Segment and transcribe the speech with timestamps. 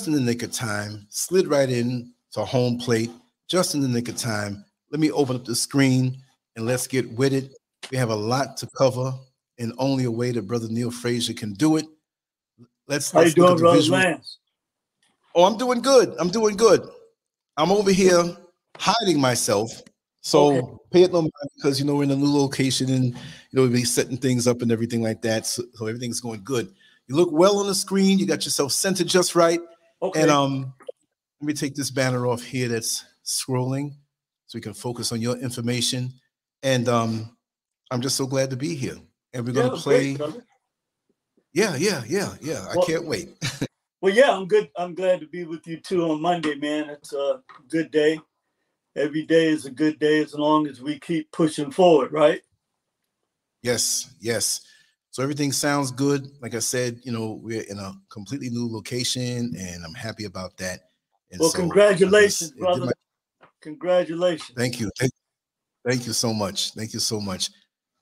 [0.00, 3.10] Just in the nick of time, slid right in to home plate,
[3.48, 4.64] just in the nick of time.
[4.90, 6.16] Let me open up the screen
[6.56, 7.52] and let's get with it.
[7.90, 9.12] We have a lot to cover
[9.58, 11.84] in only a way that Brother Neil Frazier can do it.
[12.88, 14.38] Let's, How let's you doing, Brother Lance?
[15.34, 16.14] Oh, I'm doing good.
[16.18, 16.80] I'm doing good.
[17.58, 18.24] I'm over here
[18.78, 19.82] hiding myself
[20.22, 20.76] so okay.
[20.92, 23.12] pay it no mind because you know we're in a new location and you
[23.52, 25.44] know we'll be setting things up and everything like that.
[25.44, 26.72] So, so, everything's going good.
[27.06, 28.18] You look well on the screen.
[28.18, 29.60] You got yourself centered just right.
[30.02, 30.22] Okay.
[30.22, 30.74] And um,
[31.40, 33.94] let me take this banner off here that's scrolling
[34.46, 36.12] so we can focus on your information.
[36.62, 37.36] And um,
[37.90, 38.96] I'm just so glad to be here.
[39.32, 40.14] And we're gonna play.
[40.14, 40.34] Great,
[41.52, 42.66] yeah, yeah, yeah, yeah.
[42.74, 43.28] Well, I can't wait.
[44.00, 44.70] well, yeah, I'm good.
[44.76, 46.90] I'm glad to be with you too on Monday, man.
[46.90, 48.18] It's a good day
[48.96, 52.42] every day is a good day as long as we keep pushing forward, right?
[53.62, 54.60] Yes, yes.
[55.10, 56.28] So everything sounds good.
[56.40, 60.56] Like I said, you know, we're in a completely new location, and I'm happy about
[60.58, 60.80] that.
[61.32, 62.86] And well, so congratulations, brother.
[62.86, 62.92] My...
[63.60, 64.56] Congratulations.
[64.56, 64.90] Thank you.
[64.98, 65.12] Thank,
[65.86, 66.72] thank you so much.
[66.72, 67.50] Thank you so much.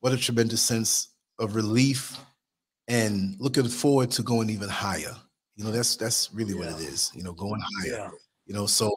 [0.00, 2.16] What a tremendous sense of relief
[2.88, 5.16] and looking forward to going even higher.
[5.56, 6.72] You know, that's that's really yeah.
[6.72, 7.10] what it is.
[7.14, 7.92] You know, going higher.
[7.92, 8.10] Yeah.
[8.46, 8.94] You know, so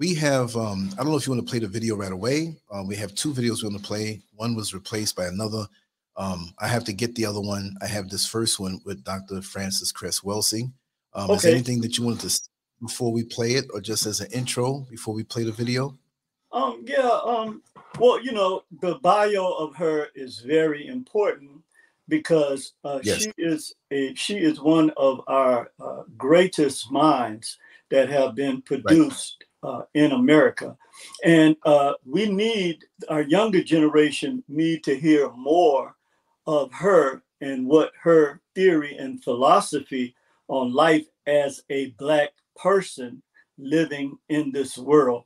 [0.00, 2.56] we have um, i don't know if you want to play the video right away
[2.72, 5.66] um, we have two videos we want to play one was replaced by another
[6.20, 9.42] um, i have to get the other one i have this first one with dr
[9.42, 10.72] Frances Cress Welsing
[11.14, 11.34] um, okay.
[11.34, 12.40] is there anything that you wanted to
[12.82, 15.96] before we play it or just as an intro before we play the video
[16.52, 17.62] um yeah um
[17.98, 21.50] well you know the bio of her is very important
[22.08, 23.22] because uh, yes.
[23.22, 27.56] she is a she is one of our uh, greatest minds
[27.90, 30.76] that have been produced uh, in America.
[31.24, 35.96] And uh, we need, our younger generation need to hear more
[36.50, 40.16] of her and what her theory and philosophy
[40.48, 43.22] on life as a Black person
[43.56, 45.22] living in this world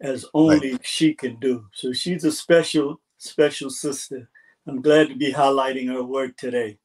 [0.00, 0.84] as only right.
[0.84, 1.64] she can do.
[1.72, 4.28] So she's a special, special sister.
[4.66, 6.76] I'm glad to be highlighting her work today.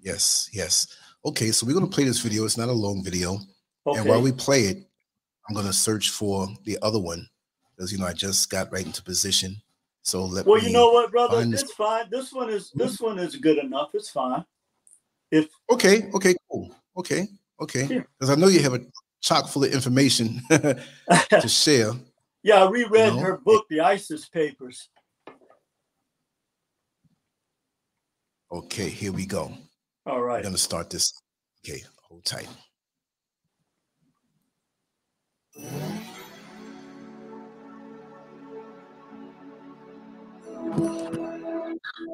[0.00, 0.86] Yes, yes.
[1.26, 2.46] Okay, so we're going to play this video.
[2.46, 3.38] It's not a long video.
[3.86, 4.00] Okay.
[4.00, 4.78] And while we play it,
[5.46, 7.28] I'm going to search for the other one
[7.76, 9.60] because you know I just got right into position.
[10.06, 11.72] So let well, you know what, brother, it's this.
[11.72, 12.04] fine.
[12.10, 12.78] This one is hmm?
[12.78, 13.90] this one is good enough.
[13.92, 14.44] It's fine.
[15.32, 17.26] If okay, okay, cool, okay,
[17.60, 18.86] okay, because I know you have a
[19.20, 20.78] chock full of information to
[21.48, 21.90] share.
[22.44, 23.18] Yeah, I reread you know?
[23.18, 24.88] her book, The ISIS Papers.
[28.52, 29.52] Okay, here we go.
[30.06, 30.36] All right.
[30.36, 31.20] I'm gonna start this.
[31.64, 32.46] Okay, hold tight.
[41.98, 42.04] Yo,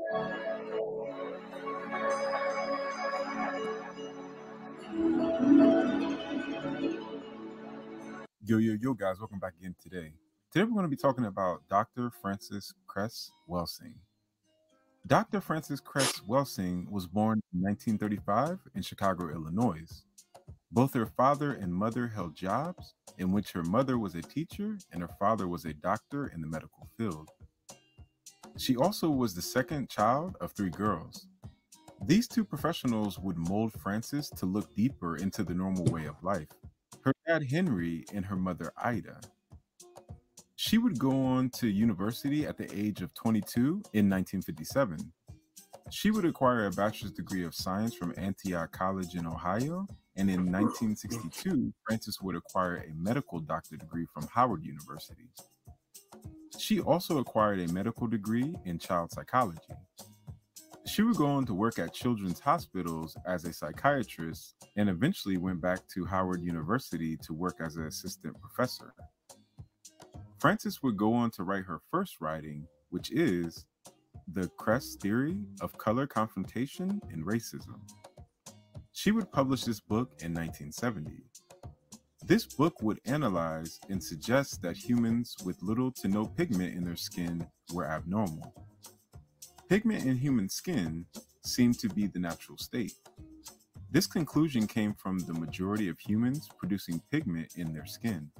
[8.58, 10.12] yo, yo, guys, welcome back again today.
[10.52, 12.12] Today we're going to be talking about Dr.
[12.22, 13.94] Frances Cress Welsing.
[15.08, 15.40] Dr.
[15.40, 20.04] Frances Cress Welsing was born in 1935 in Chicago, Illinois.
[20.70, 25.02] Both her father and mother held jobs in which her mother was a teacher and
[25.02, 27.30] her father was a doctor in the medical field.
[28.58, 31.26] She also was the second child of three girls.
[32.04, 36.48] These two professionals would mold Frances to look deeper into the normal way of life.
[37.02, 39.20] Her dad, Henry, and her mother, Ida.
[40.56, 43.60] She would go on to university at the age of 22
[43.94, 44.98] in 1957.
[45.90, 50.50] She would acquire a bachelor's degree of science from Antioch College in Ohio, and in
[50.50, 55.30] 1962, Frances would acquire a medical doctor degree from Howard University.
[56.62, 59.74] She also acquired a medical degree in child psychology.
[60.86, 65.60] She would go on to work at children's hospitals as a psychiatrist and eventually went
[65.60, 68.94] back to Howard University to work as an assistant professor.
[70.38, 73.66] Frances would go on to write her first writing, which is
[74.32, 77.80] The Cress Theory of Color Confrontation and Racism.
[78.92, 81.24] She would publish this book in 1970.
[82.32, 86.96] This book would analyze and suggest that humans with little to no pigment in their
[86.96, 88.54] skin were abnormal.
[89.68, 91.04] Pigment in human skin
[91.44, 92.94] seemed to be the natural state.
[93.90, 98.30] This conclusion came from the majority of humans producing pigment in their skin,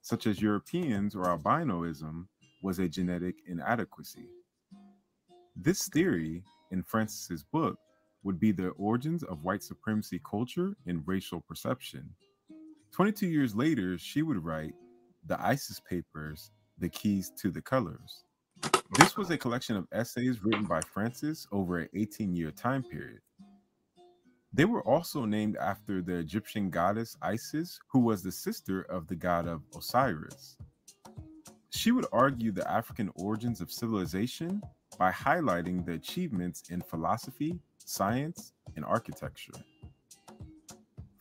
[0.00, 2.28] such as Europeans or albinoism
[2.62, 4.28] was a genetic inadequacy.
[5.56, 7.80] This theory in Frances's book
[8.22, 12.14] would be the origins of white supremacy culture and racial perception.
[12.92, 14.74] 22 years later, she would write
[15.26, 18.24] The ISIS Papers, The Keys to the Colors.
[18.98, 23.20] This was a collection of essays written by Frances over an 18 year time period.
[24.52, 29.14] They were also named after the Egyptian goddess Isis, who was the sister of the
[29.14, 30.56] god of Osiris.
[31.70, 34.62] She would argue the African origins of civilization
[34.98, 39.52] by highlighting the achievements in philosophy, science, and architecture.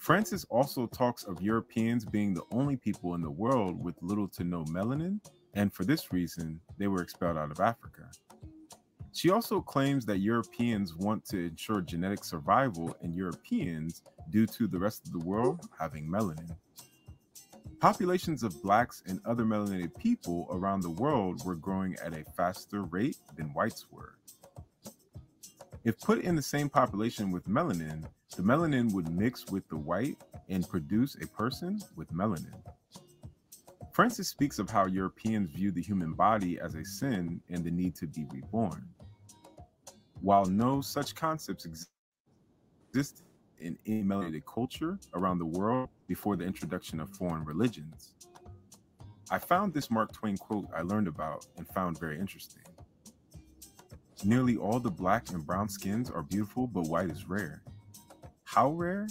[0.08, 4.46] Frances also talks of Europeans being the only people in the world with little to
[4.46, 5.20] no melanin
[5.54, 8.10] and for this reason, they were expelled out of Africa.
[9.12, 14.80] She also claims that Europeans want to ensure genetic survival in Europeans due to the
[14.80, 16.56] rest of the world having melanin.
[17.82, 22.84] Populations of blacks and other melanated people around the world were growing at a faster
[22.84, 24.16] rate than whites were.
[25.88, 28.04] If put in the same population with melanin,
[28.36, 30.18] the melanin would mix with the white
[30.50, 32.62] and produce a person with melanin.
[33.94, 37.96] Frances speaks of how Europeans view the human body as a sin and the need
[37.96, 38.86] to be reborn.
[40.20, 43.24] While no such concepts exist
[43.58, 48.12] in any melanated culture around the world before the introduction of foreign religions,
[49.32, 52.64] I found this Mark Twain quote I learned about and found very interesting.
[54.24, 57.62] Nearly all the black and brown skins are beautiful, but white is rare.
[58.44, 59.08] How rare?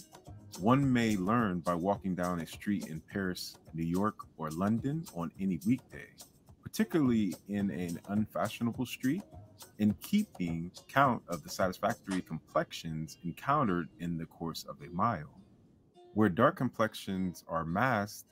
[0.58, 5.30] One may learn by walking down a street in Paris, New York, or London on
[5.38, 6.08] any weekday,
[6.62, 9.22] particularly in an unfashionable street,
[9.78, 15.40] and keeping count of the satisfactory complexions encountered in the course of a mile.
[16.14, 18.28] Where dark complexions are masked,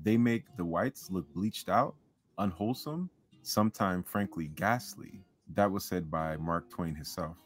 [0.00, 1.96] they make the whites look bleached out,
[2.38, 3.10] unwholesome,
[3.42, 5.24] sometimes frankly ghastly.
[5.54, 7.36] That was said by Mark Twain himself.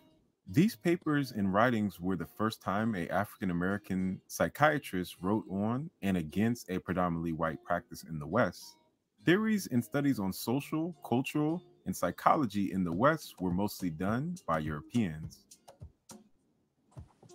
[0.48, 6.16] These papers and writings were the first time a African American psychiatrist wrote on and
[6.16, 8.76] against a predominantly white practice in the West.
[9.24, 14.58] Theories and studies on social, cultural, and psychology in the West were mostly done by
[14.58, 15.44] Europeans.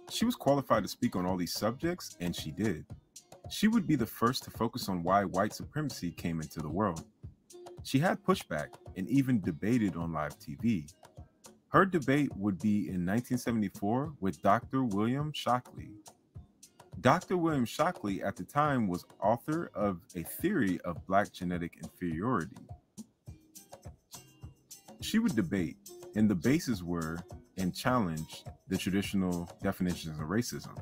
[0.09, 2.85] She was qualified to speak on all these subjects, and she did.
[3.49, 7.05] She would be the first to focus on why white supremacy came into the world.
[7.87, 10.91] She had pushback and even debated on live TV.
[11.69, 14.83] Her debate would be in 1974 with Dr.
[14.83, 15.91] William Shockley.
[16.99, 17.37] Dr.
[17.37, 22.67] William Shockley at the time was author of a theory of Black genetic inferiority.
[24.99, 25.77] She would debate,
[26.13, 27.19] and the bases were
[27.57, 30.77] and challenge the traditional definitions of racism.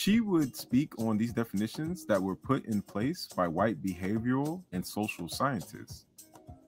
[0.00, 4.86] She would speak on these definitions that were put in place by white behavioral and
[4.86, 6.06] social scientists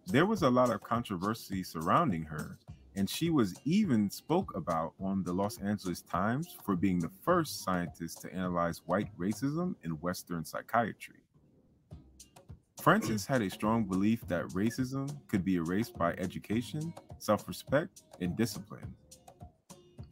[0.07, 2.59] there was a lot of controversy surrounding her,
[2.97, 7.63] and she was even spoke about on the Los Angeles Times for being the first
[7.63, 11.23] scientist to analyze white racism in Western psychiatry.
[12.83, 18.37] Frances had a strong belief that racism could be erased by education, self respect, and
[18.37, 18.95] discipline.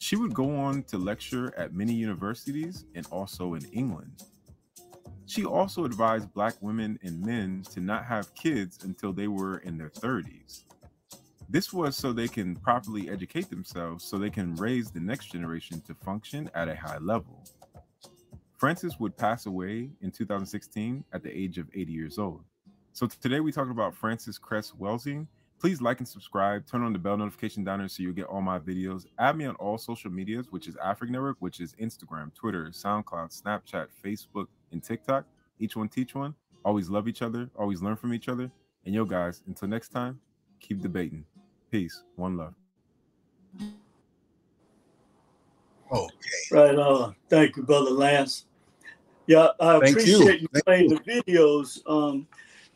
[0.01, 4.23] She would go on to lecture at many universities and also in England.
[5.27, 9.77] She also advised black women and men to not have kids until they were in
[9.77, 10.65] their 30s.
[11.51, 15.83] This was so they can properly educate themselves so they can raise the next generation
[15.83, 17.45] to function at a high level.
[18.57, 22.43] Frances would pass away in 2016 at the age of 80 years old.
[22.95, 25.27] So today we talk about Frances Cress Welsing.
[25.61, 26.67] Please like and subscribe.
[26.67, 29.05] Turn on the bell notification down there so you get all my videos.
[29.19, 33.43] Add me on all social medias, which is African Network, which is Instagram, Twitter, SoundCloud,
[33.43, 35.27] Snapchat, Facebook, and TikTok.
[35.59, 36.35] Each one teach one.
[36.65, 37.51] Always love each other.
[37.57, 38.51] Always learn from each other.
[38.87, 40.19] And yo, guys, until next time,
[40.61, 41.27] keep debating.
[41.71, 42.05] Peace.
[42.17, 42.55] One love.
[45.93, 46.13] Okay.
[46.53, 47.15] Right on.
[47.29, 48.47] Thank you, Brother Lance.
[49.27, 50.49] Yeah, I Thank appreciate you.
[50.53, 52.27] you, playing the videos um,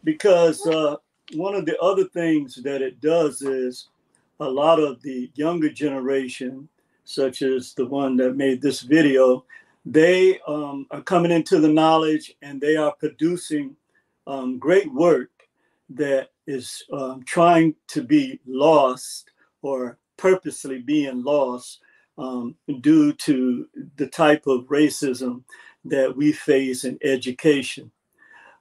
[0.04, 0.96] because uh,
[1.34, 3.88] one of the other things that it does is
[4.40, 6.68] a lot of the younger generation,
[7.04, 9.44] such as the one that made this video,
[9.86, 13.76] they um, are coming into the knowledge and they are producing
[14.26, 15.30] um, great work
[15.90, 19.30] that is um, trying to be lost
[19.62, 21.80] or purposely being lost
[22.16, 25.42] um, due to the type of racism
[25.84, 27.90] that we face in education.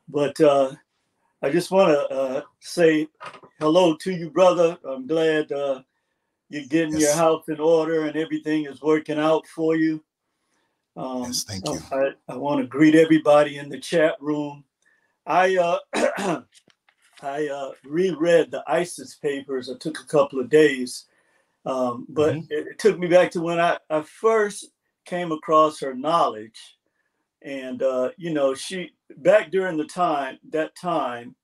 [0.09, 0.73] But uh,
[1.43, 3.07] I just want to uh, say
[3.59, 4.77] hello to you, brother.
[4.87, 5.81] I'm glad uh,
[6.49, 7.01] you're getting Yes.
[7.01, 10.01] your house in order and everything is working out for you.
[10.95, 11.81] Um, Yes, thank you.
[11.91, 14.63] I, I want to greet everybody in the chat room.
[15.25, 15.79] I uh,
[17.21, 19.69] I uh, reread the ISIS papers.
[19.69, 21.05] It took a couple of days,
[21.65, 22.47] um, but Mhm.
[22.51, 24.69] it, it took me back to when I, I first
[25.05, 26.77] came across her knowledge.
[27.43, 31.35] And uh, you know, she back during the time that time,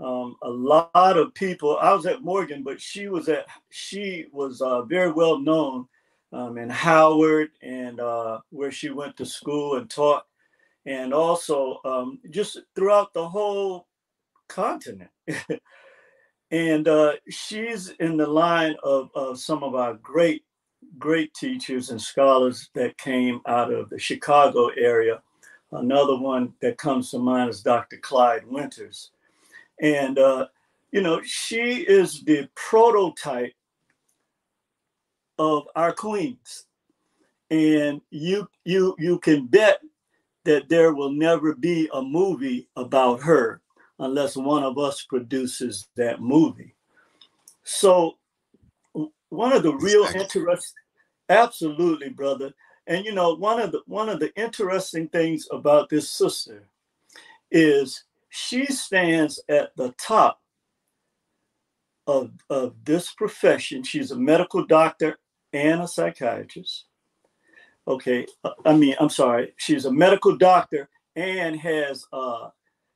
[0.00, 1.78] um, a lot of people.
[1.80, 5.86] I was at Morgan, but she was at she was uh, very well known
[6.32, 10.24] um, in Howard and uh, where she went to school and taught,
[10.86, 13.86] and also um, just throughout the whole
[14.48, 15.10] continent.
[16.50, 20.44] and uh, she's in the line of, of some of our great,
[20.98, 25.22] great teachers and scholars that came out of the Chicago area.
[25.72, 27.96] Another one that comes to mind is Dr.
[27.96, 29.10] Clyde Winters.
[29.80, 30.46] And, uh,
[30.90, 33.54] you know, she is the prototype
[35.38, 36.66] of our queens.
[37.50, 39.80] And you you you can bet
[40.44, 43.60] that there will never be a movie about her
[43.98, 46.74] unless one of us produces that movie.
[47.64, 48.16] So
[49.28, 50.82] one of the real interesting,
[51.28, 52.52] absolutely brother
[52.86, 56.68] and you know one of the one of the interesting things about this sister
[57.50, 60.40] is she stands at the top
[62.06, 65.18] of, of this profession she's a medical doctor
[65.52, 66.86] and a psychiatrist
[67.86, 68.26] okay
[68.64, 72.48] i mean i'm sorry she's a medical doctor and has uh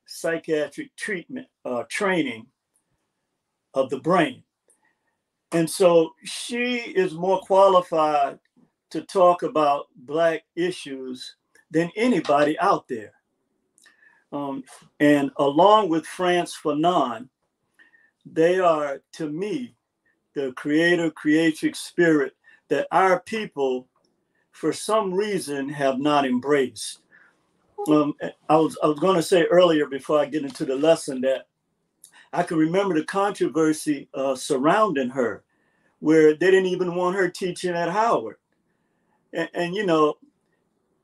[0.06, 2.46] psychiatric treatment uh, training
[3.74, 4.42] of the brain.
[5.52, 8.38] And so she is more qualified
[8.90, 11.36] to talk about Black issues
[11.70, 13.12] than anybody out there.
[14.32, 14.64] Um,
[15.00, 17.28] and along with Frantz Fanon,
[18.24, 19.74] they are, to me,
[20.34, 22.36] the creator, creatrix spirit
[22.68, 23.88] that our people,
[24.52, 27.00] for some reason, have not embraced
[27.88, 28.14] um,
[28.48, 31.46] I was I was going to say earlier before I get into the lesson that
[32.32, 35.44] I can remember the controversy uh, surrounding her,
[36.00, 38.36] where they didn't even want her teaching at Howard,
[39.36, 40.16] and, and you know,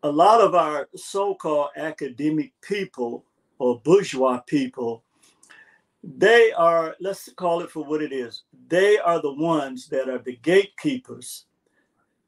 [0.02, 3.24] a lot of our so-called academic people
[3.58, 5.04] or bourgeois people,
[6.02, 8.42] they are let's call it for what it is.
[8.68, 11.44] They are the ones that are the gatekeepers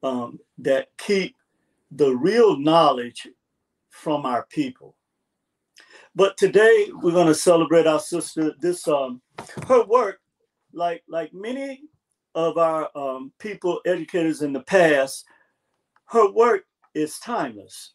[0.04, 1.34] um, that keep
[1.90, 3.26] the real knowledge
[3.88, 4.94] from our people.
[6.14, 8.52] But today we're going to celebrate our sister.
[8.60, 9.20] This um,
[9.66, 10.20] her work,
[10.72, 11.82] like like many
[12.36, 15.24] of our um, people, educators in the past,
[16.14, 17.92] her work is timeless.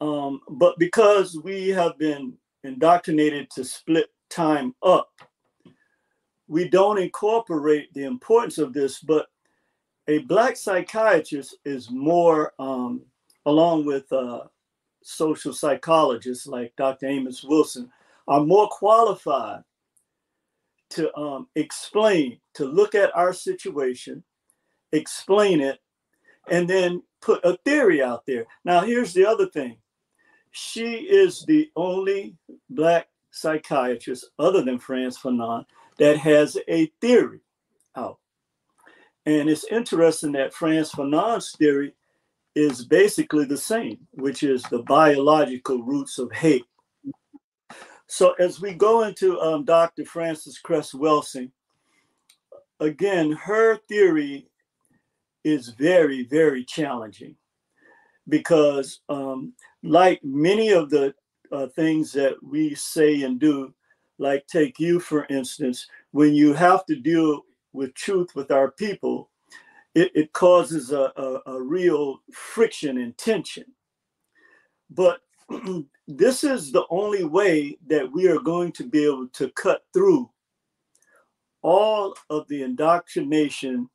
[0.00, 2.32] Um, but because we have been
[2.64, 5.10] indoctrinated to split time up,
[6.48, 8.98] we don't incorporate the importance of this.
[8.98, 9.26] But
[10.08, 13.02] a black psychiatrist is more, um,
[13.46, 14.40] along with uh,
[15.02, 17.06] social psychologists like Dr.
[17.06, 17.90] Amos Wilson
[18.26, 19.62] are more qualified
[20.90, 24.24] to um, explain, to look at our situation,
[24.92, 25.78] explain it,
[26.50, 28.46] and then put a theory out there.
[28.64, 29.76] Now, here's the other thing
[30.50, 32.36] she is the only
[32.68, 35.64] Black psychiatrist, other than Frantz Fanon,
[35.98, 37.40] that has a theory
[37.96, 38.18] out.
[39.24, 41.94] And it's interesting that Frantz Fanon's theory
[42.54, 46.66] is basically the same, which is the biological roots of hate.
[48.06, 50.04] So as we go into um, Dr.
[50.04, 51.50] Frances Cress Welsing,
[52.78, 54.48] again, her theory
[55.44, 57.36] is very, very challenging
[58.28, 61.14] because, um, like many of the
[61.50, 63.74] uh, things that we say and do,
[64.18, 69.30] like take you for instance, when you have to deal with truth with our people,
[69.94, 73.64] it, it causes a, a, a real friction and tension.
[74.90, 75.20] But
[76.08, 80.30] this is the only way that we are going to be able to cut through
[81.62, 83.88] all of the indoctrination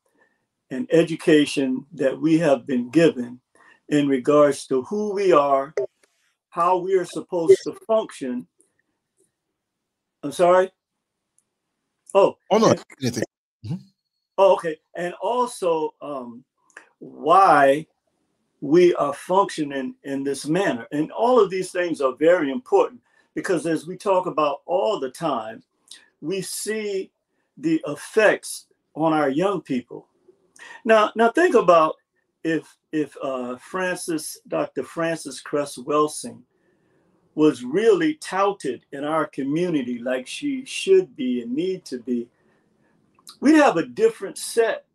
[0.71, 3.39] and education that we have been given
[3.89, 5.73] in regards to who we are,
[6.49, 8.47] how we are supposed to function.
[10.23, 10.71] I'm sorry.
[12.13, 13.75] Oh, oh no, mm-hmm.
[14.37, 14.77] Oh, okay.
[14.95, 16.43] And also um,
[16.99, 17.85] why
[18.61, 20.87] we are functioning in this manner.
[20.91, 23.01] And all of these things are very important
[23.35, 25.63] because as we talk about all the time,
[26.21, 27.11] we see
[27.57, 30.06] the effects on our young people.
[30.85, 31.95] Now, now think about
[32.43, 34.83] if if uh, Frances, Dr.
[34.83, 36.41] Frances Cress Welsing,
[37.35, 42.27] was really touted in our community like she should be and need to be,
[43.41, 44.85] we'd have a different set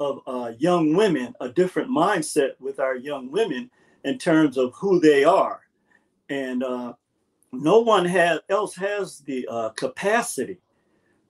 [0.00, 3.70] of uh, young women, a different mindset with our young women
[4.02, 5.60] in terms of who they are.
[6.28, 6.94] And uh,
[7.52, 10.58] no one has, else has the uh, capacity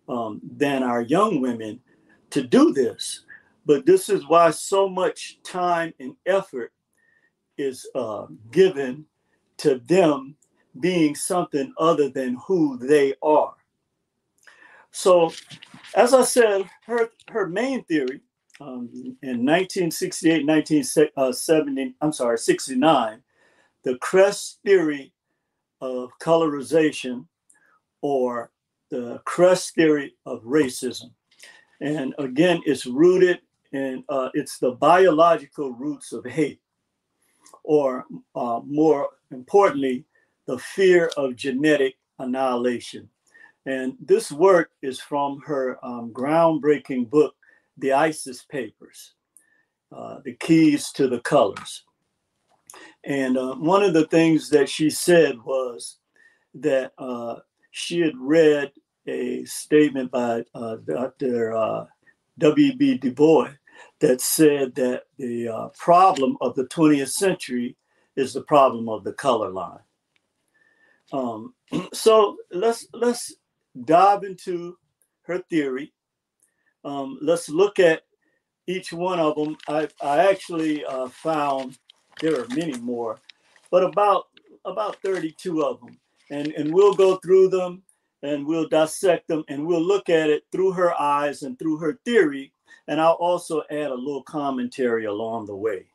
[0.09, 1.81] um, than our young women
[2.31, 3.24] to do this.
[3.66, 6.73] But this is why so much time and effort
[7.56, 9.06] is uh, given
[9.59, 10.37] to them
[10.80, 13.54] being something other than who they are.
[14.90, 15.33] So,
[15.94, 18.21] as I said, her her main theory
[18.61, 18.88] um,
[19.23, 23.21] in 1968, 1970, I'm sorry, 69,
[23.83, 25.12] the Cress theory
[25.80, 27.26] of colorization
[28.02, 28.52] or
[28.90, 31.11] the Cress theory of racism.
[31.81, 33.40] And again, it's rooted
[33.75, 36.61] in, uh, it's the biological roots of hate,
[37.65, 38.07] or
[38.37, 40.05] uh, more importantly,
[40.47, 43.09] the fear of genetic annihilation.
[43.67, 47.35] And this work is from her um, groundbreaking book,
[47.79, 49.15] The ISIS Papers,
[49.91, 51.83] uh, The Keys to the Colors.
[53.03, 55.97] And uh, one of the things that she said was
[56.55, 57.37] that uh,
[57.73, 58.71] she had read
[59.09, 61.89] a statement by uh, Dr.
[62.39, 62.99] W.B.
[62.99, 63.51] Du Bois
[64.01, 67.77] that said that the uh, problem of the 20th century
[68.16, 69.81] is the problem of the color line.
[71.12, 71.55] Um,
[71.92, 73.35] so let's let's
[73.85, 74.77] dive into
[75.23, 75.92] her theory.
[76.85, 78.03] Um, let's look at
[78.66, 79.57] each one of them.
[79.68, 81.79] I, I actually uh, found
[82.20, 83.18] there are many more,
[83.70, 84.25] but about
[84.64, 85.99] about 32 of them,
[86.31, 87.83] and and we'll go through them
[88.23, 92.01] and we'll dissect them and we'll look at it through her eyes and through her
[92.07, 92.53] theory,
[92.88, 95.87] and I'll also add a little commentary along the way.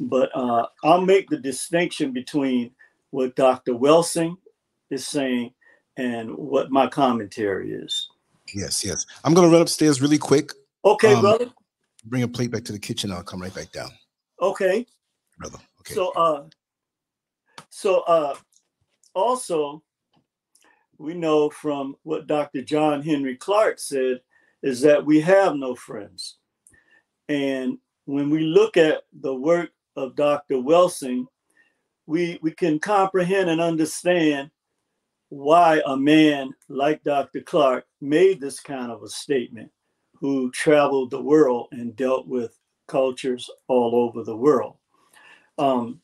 [0.00, 2.72] But uh, I'll make the distinction between
[3.10, 3.74] what Dr.
[3.74, 4.36] Welsing
[4.90, 5.52] is saying
[5.96, 8.08] and what my commentary is.
[8.54, 9.06] Yes, yes.
[9.24, 10.52] I'm going to run upstairs really quick.
[10.84, 11.46] Okay, um, brother.
[12.04, 13.12] Bring a plate back to the kitchen.
[13.12, 13.90] I'll come right back down.
[14.40, 14.86] Okay.
[15.38, 15.58] Brother.
[15.80, 15.94] Okay.
[15.94, 16.44] So, uh,
[17.70, 18.34] so, uh,
[19.14, 19.82] also,
[20.98, 22.62] we know from what Dr.
[22.62, 24.20] John Henrik Clarke said
[24.62, 26.36] is that we have no friends.
[27.28, 30.56] And when we look at the work of Dr.
[30.56, 31.26] Welsing,
[32.06, 34.50] we, we can comprehend and understand
[35.28, 37.40] why a man like Dr.
[37.40, 39.70] Clarke made this kind of a statement,
[40.14, 44.76] who traveled the world and dealt with cultures all over the world.
[45.58, 46.00] Um,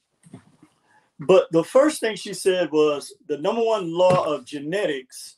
[1.20, 5.37] but the first thing she said was the number one law of genetics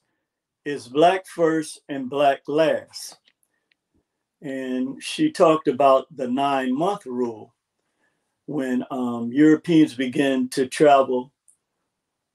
[0.64, 3.18] is black first and black last.
[4.42, 7.54] And she talked about the nine month rule
[8.46, 11.32] when um, Europeans began to travel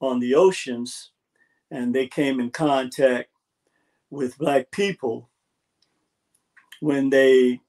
[0.02, 1.12] on the oceans
[1.72, 3.30] and they came in contact
[4.10, 5.30] with black people
[6.80, 7.60] when they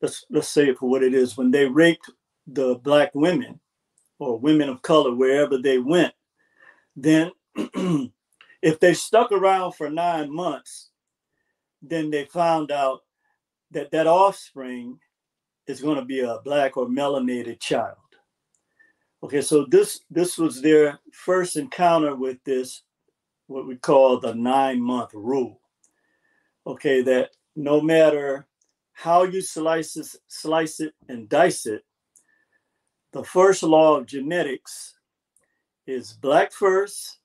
[0.00, 2.10] let's let's say it for what it is when they raped
[2.46, 3.60] the black women
[4.18, 6.12] or women of color wherever they went
[6.96, 7.30] then
[8.62, 10.90] if they stuck around for nine months
[11.82, 13.00] then they found out
[13.70, 14.98] that that offspring
[15.66, 17.96] is going to be a black or melanated child
[19.22, 22.82] Okay, so this this was their first encounter with this,
[23.48, 25.60] what we call the nine month rule.
[26.66, 28.46] Okay, that no matter
[28.92, 31.84] how you slice it, slice it and dice it,
[33.12, 34.94] the first law of genetics
[35.86, 37.18] is black first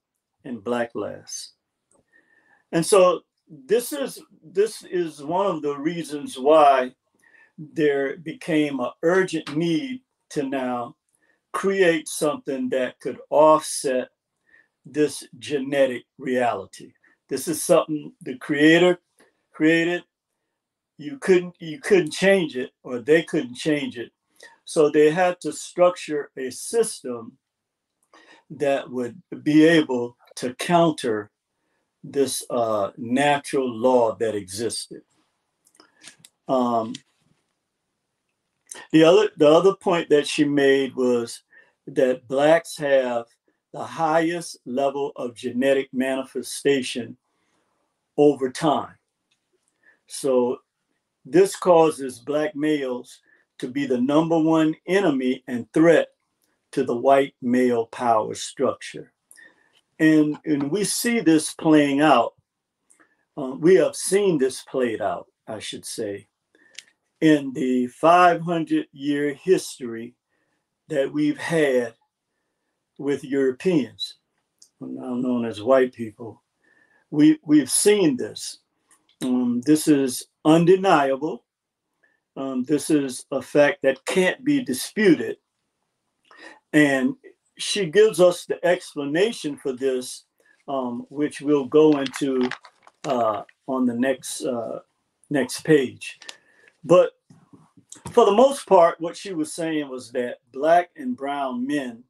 [0.45, 1.53] and black last.
[2.71, 6.93] And so this is this is one of the reasons why
[7.57, 10.95] there became an urgent need to now
[11.53, 14.09] create something that could offset
[14.85, 16.91] this genetic reality.
[17.29, 18.99] This is something the creator
[19.51, 20.03] created.
[20.97, 24.11] You couldn't you couldn't change it or they couldn't change it.
[24.65, 27.37] So they had to structure a system
[28.49, 31.31] that would be able to counter
[32.03, 35.01] this uh, natural law that existed.
[36.47, 36.93] Um,
[38.91, 41.41] the other the other point that she made was
[41.87, 43.25] that blacks have
[43.73, 47.17] the highest level of genetic manifestation
[48.17, 48.95] over time.
[50.07, 50.59] So
[51.25, 53.19] this causes black males
[53.59, 56.09] to be the number one enemy and threat
[56.71, 59.11] to the white male power structure.
[59.99, 62.33] And, and we see this playing out.
[63.37, 66.27] Uh, we have seen this played out, I should say,
[67.21, 70.15] in the 500 year history
[70.87, 71.93] that we've had
[72.97, 74.15] with Europeans,
[74.79, 76.41] now known as white people.
[77.11, 78.59] We, we've seen this.
[79.23, 81.43] Um, this is undeniable.
[82.37, 85.37] Um, this is a fact that can't be disputed.
[86.73, 87.15] And
[87.57, 90.25] she gives us the explanation for this,
[90.67, 92.49] um, which we'll go into
[93.05, 94.79] uh, on the next uh,
[95.29, 96.19] next page.
[96.83, 97.11] But
[98.11, 102.03] for the most part, what she was saying was that black and brown men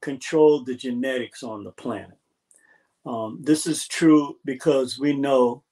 [0.00, 2.16] control the genetics on the planet.
[3.04, 5.62] Um, this is true because we know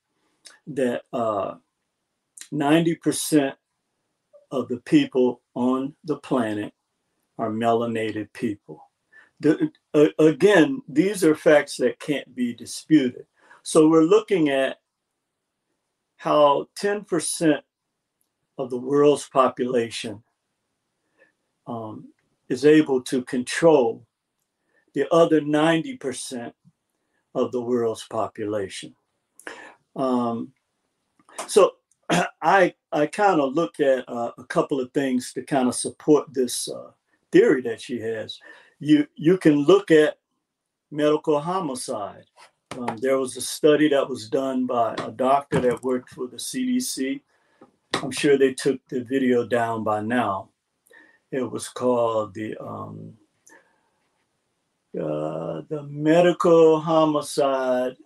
[0.69, 1.55] that uh,
[2.53, 3.55] 90%
[4.51, 6.73] of the people on the planet
[7.39, 8.89] are melanated people.
[9.41, 13.27] The, uh, again, these are facts that can't be disputed.
[13.63, 14.79] So we're looking at
[16.17, 17.61] how 10%
[18.59, 20.23] of the world's population
[21.67, 22.09] um,
[22.49, 24.07] is able to control
[24.95, 26.53] the other 90%
[27.35, 28.95] of the world's population.
[29.97, 30.53] Um,
[31.47, 31.73] so
[32.43, 36.33] I, I kind of look at uh, a couple of things to kind of support
[36.33, 36.91] this uh,
[37.33, 38.39] theory that she has.
[38.81, 40.19] You, you can look at
[40.91, 42.25] medical homicide.
[42.79, 46.37] Um, there was a study that was done by a doctor that worked for the
[46.37, 47.21] CDC.
[47.95, 50.51] I'm sure they took the video down by now.
[51.31, 53.15] It was called the um,
[54.99, 57.97] uh, the medical homicide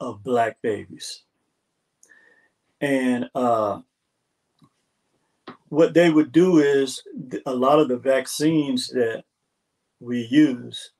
[0.00, 1.24] of black babies.
[2.80, 3.80] And uh,
[5.68, 7.02] what they would do is
[7.46, 9.24] a lot of the vaccines that
[10.00, 10.92] we use,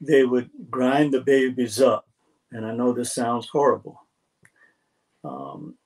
[0.00, 2.08] they would grind the babies up.
[2.52, 4.00] And I know this sounds horrible.
[5.22, 5.76] Um,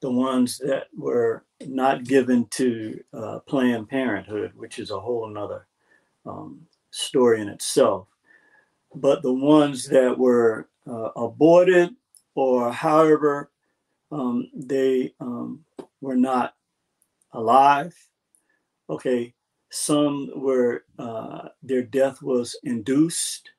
[0.00, 5.66] the ones that were not given to uh, Planned Parenthood, which is a whole nother
[6.26, 8.08] um, story in itself
[8.94, 11.94] but the ones that were uh, aborted
[12.34, 13.50] or however
[14.10, 15.64] um, they um,
[16.00, 16.54] were not
[17.32, 17.94] alive.
[18.90, 19.32] Okay,
[19.72, 23.50] some were uh, their death was induced,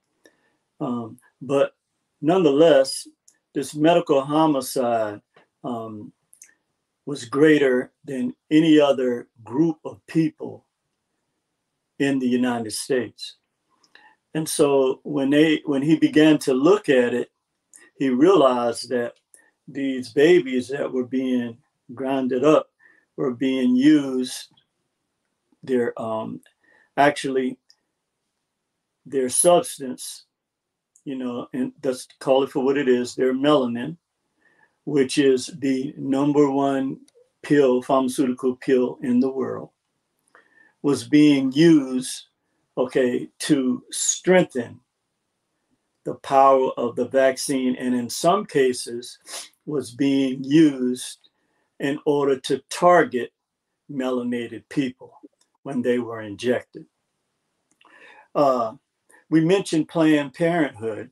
[0.79, 1.75] um, but
[2.21, 3.07] nonetheless,
[3.53, 5.21] this medical homicide
[5.63, 6.13] um,
[7.05, 10.65] was greater than any other group of people
[11.99, 13.37] in the United States.
[14.35, 17.31] And so when they when he began to look at it,
[17.97, 19.13] he realized that
[19.67, 21.57] these babies that were being
[21.93, 22.69] grounded up
[23.15, 24.49] were being used.
[25.63, 26.41] Their um,
[26.97, 27.57] actually
[29.05, 30.25] their substance,
[31.05, 33.15] you know, and let's call it for what it is.
[33.15, 33.97] Their melanin,
[34.85, 36.99] which is the number one
[37.41, 39.69] pill, pharmaceutical pill in the world,
[40.81, 42.27] was being used
[42.77, 44.79] okay, to strengthen
[46.05, 49.17] the power of the vaccine, and in some cases,
[49.65, 51.29] was being used
[51.79, 53.31] in order to target
[53.91, 55.13] melanated people
[55.63, 56.85] when they were injected.
[58.35, 58.73] Uh,
[59.29, 61.09] we mentioned Planned Parenthood.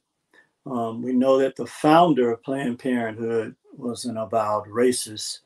[0.66, 5.40] Um, we know that the founder of Planned Parenthood was an avowed racist,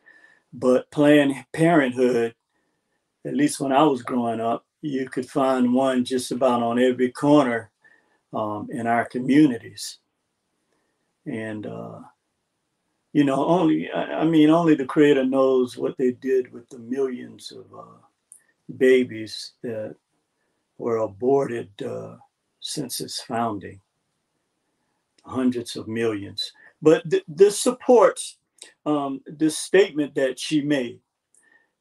[0.51, 2.35] but Planned Parenthood,
[3.25, 7.11] at least when I was growing up, you could find one just about on every
[7.11, 7.71] corner
[8.33, 9.99] um, in our communities.
[11.25, 11.99] And, uh,
[13.13, 17.51] you know, only, I, mean, only the creator knows what they did with the millions
[17.51, 17.97] of uh,
[18.77, 19.95] babies that
[20.77, 22.15] were aborted uh,
[22.59, 23.79] since its founding,
[25.23, 26.51] hundreds of millions.
[26.81, 28.37] But th- this supports
[28.85, 30.99] um, this statement that she made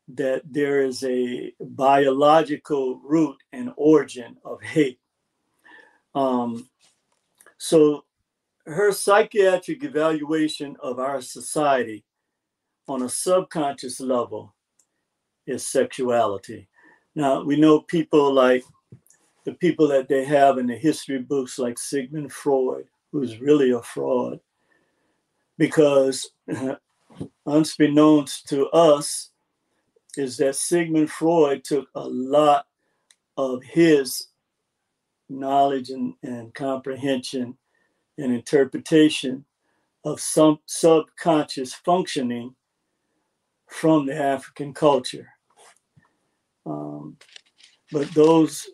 [0.08, 5.00] that there is a biological root and origin of hate.
[6.14, 6.68] Um,
[7.56, 8.04] so
[8.66, 12.04] her psychiatric evaluation of our society
[12.86, 14.54] on a subconscious level
[15.46, 16.68] is sexuality.
[17.14, 18.64] Now, we know people like
[19.44, 23.82] the people that they have in the history books, like Sigmund Freud, who's really a
[23.82, 24.40] fraud,
[25.58, 26.30] because
[27.46, 29.30] unbeknownst to us,
[30.16, 32.66] is that Sigmund Freud took a lot
[33.36, 34.28] of his
[35.28, 37.56] knowledge and, and comprehension
[38.18, 39.44] and interpretation
[40.04, 42.54] of some subconscious functioning
[43.66, 45.33] from the African culture.
[46.66, 47.16] Um,
[47.92, 48.66] but those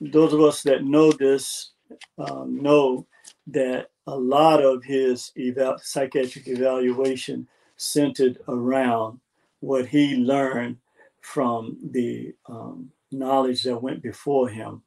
[0.00, 1.72] those of us that know this
[2.18, 3.06] um, know
[3.48, 9.20] that a lot of his eval- psychiatric evaluation centered around
[9.60, 10.76] what he learned
[11.20, 14.82] from the um, knowledge that went before him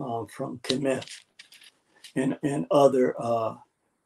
[0.00, 1.06] uh, from Kemet
[2.16, 3.54] and, and other uh,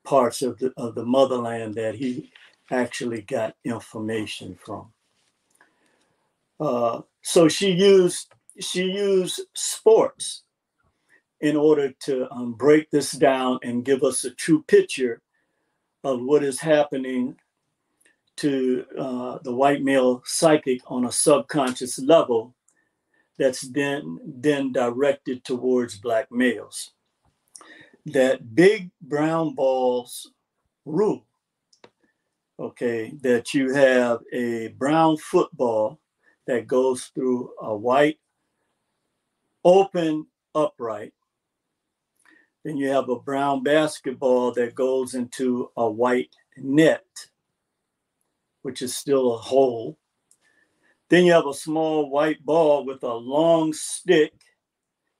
[0.04, 2.30] parts of the, of the motherland that he
[2.70, 4.92] actually got information from.
[6.58, 10.42] Uh, so she used she used sports
[11.40, 15.20] in order to um, break this down and give us a true picture
[16.04, 17.34] of what is happening
[18.36, 22.54] to uh, the white male psychic on a subconscious level
[23.38, 26.92] that's then then directed towards black males.
[28.06, 30.30] That big brown balls
[30.84, 31.24] rule
[32.62, 33.12] okay?
[33.22, 35.98] That you have a brown football
[36.46, 38.18] that goes through a white
[39.64, 41.12] open upright.
[42.64, 47.04] Then you have a brown basketball that goes into a white net,
[48.62, 49.98] which is still a hole.
[51.08, 54.32] Then you have a small white ball with a long stick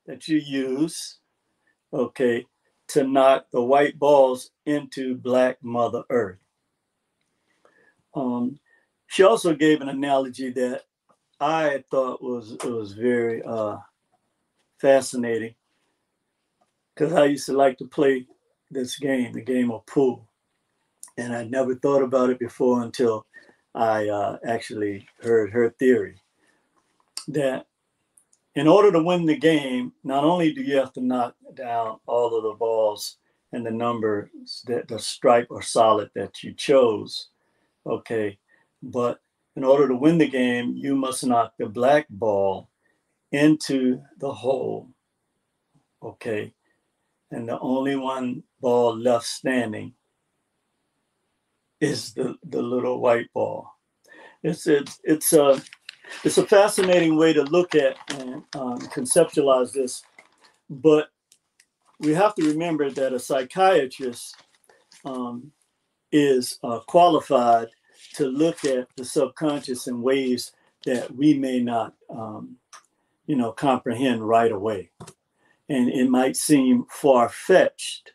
[0.07, 1.19] that you use,
[1.93, 2.47] okay,
[2.89, 6.39] to knock the white balls into black Mother Earth.
[8.15, 8.59] Um,
[9.07, 10.83] she also gave an analogy that
[11.43, 13.79] I thought was it was very uh,
[14.81, 15.55] fascinating.
[16.95, 18.27] Because I used to like to play
[18.71, 20.29] this game, the game of pool,
[21.19, 23.27] and I never thought about it before until
[23.75, 26.15] I uh, actually heard her theory
[27.29, 27.67] that
[28.55, 32.37] in order to win the game, not only do you have to knock down all
[32.37, 33.17] of the balls
[33.53, 34.29] and the numbers
[34.67, 37.31] that the stripe or solid that you chose,
[37.87, 38.39] okay,
[38.83, 39.22] but
[39.57, 42.71] in order to win the game, you must knock the black ball
[43.33, 44.91] into the hole.
[46.03, 46.55] Okay.
[47.31, 49.95] And the only one ball left standing
[51.81, 53.71] is the, the little white ball.
[54.43, 55.61] It's it's it's a
[56.25, 60.03] it's a fascinating way to look at and um, conceptualize this,
[60.69, 61.09] but
[62.01, 64.37] we have to remember that a psychiatrist
[65.05, 65.53] um,
[66.11, 67.69] is uh, qualified
[68.15, 70.53] to look at the subconscious in ways
[70.85, 72.57] that we may not um,
[73.27, 74.91] you know, comprehend right away.
[75.69, 78.13] And it might seem far fetched,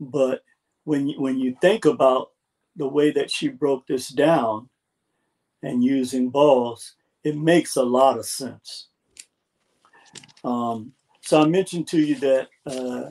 [0.00, 0.42] but
[0.84, 2.32] when you, when you think about
[2.76, 4.68] the way that she broke this down
[5.62, 8.88] and using balls, it makes a lot of sense.
[10.42, 13.10] Um, so I mentioned to you that uh,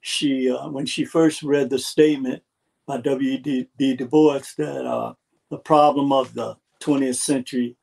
[0.00, 2.42] she, uh, when she first read the statement
[2.98, 3.96] by.
[3.96, 5.14] Du Bois that uh,
[5.50, 7.76] the problem of the 20th century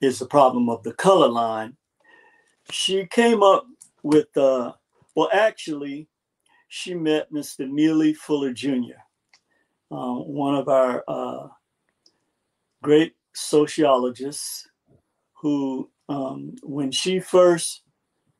[0.00, 1.76] is the problem of the color line.
[2.70, 3.66] She came up
[4.02, 4.72] with, uh,
[5.14, 6.08] well, actually,
[6.68, 7.68] she met Mr.
[7.68, 9.00] Neely Fuller Jr.,
[9.90, 11.48] uh, one of our uh,
[12.82, 14.68] great sociologists,
[15.34, 17.82] who, um, when she first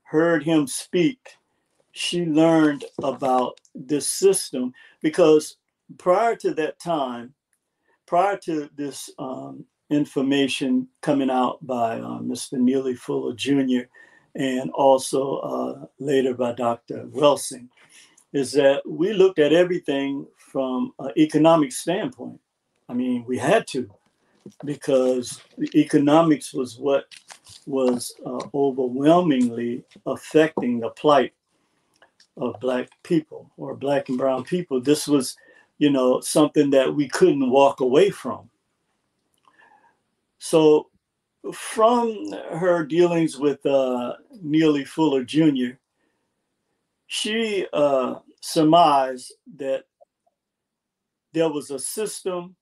[0.02, 1.18] heard him speak,
[1.92, 4.72] she learned about this system
[5.02, 5.57] because
[5.96, 7.34] prior to that time,
[8.06, 12.58] prior to this um, information coming out by uh, Mr.
[12.58, 13.86] Neely Fuller Jr.
[14.34, 17.06] and also uh, later by Dr.
[17.06, 17.68] Welsing
[18.32, 22.40] is that we looked at everything from an economic standpoint.
[22.88, 23.88] I mean, we had to
[24.64, 27.06] because the economics was what
[27.66, 31.32] was uh, overwhelmingly affecting the plight
[32.36, 34.80] of black people or black and brown people.
[34.80, 35.36] This was,
[35.78, 38.50] you know, something that we couldn't walk away from
[40.38, 40.88] so
[41.52, 45.76] from her dealings with uh, Neely Fuller Jr.,
[47.06, 49.84] she uh, surmised that
[51.32, 52.54] there was a system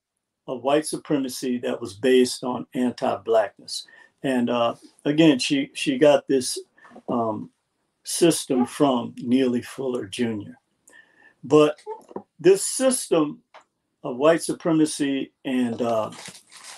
[0.47, 3.87] of white supremacy that was based on anti-blackness.
[4.23, 6.59] And uh, again, she she got this
[7.09, 7.51] um,
[8.05, 10.53] system from Neely Fuller Jr.
[11.43, 11.79] But
[12.39, 13.41] this system
[14.05, 16.11] of white supremacy and uh,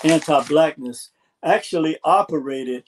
[0.05, 1.11] anti-blackness
[1.45, 2.85] actually operated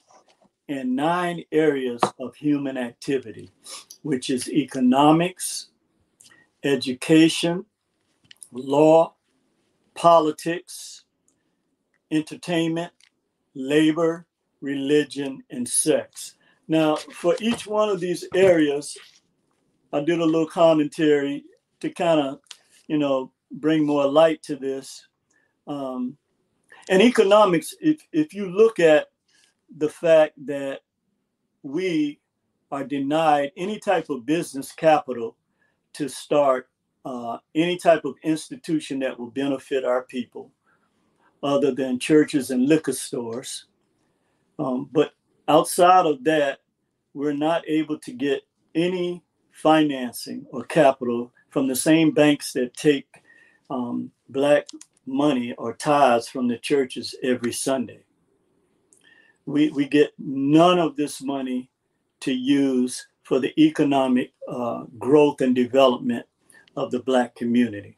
[0.69, 3.51] in nine areas of human activity,
[4.03, 5.71] which is economics,
[6.63, 7.65] education,
[8.53, 9.15] law,
[9.95, 11.05] politics,
[12.11, 12.93] entertainment,
[13.55, 14.27] labor,
[14.61, 16.37] religion, and sex.
[16.69, 18.97] Now, for each one of these areas,
[19.93, 21.45] I did a little commentary
[21.81, 22.41] to kind of,
[22.91, 25.07] you know, bring more light to this.
[25.69, 26.17] Um,
[26.89, 29.07] and economics, if, if you look at
[29.79, 30.81] the fact that
[31.63, 32.19] we
[32.73, 35.37] are denied any type of business capital
[35.93, 36.69] to start
[37.05, 40.51] uh, any type of institution that will benefit our people
[41.45, 43.67] other than churches and liquor stores.
[44.59, 45.13] Um, but
[45.47, 46.59] outside of that,
[47.15, 48.43] we're not able to get
[48.75, 49.23] any
[49.53, 53.07] financing or capital from the same banks that take
[53.69, 54.67] um, black
[55.07, 58.05] money or tithes from the churches every Sunday.
[59.47, 61.71] We, we get none of this money
[62.21, 66.27] to use for the economic uh, growth and development
[66.77, 67.97] of the Black community.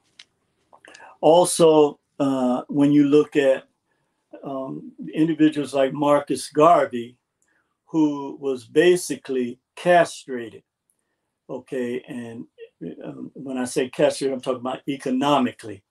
[1.20, 3.64] Also, uh, when you look at
[4.44, 7.16] um, individuals like Marcus Garvey,
[7.86, 10.62] who was basically castrated,
[11.48, 12.46] okay, and
[13.04, 15.82] um, when I say castrated, I'm talking about economically,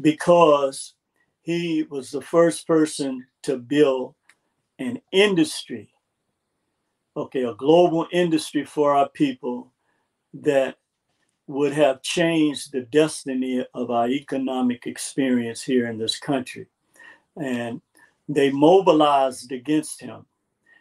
[0.00, 0.94] because
[1.42, 4.14] he was the first person to build
[4.78, 5.90] an industry,
[7.16, 9.72] okay, a global industry for our people
[10.34, 10.76] that
[11.46, 16.66] would have changed the destiny of our economic experience here in this country.
[17.40, 17.80] And
[18.28, 20.26] they mobilized against him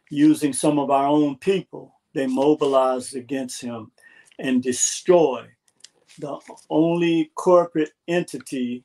[0.10, 1.94] using some of our own people.
[2.14, 3.92] They mobilized against him
[4.40, 5.48] and destroy
[6.20, 6.38] the
[6.70, 8.84] only corporate entity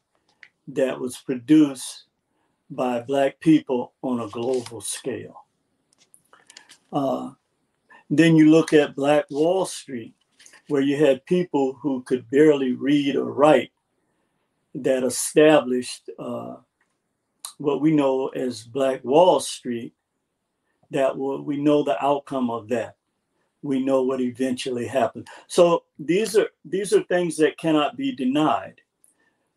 [0.69, 2.05] that was produced
[2.71, 5.45] by Black people on a global scale.
[6.93, 7.31] Uh,
[8.09, 10.15] then you look at Black Wall Street
[10.69, 13.73] where you had people who could barely read or write
[14.75, 16.57] that established uh,
[17.59, 19.93] what we know as Black Wall Street,
[20.93, 22.97] that we know the outcome of that.
[23.63, 25.29] We know what eventually happened.
[25.47, 28.81] So these are these are things that cannot be denied.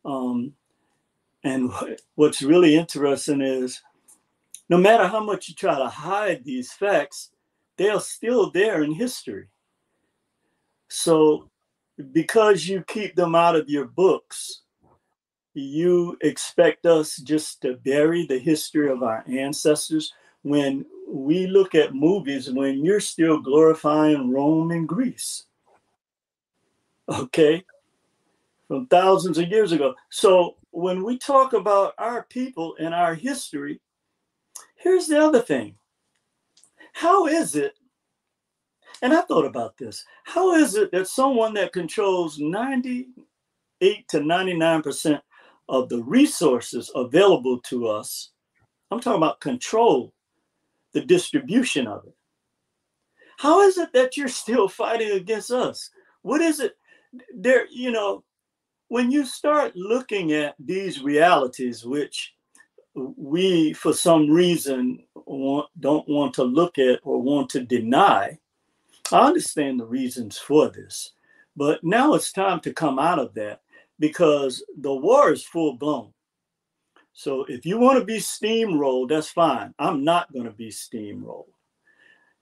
[0.03, 0.53] Um,
[1.43, 1.71] and
[2.15, 3.81] what's really interesting is
[4.69, 7.31] no matter how much you try to hide these facts,
[7.77, 9.47] they are still there in history.
[10.87, 11.49] So,
[12.11, 14.61] because you keep them out of your books,
[15.53, 20.11] you expect us just to bury the history of our ancestors
[20.43, 25.43] when we look at movies when you're still glorifying Rome and Greece.
[27.09, 27.63] Okay?
[28.67, 29.93] From thousands of years ago.
[30.09, 33.79] So, when we talk about our people and our history,
[34.75, 35.75] here's the other thing.
[36.93, 37.75] How is it
[39.03, 40.05] and I thought about this.
[40.23, 45.21] How is it that someone that controls 98 to 99%
[45.67, 48.29] of the resources available to us,
[48.89, 50.12] I'm talking about control
[50.93, 52.15] the distribution of it.
[53.37, 55.89] How is it that you're still fighting against us?
[56.21, 56.77] What is it
[57.35, 58.23] there, you know,
[58.87, 62.33] when you start looking at these realities, which
[62.95, 68.37] we, for some reason, want, don't want to look at or want to deny,
[69.11, 71.13] I understand the reasons for this,
[71.55, 73.61] but now it's time to come out of that
[73.99, 76.13] because the war is full blown.
[77.13, 79.73] So if you want to be steamrolled, that's fine.
[79.77, 81.45] I'm not going to be steamrolled.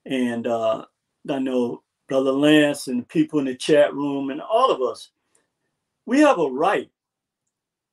[0.05, 0.86] And uh,
[1.30, 5.11] I know Brother Lance and the people in the chat room and all of us,
[6.05, 6.89] we have a right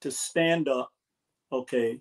[0.01, 0.91] to stand up,
[1.53, 2.01] okay,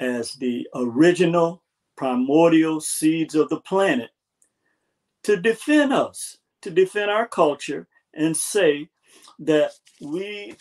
[0.00, 1.62] as the original
[1.96, 4.10] primordial seeds of the planet
[5.22, 8.88] to defend us, to defend our culture, and say
[9.38, 10.56] that we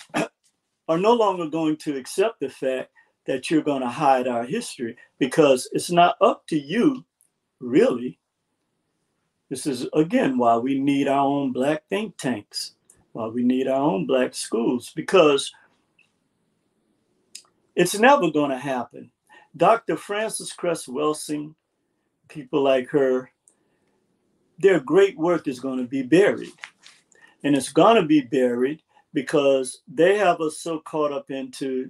[0.87, 2.89] are no longer going to accept the fact
[3.25, 7.03] that you're going to hide our history because it's not up to you,
[7.59, 8.19] really.
[9.49, 12.73] This is, again, why we need our own black think tanks,
[13.11, 15.51] why we need our own black schools, because
[17.75, 19.11] it's never going to happen.
[19.55, 19.97] Dr.
[19.97, 21.53] Frances Cress Welsing
[22.27, 23.29] people like her,
[24.59, 26.53] their great work is going to be buried.
[27.43, 28.81] And it's going to be buried
[29.13, 31.89] because they have us so caught up into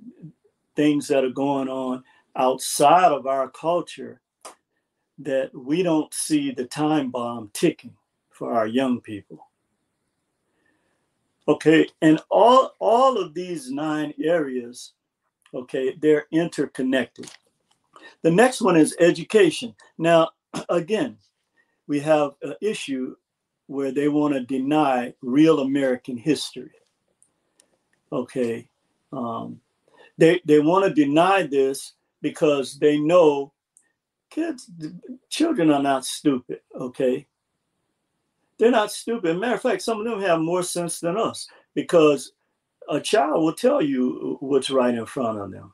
[0.76, 2.04] things that are going on
[2.36, 4.22] outside of our culture
[5.20, 7.96] that we don't see the time bomb ticking
[8.30, 9.48] for our young people.
[11.48, 14.94] Okay, and all all of these nine areas,
[15.54, 17.30] okay, they're interconnected.
[18.22, 19.76] The next one is education.
[19.98, 20.30] Now,
[20.70, 21.18] again,
[21.88, 23.16] we have an issue
[23.68, 26.72] where they want to deny real American history.
[28.12, 28.70] Okay,
[29.12, 29.60] um,
[30.18, 33.52] they they want to deny this because they know
[34.30, 34.70] kids,
[35.30, 36.62] children are not stupid.
[36.80, 37.28] Okay,
[38.58, 39.38] they're not stupid.
[39.38, 42.34] Matter of fact, some of them have more sense than us because
[42.90, 45.74] a child will tell you what's right in front of them.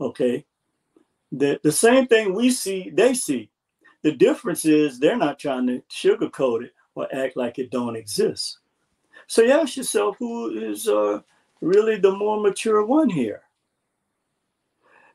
[0.00, 0.44] Okay.
[1.32, 3.50] The, the same thing we see, they see.
[4.02, 8.58] The difference is they're not trying to sugarcoat it or act like it don't exist.
[9.26, 11.20] So you ask yourself who is uh,
[11.60, 13.42] really the more mature one here?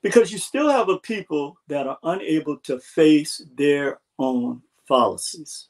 [0.02, 5.70] Because you still have a people that are unable to face their own fallacies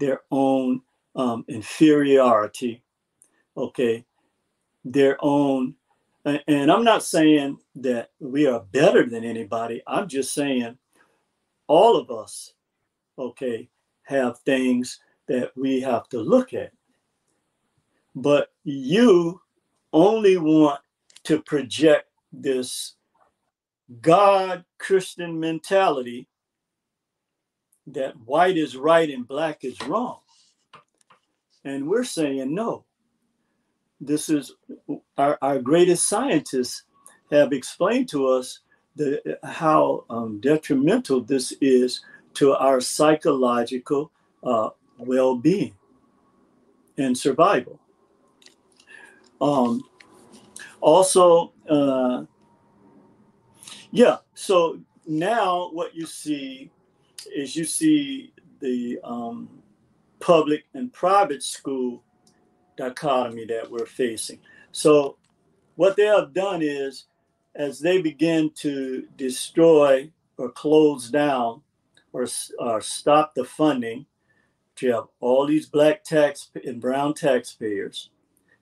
[0.00, 0.82] their own
[1.14, 2.82] um, inferiority,
[3.56, 4.04] okay,
[4.84, 5.74] their own.
[6.24, 9.82] And I'm not saying that we are better than anybody.
[9.86, 10.76] I'm just saying
[11.66, 12.52] all of us,
[13.18, 13.68] okay,
[14.02, 14.98] have things
[15.28, 16.72] that we have to look at.
[18.14, 19.40] But you
[19.92, 20.80] only want
[21.24, 22.94] to project this
[24.00, 26.28] God Christian mentality
[27.86, 30.18] that white is right and black is wrong.
[31.64, 32.84] And we're saying no.
[34.00, 34.54] This is
[35.18, 36.84] our, our greatest scientists
[37.30, 38.60] have explained to us
[38.96, 42.00] the, how um, detrimental this is
[42.34, 44.10] to our psychological
[44.42, 45.74] uh, well being
[46.96, 47.78] and survival.
[49.40, 49.82] Um,
[50.80, 52.24] also, uh,
[53.90, 56.70] yeah, so now what you see
[57.34, 59.48] is you see the um,
[60.20, 62.02] public and private school
[62.76, 64.38] dichotomy that we're facing.
[64.72, 65.16] So,
[65.76, 67.06] what they have done is,
[67.54, 71.62] as they begin to destroy or close down
[72.12, 72.26] or,
[72.58, 74.06] or stop the funding,
[74.80, 78.10] you have all these black tax and brown taxpayers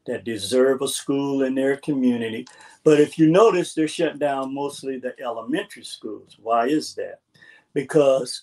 [0.09, 2.47] that deserve a school in their community.
[2.83, 6.39] But if you notice, they're shutting down mostly the elementary schools.
[6.41, 7.21] Why is that?
[7.75, 8.43] Because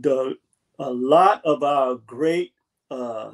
[0.00, 0.36] the
[0.78, 2.54] a lot of our great
[2.90, 3.32] uh,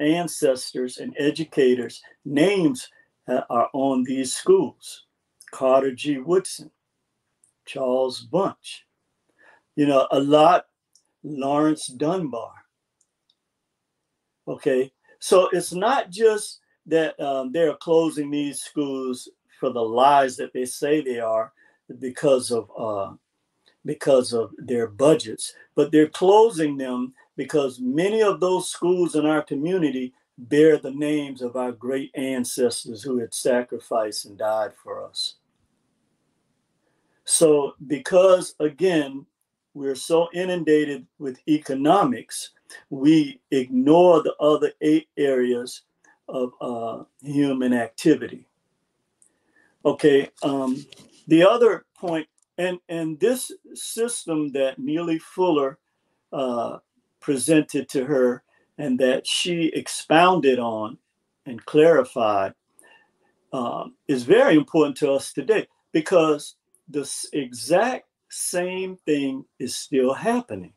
[0.00, 2.88] ancestors and educators names
[3.28, 5.04] are on these schools
[5.50, 6.70] carter g woodson
[7.66, 8.86] charles bunch
[9.74, 10.66] you know a lot
[11.22, 12.52] lawrence dunbar
[14.46, 20.52] okay so it's not just that um, they're closing these schools for the lies that
[20.52, 21.52] they say they are
[21.98, 23.12] because of uh,
[23.84, 29.42] because of their budgets, but they're closing them because many of those schools in our
[29.42, 35.36] community bear the names of our great ancestors who had sacrificed and died for us.
[37.24, 39.24] So, because again,
[39.74, 42.50] we're so inundated with economics,
[42.90, 45.82] we ignore the other eight areas
[46.28, 48.46] of uh, human activity.
[49.84, 50.84] Okay, um,
[51.28, 52.26] the other point
[52.58, 55.78] and and this system that Neely Fuller
[56.32, 56.78] uh,
[57.20, 58.42] presented to her
[58.78, 60.98] and that she expounded on
[61.46, 62.54] and clarified
[63.52, 66.56] um, is very important to us today because
[66.88, 70.72] the exact same thing is still happening.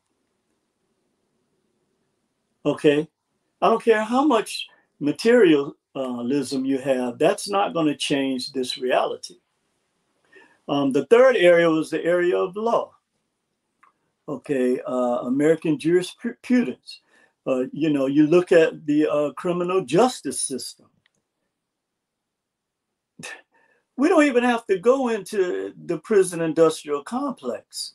[2.64, 3.08] Okay,
[3.62, 4.66] I don't care how much
[5.00, 9.36] materialism you have, that's not going to change this reality.
[10.68, 12.92] Um, the third area was the area of law.
[14.28, 17.00] Okay, uh, American jurisprudence.
[17.46, 20.86] Uh, you know, you look at the uh, criminal justice system.
[23.96, 27.94] We don't even have to go into the prison industrial complex.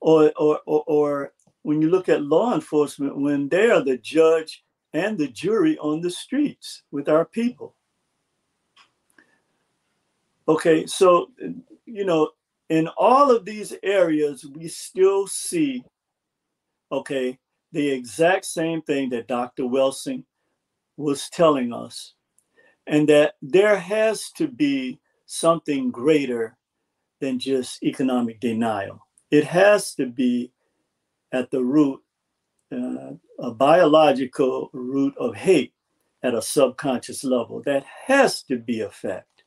[0.00, 1.32] Or, or, or, or
[1.68, 4.64] when you look at law enforcement, when they are the judge
[4.94, 7.76] and the jury on the streets with our people.
[10.48, 11.30] Okay, so,
[11.84, 12.30] you know,
[12.70, 15.84] in all of these areas, we still see,
[16.90, 17.38] okay,
[17.72, 19.64] the exact same thing that Dr.
[19.64, 20.24] Welsing
[20.96, 22.14] was telling us,
[22.86, 26.56] and that there has to be something greater
[27.20, 29.06] than just economic denial.
[29.30, 30.50] it has to be
[31.32, 32.00] at the root,
[32.72, 35.74] uh, a biological root of hate
[36.22, 37.62] at a subconscious level.
[37.64, 39.44] That has to be a fact.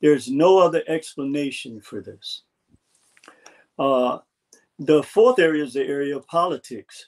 [0.00, 2.42] There's no other explanation for this.
[3.78, 4.18] Uh,
[4.78, 7.06] the fourth area is the area of politics.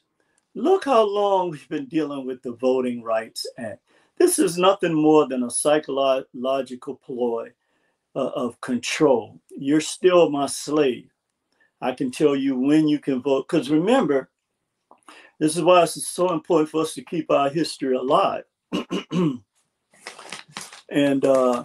[0.55, 3.81] Look how long we've been dealing with the Voting Rights Act.
[4.19, 7.51] This is nothing more than a psychological ploy
[8.17, 9.41] uh, of control.
[9.57, 11.11] You're still my slave.
[11.81, 13.49] I can tell you when you can vote.
[13.49, 14.31] Because remember,
[15.39, 18.45] this is why it's so important for us to keep our history alive.
[20.91, 21.65] and uh,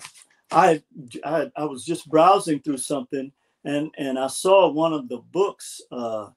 [0.52, 0.82] I,
[1.24, 3.32] I, I was just browsing through something,
[3.66, 6.30] and and I saw one of the books uh,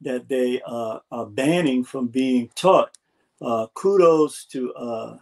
[0.00, 2.96] that they uh, are banning from being taught.
[3.40, 5.16] Uh, kudos to uh,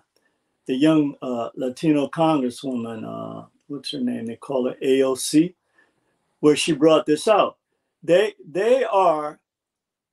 [0.66, 3.46] the young uh, Latino Congresswoman.
[3.66, 4.26] what's her name?
[4.26, 5.54] They call her AOC,
[6.40, 7.57] where she brought this out.
[8.02, 9.40] They they are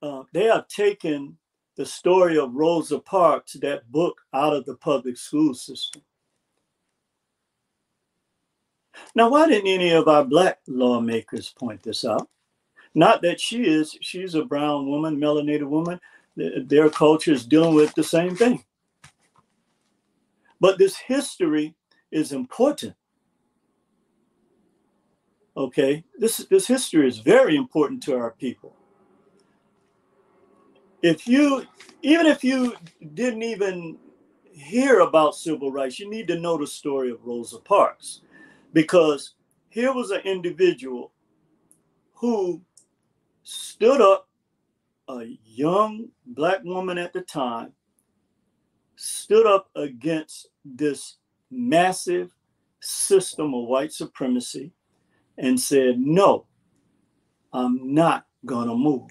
[0.01, 1.37] uh, they have taken
[1.77, 6.01] the story of Rosa Parks, that book, out of the public school system.
[9.13, 12.29] Now, why didn't any of our black lawmakers point this out?
[12.93, 15.99] Not that she is, she's a brown woman, melanated woman.
[16.37, 18.63] Their culture is dealing with the same thing.
[20.61, 21.75] But this history
[22.11, 22.95] is important.
[25.57, 28.75] Okay, this, this history is very important to our people.
[31.01, 31.65] If you
[32.01, 32.75] even if you
[33.13, 33.97] didn't even
[34.51, 38.21] hear about civil rights, you need to know the story of Rosa Parks.
[38.73, 39.35] Because
[39.69, 41.11] here was an individual
[42.13, 42.61] who
[43.43, 44.27] stood up,
[45.07, 47.71] a young black woman at the time,
[48.95, 51.17] stood up against this
[51.51, 52.33] massive
[52.79, 54.71] system of white supremacy
[55.37, 56.45] and said, No,
[57.53, 59.09] I'm not going to move.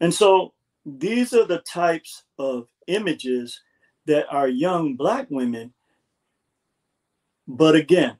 [0.00, 3.60] And so these are the types of images
[4.06, 5.72] that our young Black women.
[7.46, 8.16] But again,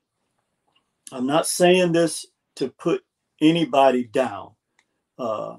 [1.12, 3.02] I'm not saying this to put
[3.40, 4.52] anybody down.
[5.18, 5.56] Uh,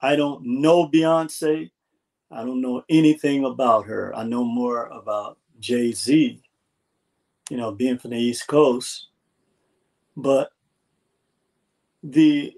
[0.00, 1.70] I don't know Beyonce.
[2.30, 4.14] I don't know anything about her.
[4.14, 6.42] I know more about Jay Z,
[7.52, 9.08] you know, being from the East Coast.
[10.16, 10.52] But
[12.02, 12.54] the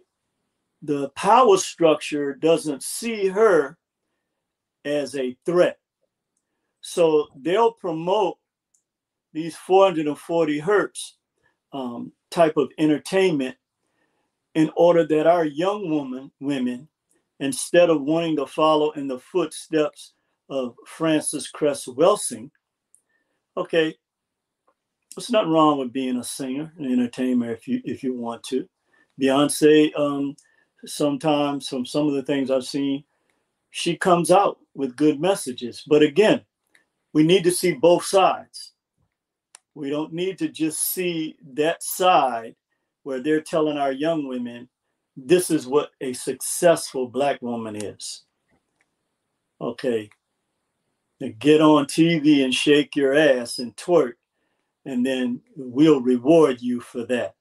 [0.83, 3.77] the power structure doesn't see her
[4.85, 5.81] as a threat.
[6.81, 8.39] So they'll promote
[9.33, 11.17] these 440 hertz
[11.73, 13.57] um, type of entertainment
[14.55, 16.87] in order that our young woman women,
[17.41, 20.13] instead of wanting to follow in the footsteps
[20.49, 22.49] of Frances Cress Welsing,
[23.57, 23.97] okay,
[25.15, 28.69] there's nothing wrong with being a singer, an entertainer if you if you want to.
[29.21, 30.35] Beyonce um,
[30.85, 33.05] sometimes from some of the things I've seen,
[33.71, 35.85] she comes out with good messages.
[35.87, 36.43] But again,
[37.13, 38.73] we need to see both sides.
[39.75, 42.55] We don't need to just see that side
[43.03, 44.69] where they're telling our young women
[45.17, 48.25] this is what a successful black woman is.
[49.61, 50.11] Okay.
[51.21, 54.15] Now get on TV and shake your ass and twerk,
[54.85, 57.35] and then we'll reward you for that.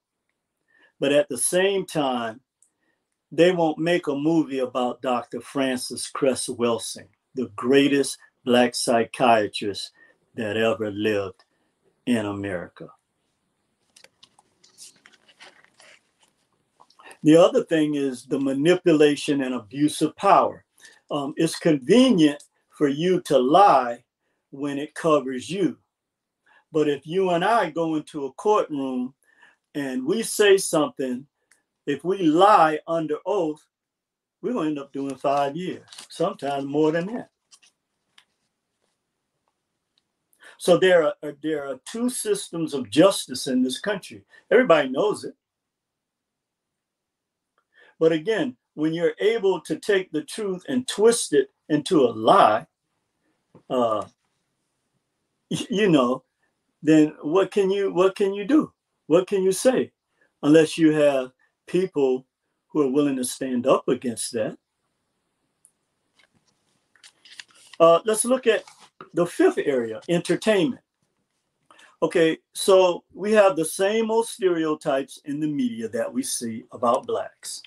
[1.00, 2.40] But at the same time,
[3.30, 5.40] they won't make a movie about Dr.
[5.40, 9.90] Frances Cress Welsing, the greatest black psychiatrist
[10.36, 11.44] that ever lived
[12.06, 12.88] in America.
[17.22, 20.64] The other thing is the manipulation and abuse of power.
[21.10, 22.42] Um, it's convenient
[22.76, 24.04] for you to lie
[24.50, 25.78] when it covers you.
[26.74, 29.14] But if you and I go into a courtroom
[29.76, 31.24] and we say something
[31.86, 33.64] if we lie under oath,
[34.42, 37.30] we're going to end up doing five years, sometimes more than that.
[40.58, 44.24] So there are there are two systems of justice in this country.
[44.50, 45.36] Everybody knows it.
[48.00, 52.66] But again, when you're able to take the truth and twist it into a lie,
[53.70, 54.04] uh,
[55.48, 56.24] you know,
[56.84, 58.70] then what can you what can you do?
[59.06, 59.90] What can you say?
[60.42, 61.32] Unless you have
[61.66, 62.26] people
[62.68, 64.56] who are willing to stand up against that.
[67.80, 68.64] Uh, let's look at
[69.14, 70.82] the fifth area entertainment.
[72.02, 77.06] Okay, so we have the same old stereotypes in the media that we see about
[77.06, 77.62] blacks.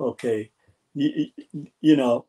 [0.00, 0.50] Okay,
[0.94, 1.26] you,
[1.80, 2.26] you know,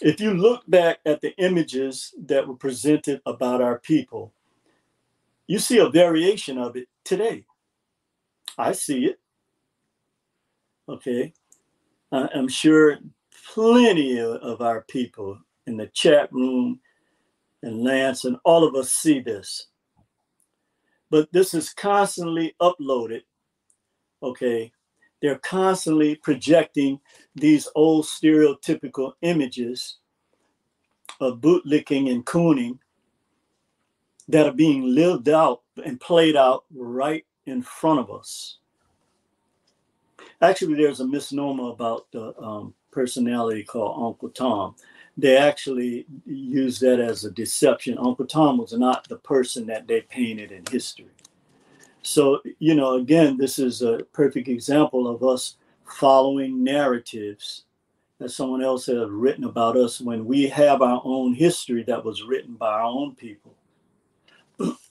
[0.00, 4.32] if you look back at the images that were presented about our people,
[5.46, 7.44] you see a variation of it today.
[8.58, 9.20] I see it.
[10.88, 11.32] Okay.
[12.12, 12.98] I'm sure
[13.52, 16.80] plenty of our people in the chat room
[17.62, 19.68] and Lance and all of us see this.
[21.10, 23.22] But this is constantly uploaded.
[24.22, 24.72] Okay.
[25.22, 27.00] They're constantly projecting
[27.34, 29.98] these old stereotypical images
[31.20, 32.78] of bootlicking and cooning
[34.28, 38.58] that are being lived out and played out right in front of us.
[40.42, 44.74] Actually, there's a misnomer about the um, personality called Uncle Tom.
[45.16, 47.96] They actually use that as a deception.
[47.98, 51.06] Uncle Tom was not the person that they painted in history.
[52.02, 57.64] So, you know, again, this is a perfect example of us following narratives
[58.18, 62.22] that someone else has written about us when we have our own history that was
[62.22, 63.55] written by our own people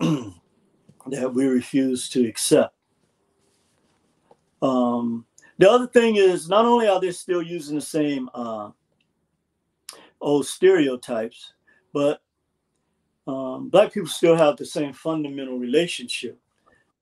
[1.07, 2.75] that we refuse to accept.
[4.61, 5.25] Um,
[5.57, 8.71] the other thing is, not only are they still using the same uh,
[10.21, 11.53] old stereotypes,
[11.93, 12.21] but
[13.27, 16.39] um, Black people still have the same fundamental relationship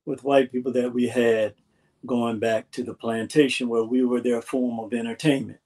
[0.05, 1.53] with white people that we had
[2.05, 5.59] going back to the plantation, where we were their form of entertainment.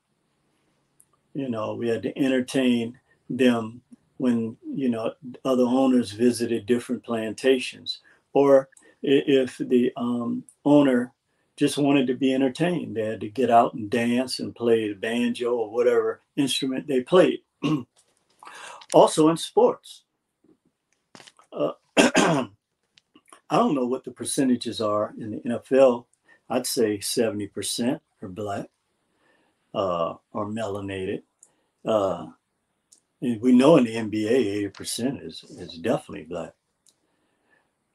[1.33, 3.81] You know, we had to entertain them
[4.17, 5.13] when you know
[5.45, 7.99] other owners visited different plantations.
[8.33, 8.69] Or
[9.01, 11.13] if the um, owner
[11.55, 14.93] just wanted to be entertained they had to get out and dance and play the
[14.93, 17.39] banjo or whatever instrument they played.
[18.93, 20.03] Also in sports
[21.51, 22.47] uh, i
[23.51, 26.05] don't know what the percentages are in the nfl
[26.49, 28.67] i'd say 70% are black
[29.73, 31.23] uh, or melanated
[31.85, 32.27] uh,
[33.21, 36.53] we know in the NBA, 80% is, is definitely black.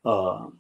[0.05, 0.59] Um,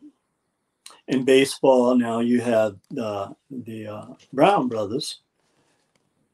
[1.08, 5.20] in baseball, now you have uh, the uh, Brown brothers,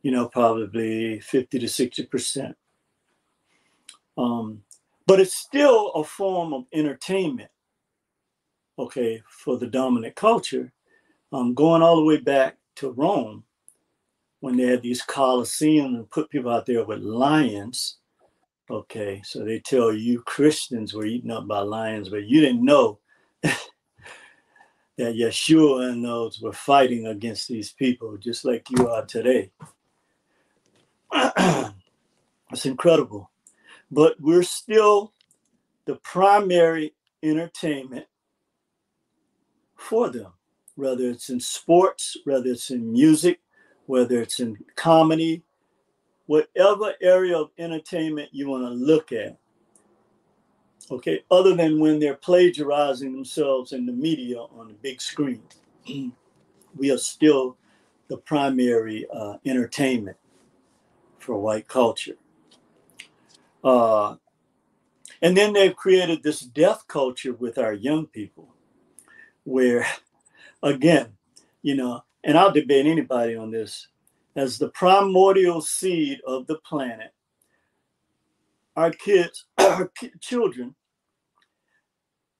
[0.02, 2.54] you know, probably 50 to 60%.
[4.18, 4.62] Um,
[5.06, 7.50] but it's still a form of entertainment,
[8.78, 10.70] okay, for the dominant culture.
[11.32, 13.44] Um, going all the way back to Rome,
[14.40, 17.97] when they had these Colosseum and put people out there with lions
[18.70, 22.98] Okay, so they tell you Christians were eaten up by lions, but you didn't know
[23.42, 23.56] that
[24.98, 29.50] Yeshua and those were fighting against these people just like you are today.
[31.12, 33.30] it's incredible.
[33.90, 35.14] But we're still
[35.86, 38.04] the primary entertainment
[39.76, 40.34] for them,
[40.74, 43.40] whether it's in sports, whether it's in music,
[43.86, 45.42] whether it's in comedy,
[46.28, 49.36] whatever area of entertainment you want to look at.
[50.90, 55.42] Okay, other than when they're plagiarizing themselves in the media on the big screen,
[56.76, 57.56] we are still
[58.08, 60.16] the primary uh, entertainment
[61.18, 62.16] for white culture.
[63.64, 64.16] Uh,
[65.22, 68.54] and then they've created this death culture with our young people,
[69.44, 69.86] where,
[70.62, 71.08] again,
[71.62, 73.88] you know, and I'll debate anybody on this
[74.38, 77.10] as the primordial seed of the planet,
[78.76, 80.76] our kids, our children,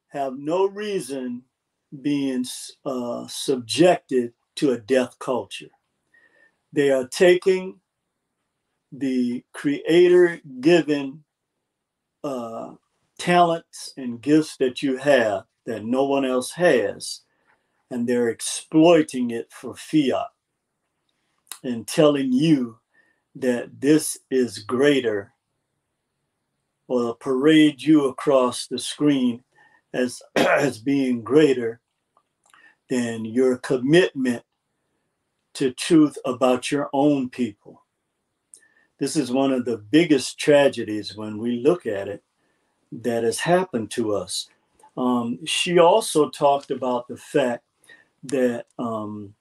[0.06, 1.42] have no reason
[2.00, 2.44] being
[2.86, 5.70] uh, subjected to a death culture.
[6.72, 7.80] They are taking
[8.92, 11.24] the creator given
[12.22, 12.74] uh,
[13.18, 17.22] talents and gifts that you have that no one else has,
[17.90, 20.28] and they're exploiting it for fiat
[21.64, 22.78] and telling you
[23.36, 25.32] that this is greater
[26.88, 29.42] or parade you across the screen
[29.92, 31.80] as as being greater
[32.88, 34.42] than your commitment
[35.54, 37.84] to truth about your own people.
[38.98, 42.22] This is one of the biggest tragedies when we look at it
[42.90, 44.48] that has happened to us.
[44.96, 47.64] Um, she also talked about the fact
[48.24, 49.34] that um,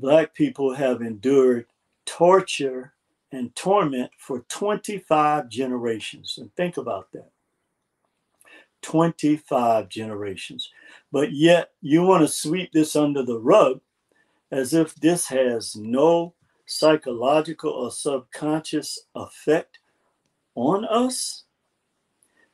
[0.00, 1.66] Black people have endured
[2.06, 2.94] torture
[3.30, 6.38] and torment for 25 generations.
[6.38, 7.30] And think about that
[8.82, 10.70] 25 generations.
[11.10, 13.80] But yet, you want to sweep this under the rug
[14.50, 16.34] as if this has no
[16.66, 19.78] psychological or subconscious effect
[20.54, 21.44] on us.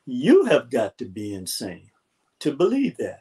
[0.05, 1.91] You have got to be insane
[2.39, 3.19] to believe that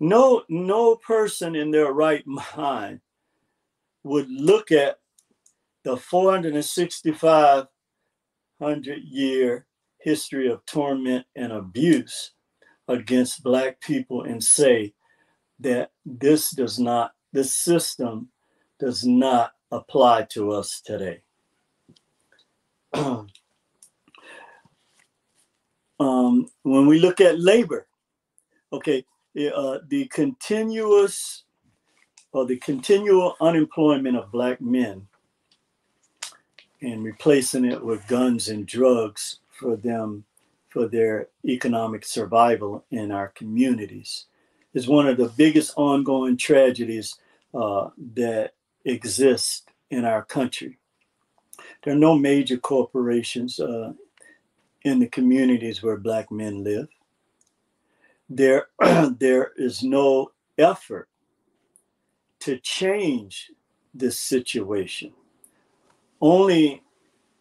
[0.00, 2.24] no no person in their right
[2.56, 3.00] mind
[4.02, 4.98] would look at
[5.84, 7.68] the 46500
[9.02, 9.66] year
[9.98, 12.32] history of torment and abuse
[12.88, 14.92] against black people and say
[15.60, 18.28] that this does not this system
[18.78, 21.20] does not apply to us today.
[22.94, 23.26] um,
[25.98, 27.86] when we look at labor,
[28.72, 29.04] okay,
[29.36, 31.44] uh, the continuous
[32.32, 35.06] or the continual unemployment of black men
[36.82, 40.24] and replacing it with guns and drugs for them
[40.68, 44.26] for their economic survival in our communities
[44.74, 47.18] is one of the biggest ongoing tragedies
[47.54, 48.52] uh, that
[48.84, 50.78] exist in our country.
[51.82, 53.92] There are no major corporations uh,
[54.82, 56.88] in the communities where Black men live.
[58.28, 58.68] There,
[59.18, 61.08] there is no effort
[62.40, 63.50] to change
[63.94, 65.12] this situation,
[66.20, 66.82] only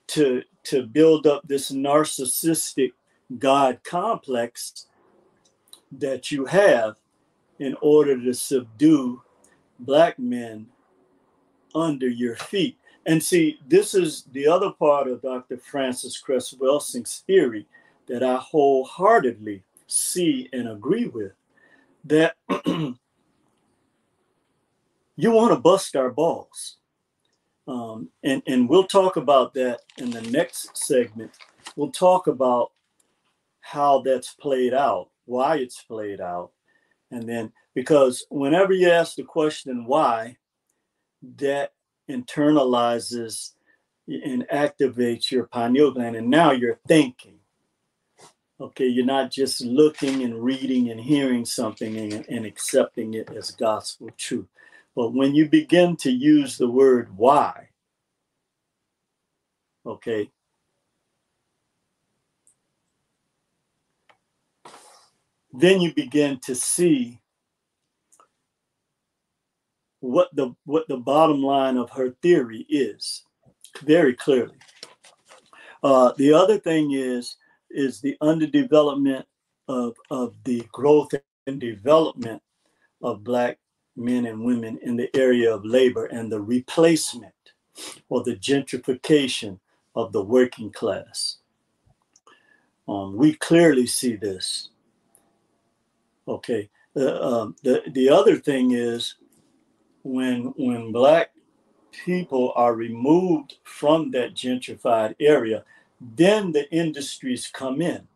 [0.07, 2.93] to, to build up this narcissistic
[3.39, 4.87] God complex
[5.91, 6.95] that you have
[7.59, 9.21] in order to subdue
[9.79, 10.67] Black men
[11.73, 12.77] under your feet.
[13.05, 15.57] And see, this is the other part of Dr.
[15.57, 17.67] Frances Cress Welsing's theory
[18.07, 21.33] that I wholeheartedly see and agree with
[22.05, 22.35] that
[25.15, 26.77] you want to bust our balls.
[27.67, 31.31] Um, and, and we'll talk about that in the next segment.
[31.75, 32.71] We'll talk about
[33.61, 36.51] how that's played out, why it's played out.
[37.11, 40.37] And then, because whenever you ask the question why,
[41.37, 41.73] that
[42.09, 43.53] internalizes
[44.07, 46.15] and activates your pineal gland.
[46.15, 47.39] And now you're thinking.
[48.59, 53.51] Okay, you're not just looking and reading and hearing something and, and accepting it as
[53.51, 54.47] gospel truth.
[54.95, 57.67] But when you begin to use the word why,
[59.85, 60.31] okay,
[65.51, 67.19] then you begin to see
[69.99, 73.25] what the what the bottom line of her theory is
[73.83, 74.55] very clearly.
[75.83, 77.35] Uh, the other thing is
[77.75, 79.25] is the underdevelopment
[79.67, 81.11] of of the growth
[81.47, 82.41] and development
[83.01, 83.57] of black
[83.95, 87.33] men and women in the area of labor and the replacement
[88.09, 89.59] or the gentrification
[89.95, 91.37] of the working class.
[92.87, 94.69] Um, we clearly see this.
[96.27, 96.69] Okay.
[96.95, 99.15] Uh, um, the the other thing is
[100.03, 101.31] when when black
[102.05, 105.63] people are removed from that gentrified area,
[105.99, 108.07] then the industries come in.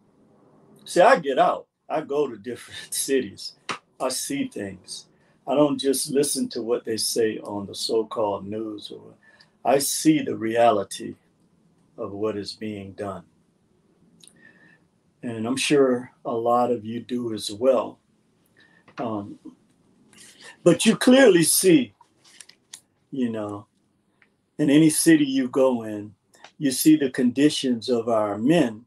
[0.86, 1.68] See, I get out.
[1.88, 3.56] I go to different cities.
[4.00, 5.08] I see things.
[5.48, 9.14] I don't just listen to what they say on the so-called news or
[9.66, 11.16] I see the reality
[11.98, 13.24] of what is being done.
[15.22, 18.00] And I'm sure a lot of you do as well.
[18.98, 19.38] Um,
[20.64, 21.94] but you clearly see,
[23.12, 23.68] you know,
[24.58, 26.14] in any city you go in,
[26.60, 28.86] you see the conditions of our men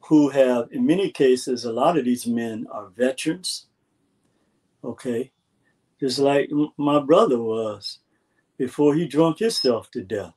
[0.00, 3.66] who have, in many cases, a lot of these men are veterans.
[4.82, 5.30] Okay.
[6.00, 8.00] Just like my brother was
[8.58, 10.34] before he drunk himself to death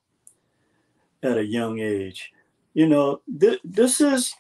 [1.24, 2.32] at a young age.
[2.74, 4.34] You know, th- this is,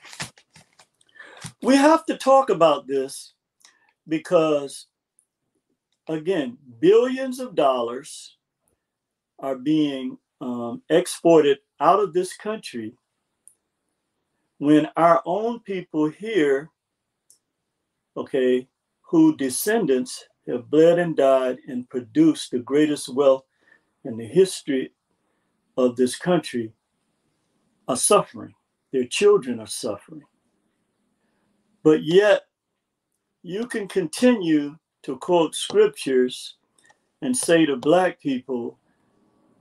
[1.61, 3.33] we have to talk about this
[4.07, 4.87] because
[6.07, 8.37] again, billions of dollars
[9.39, 12.93] are being um, exported out of this country
[14.59, 16.69] when our own people here,
[18.15, 18.67] okay,
[19.01, 23.43] who descendants have bled and died and produced the greatest wealth
[24.05, 24.91] in the history
[25.77, 26.71] of this country
[27.87, 28.53] are suffering.
[28.91, 30.23] Their children are suffering.
[31.83, 32.43] But yet,
[33.43, 36.55] you can continue to quote scriptures
[37.21, 38.77] and say to black people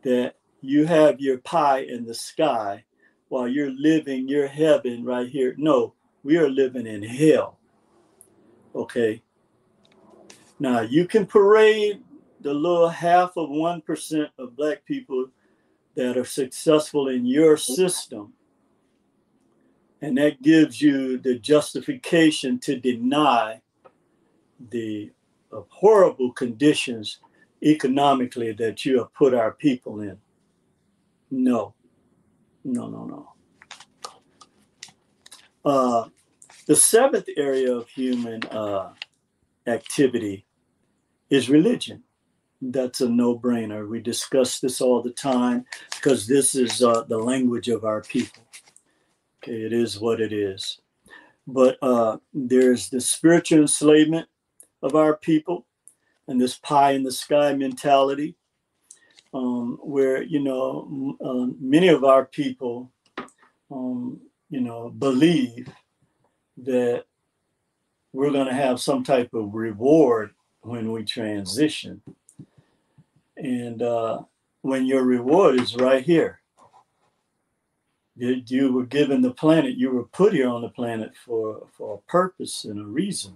[0.02, 2.84] that you have your pie in the sky
[3.28, 5.54] while you're living your heaven right here.
[5.58, 7.58] No, we are living in hell.
[8.74, 9.22] Okay.
[10.58, 12.02] Now you can parade
[12.40, 15.28] the little half of 1% of black people
[15.94, 18.32] that are successful in your system.
[20.02, 23.62] And that gives you the justification to deny
[24.70, 25.10] the
[25.52, 27.18] uh, horrible conditions
[27.62, 30.18] economically that you have put our people in.
[31.30, 31.74] No,
[32.64, 33.32] no, no, no.
[35.64, 36.08] Uh,
[36.66, 38.92] the seventh area of human uh,
[39.66, 40.46] activity
[41.30, 42.02] is religion.
[42.62, 43.88] That's a no brainer.
[43.88, 45.64] We discuss this all the time
[45.94, 48.42] because this is uh, the language of our people.
[49.42, 50.80] Okay, it is what it is.
[51.46, 54.28] But uh, there's the spiritual enslavement
[54.82, 55.66] of our people
[56.28, 58.36] and this pie in the sky mentality.
[59.36, 62.90] Um, where you know uh, many of our people,
[63.70, 65.68] um, you know, believe
[66.58, 67.04] that
[68.12, 70.30] we're going to have some type of reward
[70.62, 72.00] when we transition,
[73.36, 74.22] and uh,
[74.62, 76.40] when your reward is right here.
[78.18, 79.76] You, you were given the planet.
[79.76, 83.34] You were put here on the planet for for a purpose and a reason.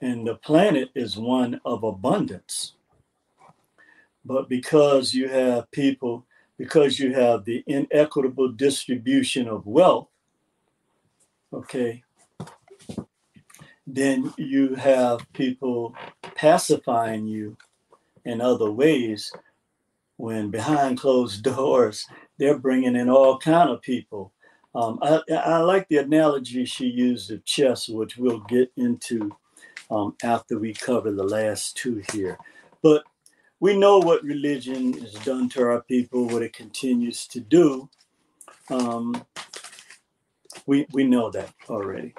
[0.00, 2.74] And the planet is one of abundance
[4.24, 6.26] but because you have people,
[6.58, 10.08] because you have the inequitable distribution of wealth,
[11.52, 12.02] okay,
[13.86, 15.94] then you have people
[16.34, 17.56] pacifying you
[18.24, 19.30] in other ways
[20.16, 22.06] when behind closed doors
[22.38, 24.32] they're bringing in all kind of people.
[24.74, 29.30] Um, I, I, like the analogy she used of chess which we'll get into
[29.88, 32.36] um, after we cover the last two here.
[32.82, 33.04] But
[33.60, 37.88] we know what religion has done to our people, what it continues to do.
[38.70, 39.24] Um,
[40.66, 42.14] we we know that already.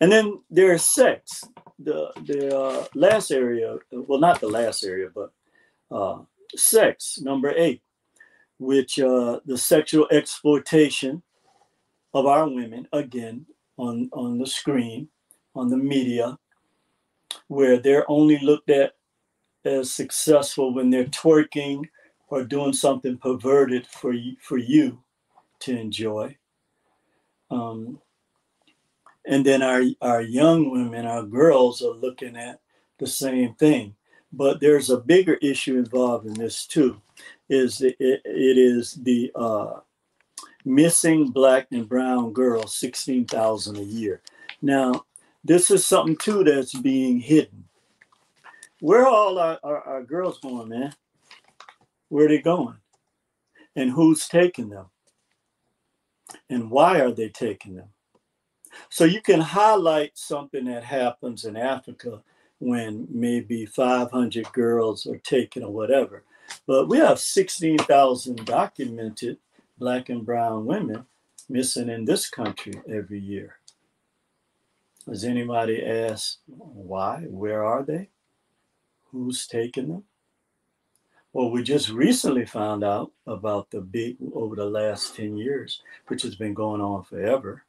[0.00, 1.44] And then there's sex.
[1.78, 5.32] The the uh, last area, well, not the last area, but
[5.90, 6.18] uh,
[6.56, 7.82] sex, number eight,
[8.58, 11.22] which uh, the sexual exploitation
[12.14, 13.46] of our women, again,
[13.76, 15.08] on, on the screen,
[15.54, 16.38] on the media,
[17.48, 18.94] where they're only looked at
[19.64, 21.84] as successful when they're twerking
[22.28, 25.02] or doing something perverted for you, for you
[25.60, 26.36] to enjoy.
[27.50, 28.00] Um,
[29.26, 32.60] and then our, our young women, our girls are looking at
[32.98, 33.94] the same thing.
[34.32, 37.00] But there's a bigger issue involved in this too,
[37.48, 39.80] is it, it is the uh,
[40.64, 44.22] missing black and brown girls, 16,000 a year.
[44.62, 45.04] Now,
[45.42, 47.64] this is something too that's being hidden
[48.80, 50.94] where all our, our, our girls going, man?
[52.08, 52.76] Where are they going?
[53.76, 54.86] And who's taking them?
[56.48, 57.88] And why are they taking them?
[58.88, 62.22] So you can highlight something that happens in Africa
[62.58, 66.24] when maybe 500 girls are taken or whatever.
[66.66, 69.38] But we have 16,000 documented
[69.78, 71.06] black and brown women
[71.48, 73.56] missing in this country every year.
[75.08, 77.24] Does anybody ask why?
[77.28, 78.10] Where are they?
[79.10, 80.04] Who's taken them?
[81.32, 86.22] Well, we just recently found out about the big over the last 10 years, which
[86.22, 87.62] has been going on forever.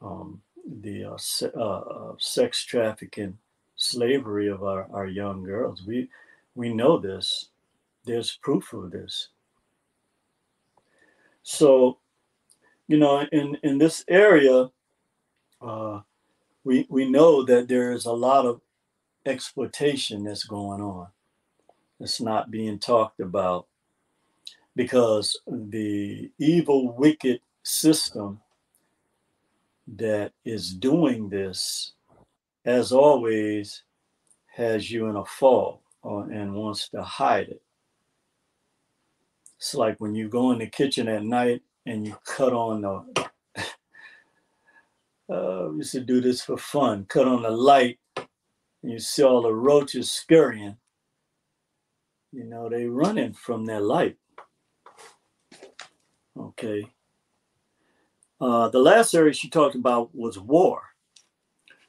[0.00, 0.40] Um,
[0.80, 3.36] the uh, se- uh, uh, sex trafficking,
[3.76, 5.82] slavery of our, our young girls.
[5.86, 6.08] We,
[6.54, 7.50] we know this.
[8.04, 9.28] There's proof of this.
[11.42, 11.98] So,
[12.88, 14.70] you know, in, in this area,
[15.60, 16.00] uh,
[16.64, 18.60] we, we know that there is a lot of
[19.26, 21.08] exploitation that's going on.
[22.00, 23.66] It's not being talked about
[24.74, 28.40] because the evil, wicked system
[29.88, 31.92] that is doing this,
[32.64, 33.82] as always,
[34.54, 35.24] has you in a
[36.02, 37.62] or, and wants to hide it.
[39.58, 43.30] It's like when you go in the kitchen at night and you cut on the,
[45.34, 47.98] uh, we used to do this for fun, cut on the light
[48.86, 50.76] you see all the roaches scurrying.
[52.32, 54.16] You know, they running from their light.
[56.38, 56.88] Okay.
[58.40, 60.82] Uh, the last area she talked about was war.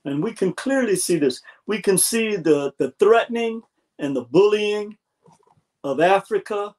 [0.05, 1.41] And we can clearly see this.
[1.67, 3.61] We can see the, the threatening
[3.99, 4.97] and the bullying
[5.83, 6.73] of Africa,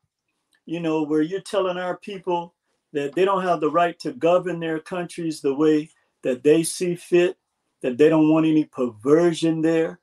[0.67, 2.55] you know, where you're telling our people
[2.93, 5.91] that they don't have the right to govern their countries the way
[6.23, 7.37] that they see fit,
[7.83, 10.01] that they don't want any perversion there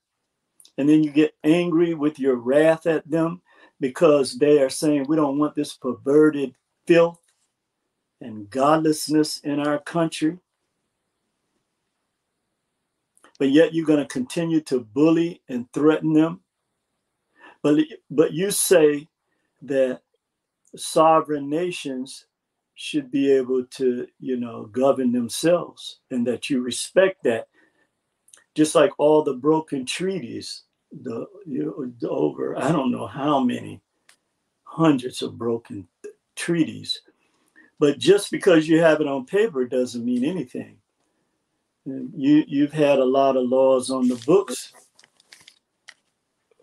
[0.78, 3.42] and then you get angry with your wrath at them
[3.80, 6.54] because they are saying we don't want this perverted
[6.86, 7.22] filth
[8.22, 10.38] and godlessness in our country.
[13.38, 16.42] But yet you're going to continue to bully and threaten them.
[17.62, 19.08] But, but you say
[19.64, 20.02] that
[20.76, 22.28] sovereign nations
[22.76, 27.48] should be able to, you know, govern themselves and that you respect that
[28.56, 30.64] just like all the broken treaties,
[31.02, 33.82] the, you know, over I don't know how many
[34.64, 35.88] hundreds of broken
[36.36, 37.02] treaties.
[37.80, 40.78] But just because you have it on paper doesn't mean anything.
[41.86, 44.74] You you've had a lot of laws on the books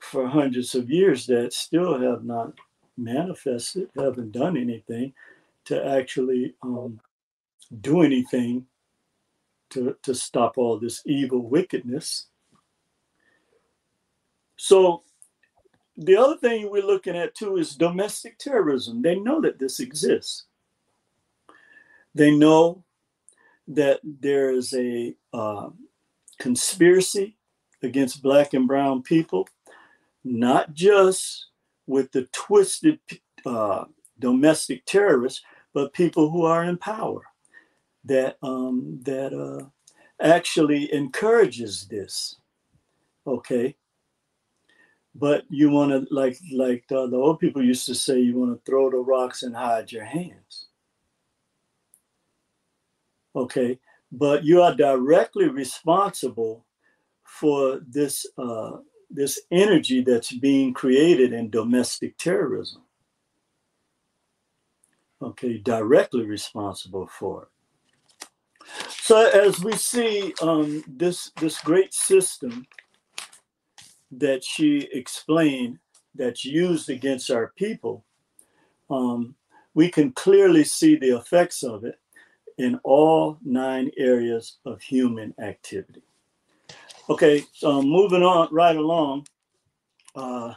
[0.00, 2.52] for hundreds of years that still have not
[2.96, 5.12] manifested, haven't done anything
[5.64, 7.00] to actually um,
[7.80, 8.66] do anything
[9.70, 12.26] to, to stop all this evil wickedness.
[14.62, 15.02] So
[15.96, 19.02] the other thing we're looking at too is domestic terrorism.
[19.02, 20.44] They know that this exists.
[22.14, 22.84] They know
[23.66, 25.70] that there is a uh,
[26.38, 27.36] conspiracy
[27.82, 29.48] against black and brown people,
[30.22, 31.46] not just
[31.88, 33.00] with the twisted
[33.44, 33.86] uh,
[34.20, 35.42] domestic terrorists,
[35.74, 37.22] but people who are in power
[38.04, 39.64] that um, that uh,
[40.24, 42.36] actually encourages this.
[43.26, 43.74] Okay,
[45.14, 48.52] but you want to like like the, the old people used to say, you want
[48.52, 50.68] to throw the rocks and hide your hands.
[53.34, 53.78] Okay,
[54.10, 56.64] but you are directly responsible
[57.24, 58.78] for this uh,
[59.10, 62.82] this energy that's being created in domestic terrorism.
[65.20, 67.48] Okay, directly responsible for it.
[68.88, 72.66] So as we see um, this this great system
[74.12, 75.78] that she explained
[76.14, 78.04] that's used against our people,
[78.90, 79.34] um,
[79.74, 81.98] we can clearly see the effects of it
[82.58, 86.02] in all nine areas of human activity.
[87.08, 89.26] Okay, so moving on right along,
[90.14, 90.54] uh,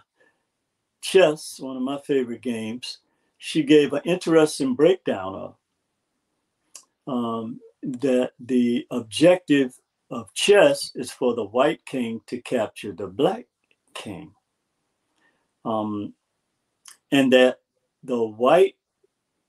[1.02, 3.00] chess, one of my favorite games,
[3.38, 5.56] she gave an interesting breakdown of
[7.08, 9.74] um, that the objective
[10.16, 13.46] of chess is for the white king to capture the black
[13.94, 14.32] king.
[15.64, 16.14] Um,
[17.12, 17.60] and that
[18.04, 18.76] the white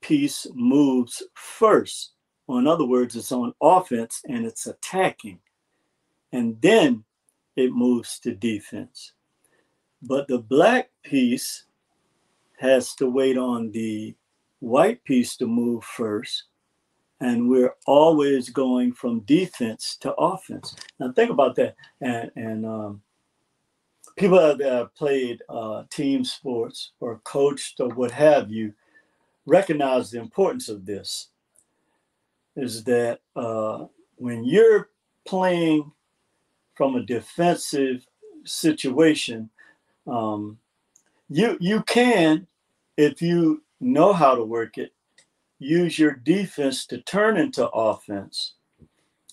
[0.01, 2.11] piece moves first
[2.47, 5.39] or in other words, it's on offense and it's attacking.
[6.31, 7.03] And then
[7.55, 9.13] it moves to defense.
[10.01, 11.65] But the black piece
[12.59, 14.15] has to wait on the
[14.59, 16.43] white piece to move first.
[17.19, 20.75] And we're always going from defense to offense.
[20.99, 21.75] Now think about that.
[21.99, 23.01] And, and um,
[24.17, 28.73] people that have played uh, team sports or coached or what have you
[29.45, 31.29] recognize the importance of this
[32.55, 33.85] is that uh,
[34.17, 34.89] when you're
[35.25, 35.91] playing
[36.75, 38.05] from a defensive
[38.43, 39.49] situation,
[40.05, 40.57] um,
[41.29, 42.47] you you can,
[42.97, 44.93] if you know how to work it,
[45.59, 48.53] use your defense to turn into offense.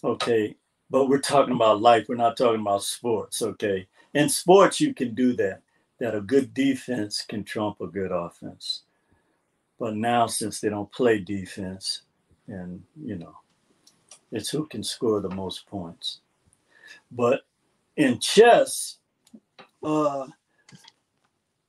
[0.03, 0.57] Okay,
[0.91, 2.07] but we're talking about life.
[2.09, 3.43] We're not talking about sports.
[3.43, 5.63] Okay, in sports you can do that.
[6.01, 8.83] That a good defense can trump a good offense.
[9.79, 12.03] But now, since they don't play defense,
[12.49, 13.35] and you know
[14.33, 16.21] it's who can score the most points
[17.11, 17.43] but
[17.97, 18.99] in chess
[19.83, 20.27] uh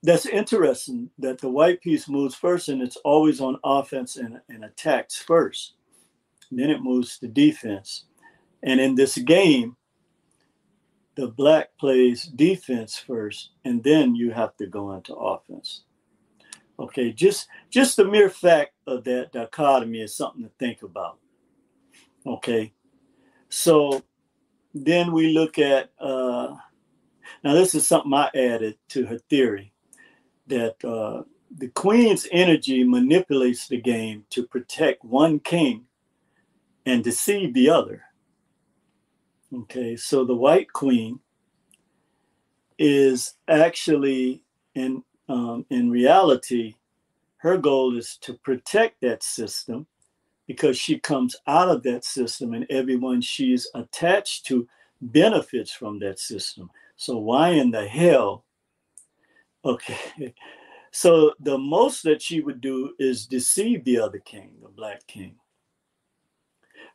[0.06, 4.64] that's interesting that the white piece moves first and it's always on offense and, and
[4.64, 5.74] attacks first.
[6.52, 8.06] Then it moves to defense.
[8.62, 9.76] And in this game
[11.16, 15.84] the black plays defense first and then you have to go into offense.
[16.78, 21.18] Okay, just just the mere fact of that dichotomy is something to think about.
[22.28, 22.74] Okay,
[23.50, 24.04] so
[24.74, 26.54] then we look at uh,
[27.44, 29.72] now this is something I added to her theory
[30.48, 31.24] that uh,
[31.58, 35.86] the queen's energy manipulates the game to protect one king
[36.86, 38.04] and deceive the other.
[39.54, 41.20] Okay, so the white queen
[42.78, 44.44] is actually
[44.74, 46.76] in um, in reality,
[47.38, 49.88] her goal is to protect that system
[50.48, 54.68] because she comes out of that system and everyone she's attached to
[55.02, 56.70] benefits from that system.
[56.96, 58.45] So, why in the hell?
[59.66, 60.34] Okay.
[60.92, 65.36] So, the most that she would do is deceive the other king, the black king.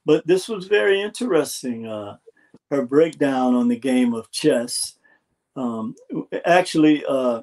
[0.06, 1.86] But this was very interesting.
[1.86, 2.16] Uh,
[2.70, 4.98] her breakdown on the game of chess.
[5.56, 5.94] Um,
[6.46, 7.42] actually, uh,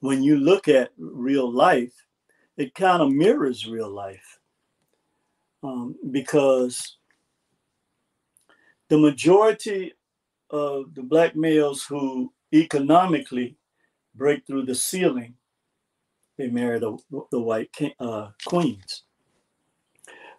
[0.00, 1.92] when you look at real life,
[2.56, 4.38] it kind of mirrors real life
[5.62, 6.96] um, because
[8.88, 9.92] the majority
[10.50, 13.56] of the black males who economically
[14.18, 15.34] break through the ceiling,
[16.36, 16.96] they marry the,
[17.30, 19.04] the white uh, queens.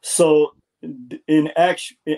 [0.01, 1.49] So, in, in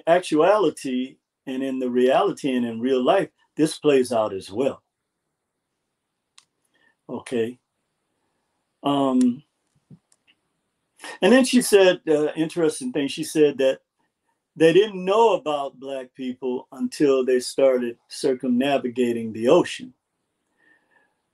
[0.08, 4.82] actuality, and in the reality and in real life, this plays out as well.
[7.10, 7.60] Okay.
[8.84, 9.44] Um,
[11.22, 13.80] and then she said, uh, interesting thing, she said that
[14.56, 19.94] they didn't know about Black people until they started circumnavigating the ocean.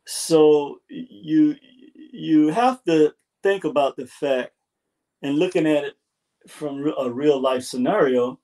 [0.08, 1.56] So you
[1.96, 4.54] you have to think about the fact
[5.22, 5.94] and looking at it
[6.48, 8.40] from a real life scenario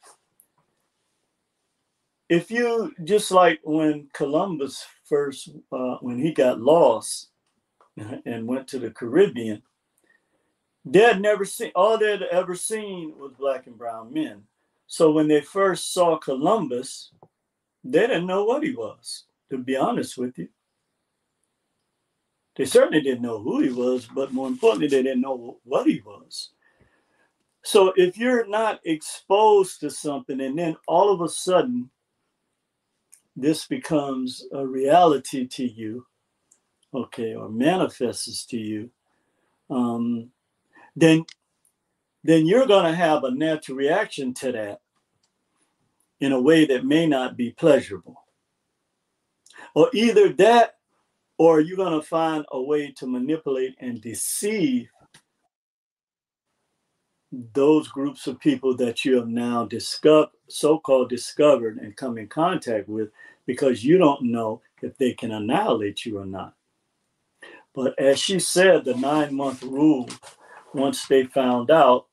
[2.30, 7.30] if you just like when Columbus first, uh, when he got lost
[8.26, 9.62] and went to the Caribbean,
[10.84, 14.42] they had never seen all they had ever seen was black and brown men.
[14.88, 17.12] So when they first saw Columbus,
[17.84, 20.50] they didn't know what he was, to be honest with you.
[22.56, 26.02] They certainly didn't know who he was, but more importantly, they didn't know what he
[26.06, 26.50] was.
[27.64, 31.90] So if you're not exposed to something and then all of a sudden
[33.36, 36.06] this becomes a reality to you,
[36.94, 38.90] okay, or manifests to you,
[39.70, 40.30] um,
[40.96, 41.26] then
[42.26, 44.82] then you're going to have a natural reaction to that
[46.22, 48.24] in a way that may not be pleasurable.
[49.76, 50.76] Or either that,
[51.38, 54.90] or are you're going to find a way to manipulate and deceive
[57.54, 62.88] those groups of people that you have now discovered, so-called discovered and come in contact
[62.88, 63.10] with
[63.46, 66.54] because you don't know if they can annihilate you or not.
[67.74, 70.08] But as she said, the nine month rule,
[70.74, 72.08] once they found out,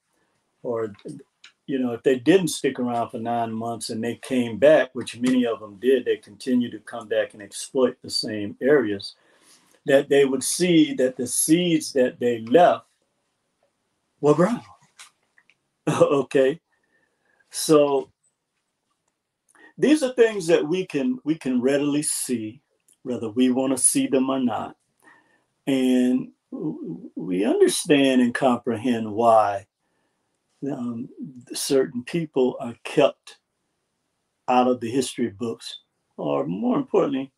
[0.63, 0.93] or
[1.71, 5.21] you know, if they didn't stick around for nine months and they came back, which
[5.21, 9.15] many of them did, they continued to come back and exploit the same areas,
[9.87, 12.87] that they would see that the seeds that they left
[14.21, 14.63] were brown.
[15.89, 16.61] okay.
[17.51, 18.11] So
[19.79, 22.61] these are things that we can we can readily see,
[23.05, 24.77] whether we want to see them or not.
[25.69, 26.33] And
[27.15, 29.67] we understand and comprehend why
[30.71, 31.09] um,
[31.53, 33.39] certain people are kept
[34.49, 35.79] out of the history books,
[36.17, 37.33] or more importantly,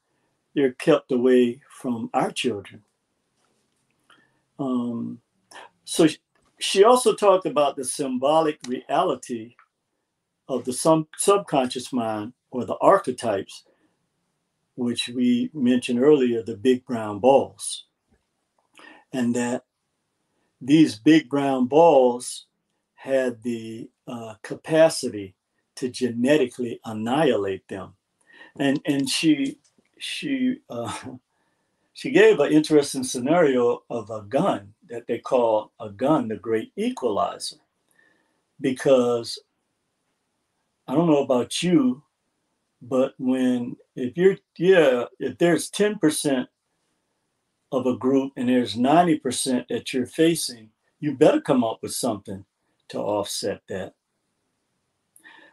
[0.55, 2.83] they're kept away from our children.
[4.59, 5.21] Um,
[5.85, 6.07] so
[6.59, 9.55] she also talked about the symbolic reality
[10.49, 13.65] of the sub- subconscious mind or the archetypes,
[14.75, 17.85] which we mentioned earlier, the big brown balls.
[19.13, 19.65] And that
[20.61, 22.47] these big brown balls
[23.03, 25.35] had the uh, capacity
[25.75, 27.95] to genetically annihilate them.
[28.59, 29.59] And, and she,
[29.99, 30.93] she, uh,
[31.95, 36.73] she gave an interesting scenario of a gun that they call a gun the great
[36.77, 37.57] equalizer
[38.61, 39.39] because
[40.87, 42.03] i don't know about you
[42.83, 46.47] but when if you're yeah if there's 10%
[47.73, 50.69] of a group and there's 90% that you're facing
[51.01, 52.45] you better come up with something
[52.93, 53.95] to offset that.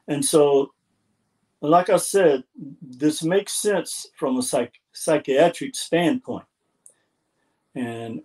[0.07, 0.71] And so
[1.61, 2.43] like i said
[2.81, 6.45] this makes sense from a psych- psychiatric standpoint.
[7.75, 8.21] And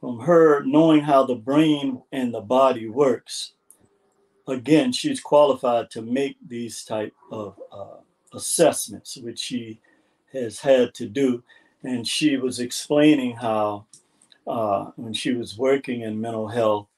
[0.00, 3.54] from her knowing how the brain and the body works
[4.48, 7.96] again she's qualified to make these type of uh,
[8.34, 9.80] assessments which she
[10.32, 11.42] has had to do.
[11.84, 13.86] And she was explaining how
[14.46, 16.88] uh, when she was working in mental health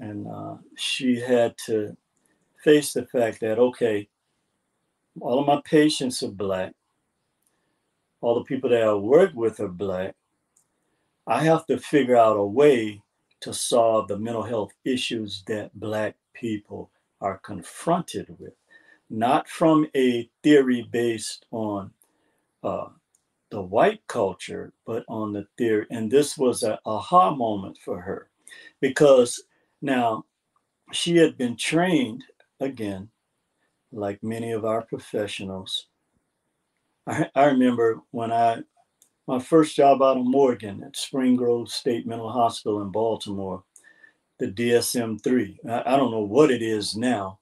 [0.00, 1.96] and uh, she had to
[2.64, 4.08] face the fact that okay
[5.20, 6.72] all of my patients are black.
[8.20, 10.14] All the people that i work with are black.
[11.26, 13.02] I have to figure out a way
[13.40, 16.90] to solve the mental health issues that Black people
[17.20, 18.52] are confronted with,
[19.08, 21.90] not from a theory based on
[22.62, 22.88] uh,
[23.50, 25.86] the white culture, but on the theory.
[25.90, 28.28] And this was an aha moment for her.
[28.80, 29.42] Because
[29.82, 30.24] now
[30.92, 32.24] she had been trained
[32.60, 33.08] again,
[33.92, 35.86] like many of our professionals.
[37.06, 38.62] I, I remember when I
[39.26, 43.62] my first job out of Morgan at Spring Grove State Mental Hospital in Baltimore,
[44.40, 45.60] the DSM 3.
[45.68, 47.38] I, I don't know what it is now,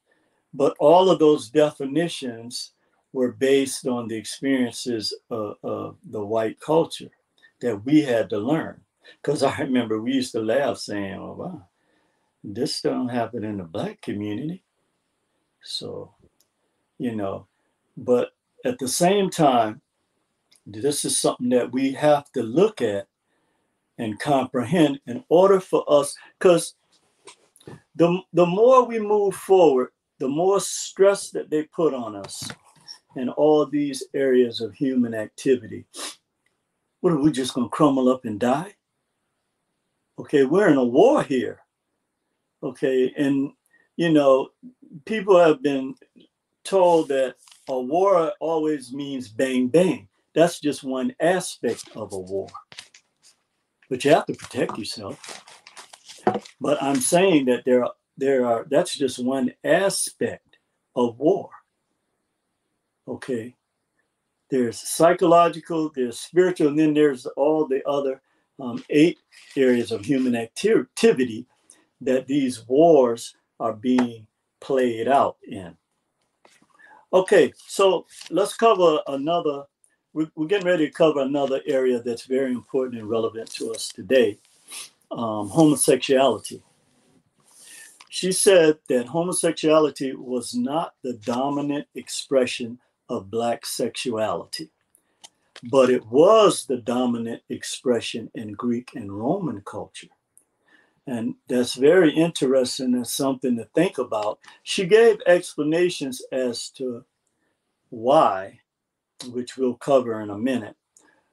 [0.53, 2.73] but all of those definitions
[3.15, 7.11] were based on the experiences of, of the white culture
[7.61, 8.81] that we had to learn.
[9.23, 11.67] Because I remember we used to laugh saying, oh, wow,
[12.45, 14.63] this don't happen in the black community.
[15.63, 16.15] So,
[16.99, 17.47] you know,
[17.97, 18.31] but
[18.65, 19.81] at the same time,
[20.67, 23.09] this is something that we have to look at
[23.99, 26.75] and comprehend in order for us, because
[27.97, 29.89] the, the more we move forward,
[30.19, 32.49] the more stress that they put on us
[33.17, 35.85] in all these areas of human activity.
[37.01, 38.75] What are we just going to crumble up and die?
[40.19, 41.61] Okay, we're in a war here.
[42.63, 43.53] Okay, and
[43.97, 44.51] you know,
[45.05, 45.95] people have been
[46.65, 47.37] told that
[47.69, 50.09] a war always means bang bang.
[50.35, 52.49] That's just one aspect of a war.
[53.89, 55.45] But you have to protect yourself.
[56.61, 60.59] But I'm saying that there are there are that's just one aspect
[60.97, 61.51] of war.
[63.07, 63.55] Okay.
[64.51, 68.23] There's psychological, there's spiritual, and then there's all the other
[68.59, 69.19] um, eight
[69.57, 71.47] areas of human activity
[72.01, 74.27] that these wars are being
[74.61, 75.77] played out in.
[77.13, 79.65] Okay, so let's cover another.
[80.13, 83.89] We're, we're getting ready to cover another area that's very important and relevant to us
[83.89, 84.39] today
[85.11, 86.63] um, homosexuality.
[88.11, 94.71] She said that homosexuality was not the dominant expression of Black sexuality,
[95.71, 100.09] but it was the dominant expression in Greek and Roman culture.
[101.09, 104.41] And that's very interesting and something to think about.
[104.63, 107.03] She gave explanations as to
[107.89, 108.61] why,
[109.31, 110.77] which we'll cover in a minute.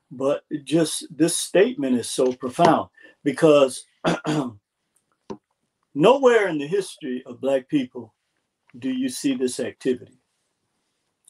[0.09, 2.87] But just this statement is so profound
[3.25, 3.83] because
[5.93, 8.13] nowhere in the history of Black people
[8.79, 10.21] do you see this activity.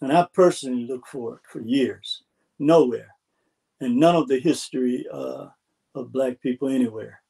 [0.02, 2.22] And I personally looked for it for years,
[2.60, 3.16] nowhere,
[3.82, 5.48] and none of the history uh,
[5.96, 7.24] of Black people anywhere.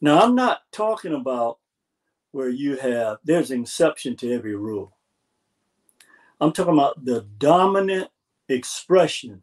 [0.00, 1.58] Now, I'm not talking about
[2.32, 4.96] where you have, there's an exception to every rule.
[6.40, 8.10] I'm talking about the dominant
[8.48, 9.42] expression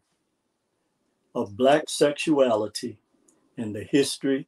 [1.34, 2.98] of Black sexuality
[3.56, 4.46] in the history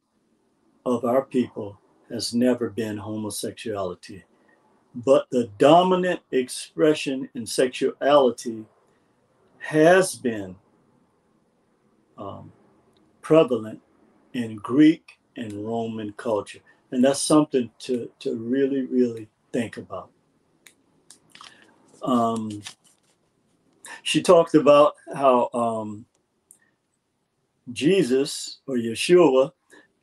[0.85, 4.23] of our people has never been homosexuality.
[4.93, 8.65] But the dominant expression in sexuality
[9.57, 10.55] has been
[12.17, 12.51] um,
[13.21, 13.81] prevalent
[14.33, 16.59] in Greek and Roman culture.
[16.91, 20.09] And that's something to, to really, really think about.
[22.01, 22.61] Um,
[24.03, 26.05] she talked about how um,
[27.71, 29.51] Jesus or Yeshua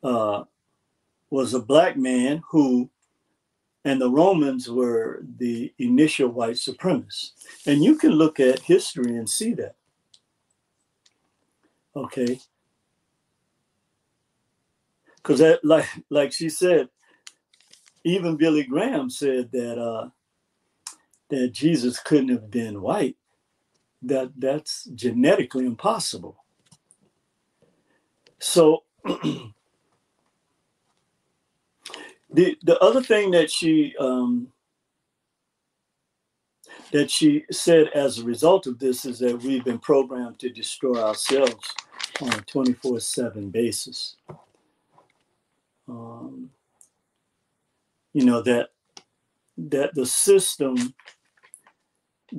[0.02, 0.44] uh,
[1.30, 2.90] was a black man who,
[3.84, 7.32] and the Romans were the initial white supremacists.
[7.66, 9.76] And you can look at history and see that.
[11.94, 12.38] Okay
[15.22, 16.88] because like like she said
[18.04, 20.08] even billy graham said that uh
[21.32, 23.16] that jesus couldn't have been white.
[24.02, 26.36] That that's genetically impossible.
[28.38, 29.54] So the
[32.30, 34.48] the other thing that she um
[36.92, 40.96] that she said as a result of this is that we've been programmed to destroy
[41.00, 41.68] ourselves
[42.20, 44.16] on a 24 7 basis
[45.88, 46.50] um,
[48.12, 48.68] you know that
[49.56, 50.94] that the system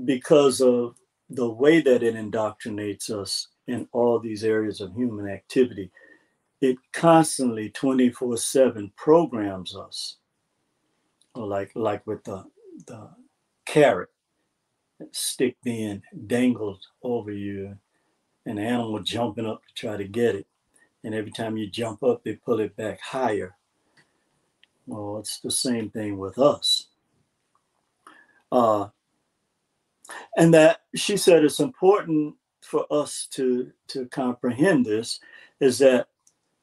[0.06, 0.96] because of
[1.30, 5.92] the way that it indoctrinates us in all these areas of human activity
[6.64, 10.18] it constantly 24 7 programs us.
[11.36, 12.46] Like like with the
[12.88, 13.10] the
[13.66, 14.10] carrot
[15.12, 17.78] stick being dangled over you
[18.46, 20.48] an animal jumping up to try to get it
[21.04, 23.56] and every time you jump up, they pull it back higher.
[24.88, 26.88] Well, it's the same thing with us.
[28.52, 28.90] Uh,
[30.38, 35.20] and that she said it's important for us to to comprehend this
[35.60, 36.08] is that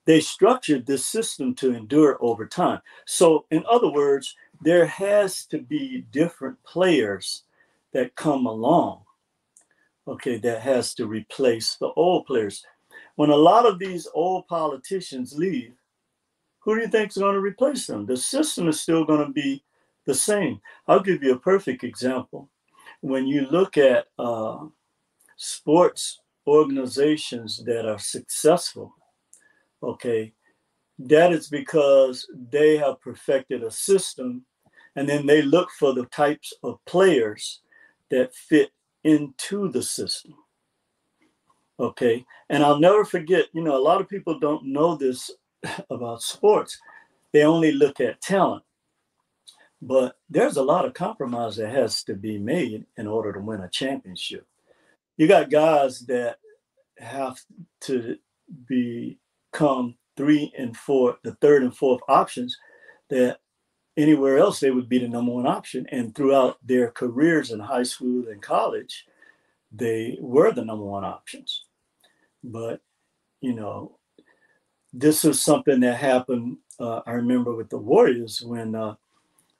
[0.06, 2.80] they structured this system to endure over time.
[3.06, 7.44] So, in other words, there has to be different players
[7.92, 9.02] that come along.
[10.08, 12.64] Okay, that has to replace the old players
[13.20, 15.74] when a lot of these old politicians leave,
[16.60, 18.06] who do you think is going to replace them?
[18.06, 19.62] The system is still going to be
[20.06, 20.58] the same.
[20.88, 22.48] I'll give you a perfect example.
[23.02, 24.64] When you look at uh,
[25.36, 28.94] sports organizations that are successful,
[29.82, 30.32] okay,
[30.98, 34.46] that is because they have perfected a system
[34.96, 37.60] and then they look for the types of players
[38.10, 38.70] that fit
[39.04, 40.36] into the system.
[41.80, 42.26] Okay.
[42.50, 45.30] And I'll never forget, you know, a lot of people don't know this
[45.90, 46.78] about sports.
[47.32, 48.62] They only look at talent.
[49.82, 53.62] But there's a lot of compromise that has to be made in order to win
[53.62, 54.46] a championship.
[55.16, 56.36] You got guys that
[56.98, 57.40] have
[57.82, 58.18] to
[58.66, 62.58] become three and four, the third and fourth options
[63.08, 63.38] that
[63.96, 65.86] anywhere else they would be the number one option.
[65.90, 69.06] And throughout their careers in high school and college,
[69.72, 71.64] they were the number one options.
[72.42, 72.80] But,
[73.40, 73.98] you know,
[74.92, 78.94] this is something that happened, uh, I remember with the Warriors when uh,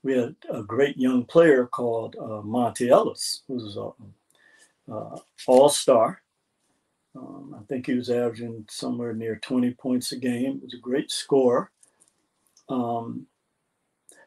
[0.02, 4.14] we had a great young player called uh, Monta Ellis, who was an
[4.92, 5.16] uh,
[5.46, 6.22] all star.
[7.16, 10.58] Um, I think he was averaging somewhere near 20 points a game.
[10.58, 11.70] He was a great scorer.
[12.68, 13.26] Um,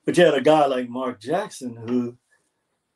[0.05, 2.17] but you had a guy like Mark Jackson who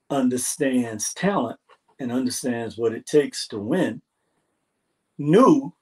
[0.09, 1.59] understands talent
[1.99, 4.01] and understands what it takes to win,
[5.17, 5.73] knew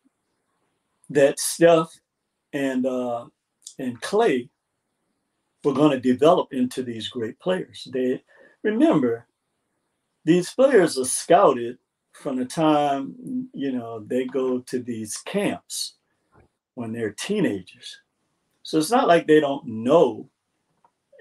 [1.10, 1.90] that Steph
[2.54, 3.26] and uh,
[3.80, 4.50] and Clay
[5.64, 7.88] were going to develop into these great players.
[7.92, 8.24] They
[8.64, 9.28] remember
[10.24, 11.78] these players are scouted
[12.14, 15.96] from the time you know they go to these camps
[16.76, 18.00] when they're teenagers.
[18.64, 20.30] So it's not like they don't know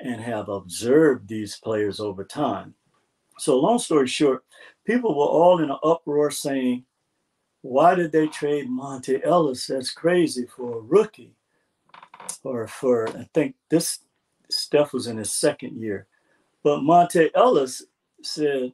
[0.00, 2.74] and have observed these players over time.
[3.38, 4.44] So long story short,
[4.84, 6.84] people were all in an uproar saying,
[7.64, 9.68] why did they trade Monta Ellis?
[9.68, 11.32] That's crazy for a rookie.
[12.42, 14.00] Or for I think this
[14.50, 16.06] Steph was in his second year.
[16.62, 17.82] But Monta Ellis
[18.22, 18.72] said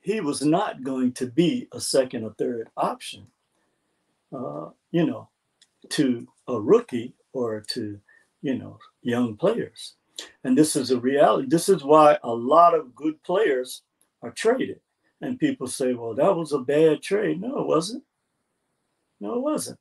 [0.00, 3.28] he was not going to be a second or third option,
[4.36, 5.28] uh, you know,
[5.90, 7.96] to a rookie or to,
[8.42, 9.94] you know, young players.
[10.42, 11.46] And this is a reality.
[11.48, 13.82] This is why a lot of good players
[14.22, 14.80] are traded.
[15.20, 17.40] And people say, well, that was a bad trade.
[17.40, 18.04] No, it wasn't.
[19.20, 19.78] No, it wasn't.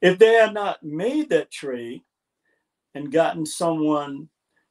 [0.00, 2.02] If they had not made that trade
[2.94, 4.28] and gotten someone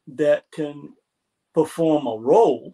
[0.08, 0.94] that can
[1.54, 2.74] perform a role,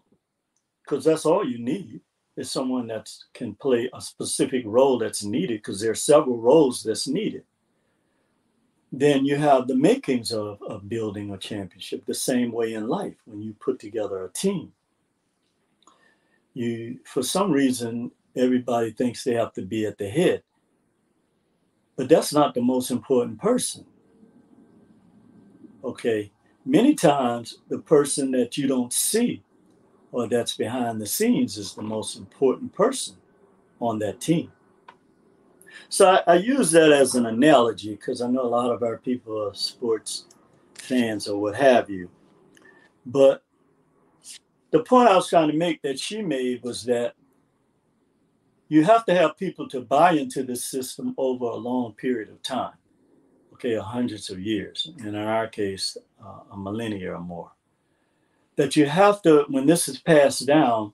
[0.83, 1.99] because that's all you need
[2.37, 6.83] is someone that can play a specific role that's needed, because there are several roles
[6.83, 7.43] that's needed.
[8.91, 13.15] Then you have the makings of, of building a championship the same way in life
[13.25, 14.71] when you put together a team.
[16.53, 20.43] You, for some reason, everybody thinks they have to be at the head.
[21.95, 23.85] But that's not the most important person.
[25.83, 26.31] Okay.
[26.65, 29.43] Many times, the person that you don't see
[30.11, 33.15] or that's behind the scenes is the most important person
[33.79, 34.51] on that team.
[35.89, 38.97] So I, I use that as an analogy because I know a lot of our
[38.97, 40.25] people are sports
[40.75, 42.09] fans or what have you.
[43.05, 43.42] But
[44.73, 47.13] the point I was trying to make that she made was that
[48.69, 52.41] you have to have people to buy into this system over a long period of
[52.41, 52.73] time
[53.53, 55.95] okay hundreds of years and in our case
[56.25, 57.51] uh, a millennia or more.
[58.55, 60.93] That you have to when this is passed down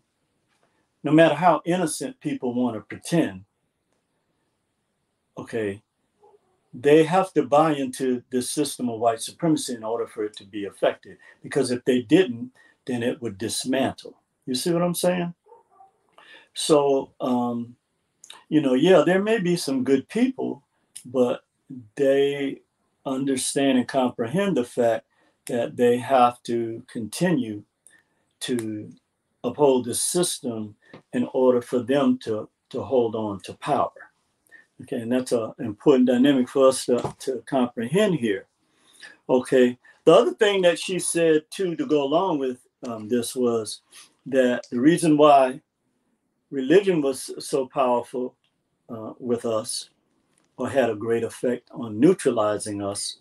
[1.03, 3.45] no matter how innocent people want to pretend
[5.37, 5.81] okay
[6.73, 10.45] they have to buy into the system of white supremacy in order for it to
[10.45, 11.17] be effective.
[11.41, 12.51] Because if they didn't
[12.89, 15.33] then it would dismantle you see what i'm saying
[16.53, 17.75] so, um,
[18.49, 20.63] you know, yeah, there may be some good people,
[21.05, 21.41] but
[21.95, 22.61] they
[23.05, 25.05] understand and comprehend the fact
[25.47, 27.63] that they have to continue
[28.41, 28.91] to
[29.45, 30.75] uphold the system
[31.13, 33.91] in order for them to, to hold on to power.
[34.81, 38.47] Okay, and that's an important dynamic for us to, to comprehend here.
[39.29, 43.81] Okay, the other thing that she said too to go along with um, this was
[44.25, 45.61] that the reason why
[46.51, 48.35] religion was so powerful
[48.89, 49.89] uh, with us
[50.57, 53.19] or had a great effect on neutralizing us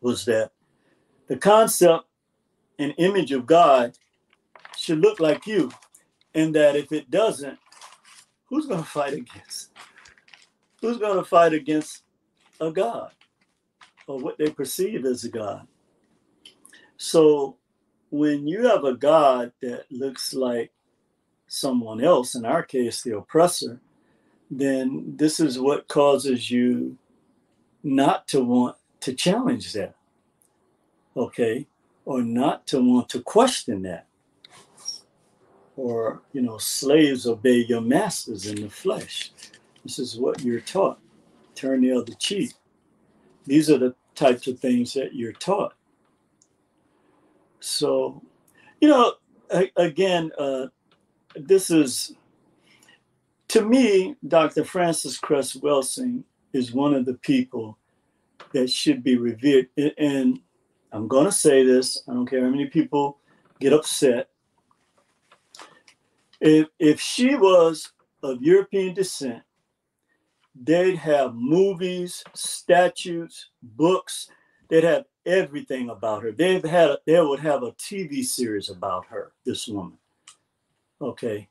[0.00, 0.52] was that
[1.26, 2.04] the concept
[2.78, 3.96] and image of God
[4.76, 5.70] should look like you,
[6.34, 7.58] and that if it doesn't,
[8.46, 9.70] who's going to fight against?
[10.80, 12.04] Who's going to fight against
[12.60, 13.12] a God
[14.06, 15.66] or what they perceive as a God?
[16.96, 17.56] So
[18.10, 20.72] when you have a God that looks like
[21.46, 23.80] someone else, in our case, the oppressor,
[24.50, 26.96] then this is what causes you
[27.82, 29.94] not to want to challenge that.
[31.16, 31.66] Okay.
[32.04, 34.06] Or not to want to question that.
[35.76, 39.30] Or, you know, slaves obey your masters in the flesh.
[39.84, 40.98] This is what you're taught.
[41.54, 42.52] Turn the other cheek.
[43.46, 45.74] These are the types of things that you're taught.
[47.60, 48.22] So,
[48.80, 49.14] you know,
[49.76, 50.66] again, uh,
[51.34, 52.16] this is,
[53.48, 54.64] to me, Dr.
[54.64, 57.78] Frances Cress Welsing is one of the people
[58.52, 59.68] that should be revered.
[59.98, 60.40] And
[60.92, 63.18] I'm going to say this, I don't care how many people
[63.60, 64.28] get upset.
[66.40, 67.92] If, if she was
[68.22, 69.42] of European descent,
[70.54, 74.28] they'd have movies, statues, books.
[74.68, 76.32] They'd have everything about her.
[76.32, 79.98] They've had they would have a TV series about her, this woman.
[81.00, 81.48] Okay.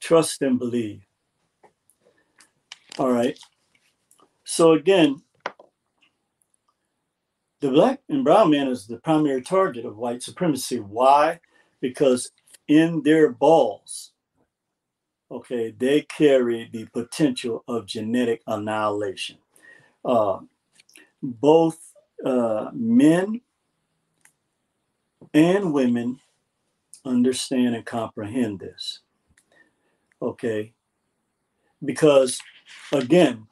[0.00, 1.02] Trust and believe.
[2.98, 3.38] All right.
[4.44, 5.22] So again,
[7.60, 10.80] the black and brown man is the primary target of white supremacy.
[10.80, 11.40] Why?
[11.80, 12.30] Because
[12.68, 14.12] in their balls,
[15.30, 19.38] okay, they carry the potential of genetic annihilation.
[20.04, 20.40] Uh,
[21.22, 21.93] both
[22.24, 23.40] uh, men
[25.32, 26.18] and women
[27.04, 29.00] understand and comprehend this.
[30.22, 30.72] Okay.
[31.84, 32.38] Because
[32.92, 33.46] again,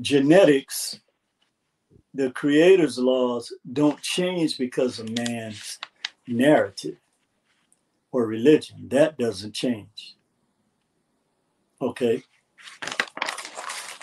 [0.00, 1.00] genetics,
[2.12, 5.78] the creator's laws don't change because of man's
[6.26, 6.96] narrative
[8.12, 8.88] or religion.
[8.88, 10.16] That doesn't change.
[11.80, 12.22] Okay.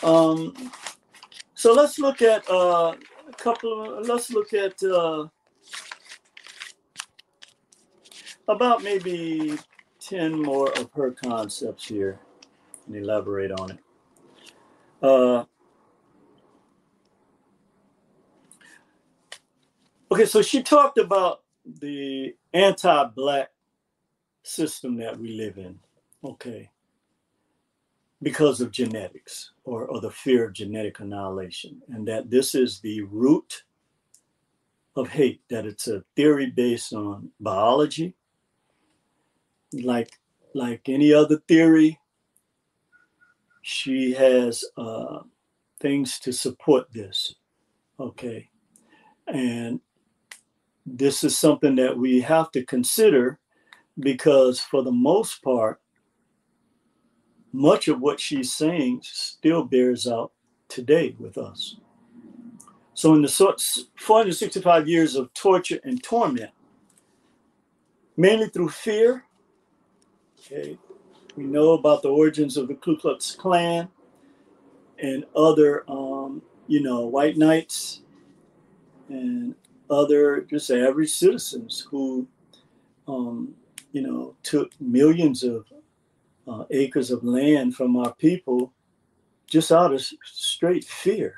[0.04, 0.72] Um,
[1.54, 2.96] so let's look at uh,
[3.32, 5.28] a couple of, let's look at uh,
[8.48, 9.58] about maybe
[10.00, 12.20] 10 more of her concepts here
[12.88, 13.80] and elaborate on it.
[15.02, 15.46] Uh,
[20.12, 21.42] okay, so she talked about
[21.80, 23.50] the anti Black
[24.44, 25.80] system that we live in.
[26.24, 26.70] Okay.
[28.24, 33.02] Because of genetics or, or the fear of genetic annihilation, and that this is the
[33.02, 33.64] root
[34.96, 38.14] of hate, that it's a theory based on biology.
[39.74, 40.12] Like,
[40.54, 41.98] like any other theory,
[43.64, 45.20] she has uh,
[45.80, 47.36] things to support this.
[48.00, 48.50] Okay.
[49.28, 49.80] And
[50.86, 53.40] this is something that we have to consider
[54.00, 55.80] because, for the most part,
[57.54, 60.32] much of what she's saying still bears out
[60.68, 61.78] today with us.
[62.94, 66.52] So, in the 465 years of torture and torment,
[68.18, 69.26] mainly through fear,
[70.40, 70.78] okay,
[71.36, 73.88] we know about the origins of the Ku Klux Klan
[75.00, 78.02] and other, um, you know, white knights
[79.10, 79.56] and
[79.90, 82.28] other just average citizens who,
[83.08, 83.54] um,
[83.92, 85.66] you know, took millions of
[86.52, 88.74] uh, acres of land from our people
[89.48, 91.36] just out of straight fear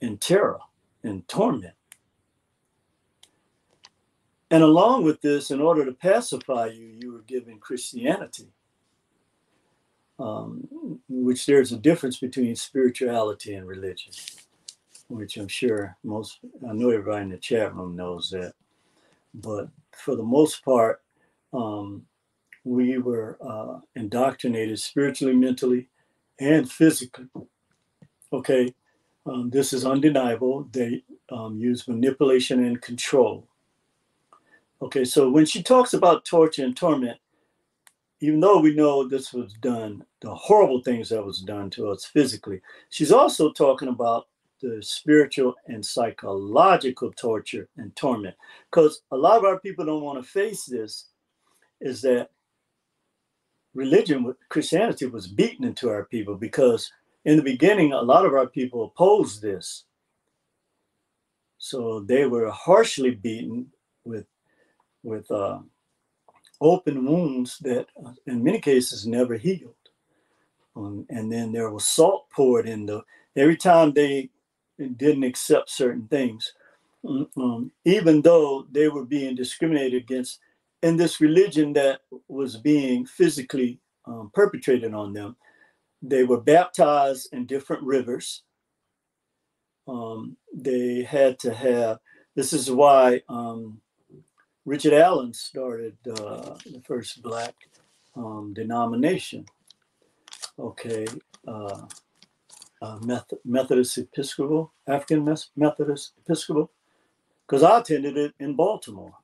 [0.00, 0.58] and terror
[1.02, 1.74] and torment.
[4.50, 8.48] And along with this, in order to pacify you, you were given Christianity
[10.18, 14.12] um, which there's a difference between spirituality and religion,
[15.08, 18.54] which I'm sure most, I know everybody in the chat room knows that.
[19.34, 21.02] But for the most part,
[21.52, 22.04] um,
[22.64, 25.88] we were uh, indoctrinated spiritually, mentally,
[26.40, 27.26] and physically.
[28.32, 28.74] Okay,
[29.26, 30.68] um, this is undeniable.
[30.72, 33.46] They um, use manipulation and control.
[34.80, 37.18] Okay, so when she talks about torture and torment,
[38.20, 42.04] even though we know this was done, the horrible things that was done to us
[42.04, 42.60] physically,
[42.90, 44.26] she's also talking about
[44.60, 48.34] the spiritual and psychological torture and torment.
[48.70, 51.06] Because a lot of our people don't want to face this,
[51.80, 52.30] is that
[53.74, 56.90] religion, Christianity was beaten into our people because
[57.24, 59.84] in the beginning, a lot of our people opposed this.
[61.58, 63.70] So they were harshly beaten
[64.04, 64.26] with
[65.02, 65.58] with uh,
[66.60, 69.74] open wounds that uh, in many cases never healed.
[70.76, 73.02] Um, and then there was salt poured in the
[73.36, 74.30] every time they
[74.96, 76.52] didn't accept certain things,
[77.06, 80.38] um, um, even though they were being discriminated against
[80.82, 85.36] in this religion that was being physically um, perpetrated on them.
[86.02, 88.42] They were baptized in different rivers.
[89.86, 91.98] Um, they had to have,
[92.34, 93.80] this is why um,
[94.64, 97.54] Richard Allen started uh, the first black
[98.14, 99.46] um, denomination.
[100.58, 101.06] Okay,
[101.46, 101.86] uh,
[102.82, 102.98] uh,
[103.44, 106.70] Methodist Episcopal, African Methodist Episcopal,
[107.46, 109.14] because I attended it in Baltimore.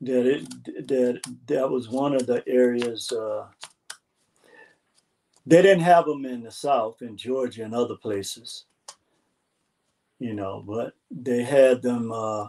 [0.00, 3.10] That it that that was one of the areas.
[3.10, 3.46] Uh,
[5.44, 8.66] they didn't have them in the South, in Georgia and other places,
[10.18, 12.48] you know, but they had them uh,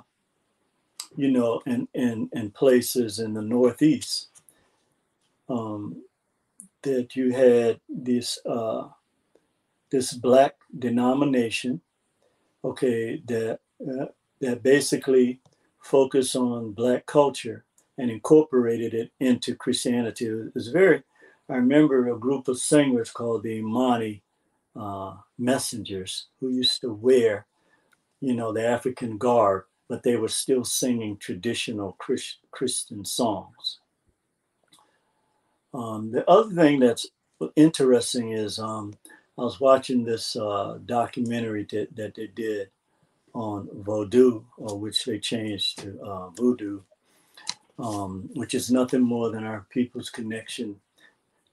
[1.15, 4.29] you know, in, in, in places in the Northeast,
[5.49, 6.03] um,
[6.81, 8.87] that you had this uh,
[9.89, 11.81] this black denomination,
[12.63, 14.05] okay, that uh,
[14.39, 15.41] that basically
[15.81, 17.65] focused on black culture
[17.97, 20.25] and incorporated it into Christianity.
[20.25, 21.03] It was very.
[21.49, 24.21] I remember a group of singers called the Imani
[24.75, 27.47] uh, Messengers who used to wear,
[28.21, 33.79] you know, the African garb but they were still singing traditional Christ, Christian songs.
[35.73, 37.07] Um, the other thing that's
[37.55, 38.93] interesting is um,
[39.37, 42.69] I was watching this uh, documentary that, that they did
[43.33, 46.81] on Vodou, or which they changed to uh, Voodoo,
[47.77, 50.75] um, which is nothing more than our people's connection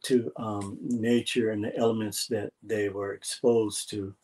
[0.03, 4.15] to um, nature and the elements that they were exposed to.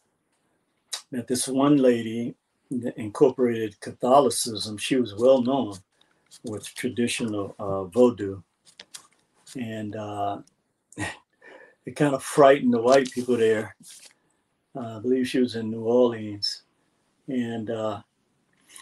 [1.10, 2.34] That this one lady
[2.96, 4.76] incorporated Catholicism.
[4.78, 5.74] She was well known
[6.44, 8.40] with traditional uh, voodoo.
[9.58, 10.38] And uh,
[10.96, 13.76] it kind of frightened the white people there.
[14.74, 16.61] Uh, I believe she was in New Orleans.
[17.28, 18.02] And, uh,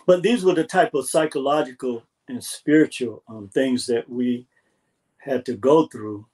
[0.06, 4.46] but these were the type of psychological and spiritual um, things that we
[5.18, 6.26] had to go through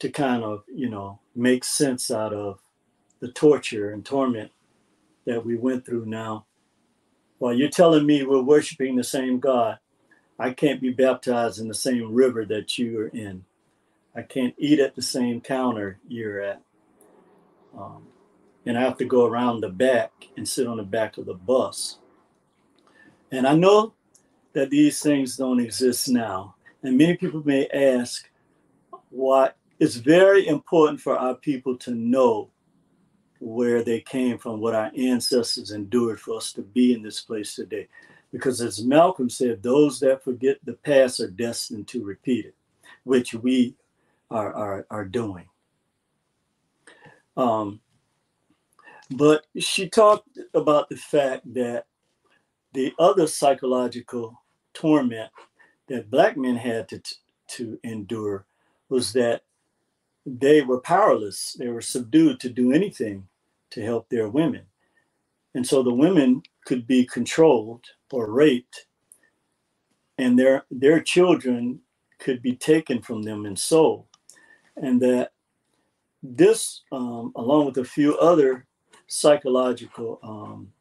[0.00, 2.58] to kind of, you know, make sense out of
[3.20, 4.50] the torture and torment
[5.26, 6.44] that we went through now.
[7.38, 9.78] Well, you're telling me we're worshiping the same God.
[10.38, 13.44] I can't be baptized in the same river that you are in.
[14.14, 16.62] I can't eat at the same counter you're at.
[17.76, 18.08] Um,
[18.66, 21.34] and I have to go around the back and sit on the back of the
[21.34, 21.98] bus.
[23.30, 23.94] And I know
[24.52, 26.54] that these things don't exist now.
[26.82, 28.30] And many people may ask
[29.10, 32.50] why it's very important for our people to know
[33.40, 37.56] where they came from, what our ancestors endured for us to be in this place
[37.56, 37.88] today.
[38.32, 42.54] Because as Malcolm said, those that forget the past are destined to repeat it,
[43.04, 43.74] which we
[44.30, 45.46] are, are, are doing.
[47.36, 47.80] Um,
[49.16, 51.86] but she talked about the fact that
[52.72, 54.40] the other psychological
[54.74, 55.30] torment
[55.88, 57.00] that black men had to,
[57.48, 58.46] to endure
[58.88, 59.42] was that
[60.24, 61.56] they were powerless.
[61.58, 63.26] They were subdued to do anything
[63.70, 64.62] to help their women.
[65.54, 68.86] And so the women could be controlled or raped,
[70.18, 71.80] and their, their children
[72.18, 74.06] could be taken from them and sold.
[74.76, 75.32] And that
[76.22, 78.66] this, um, along with a few other
[79.12, 80.72] psychological um,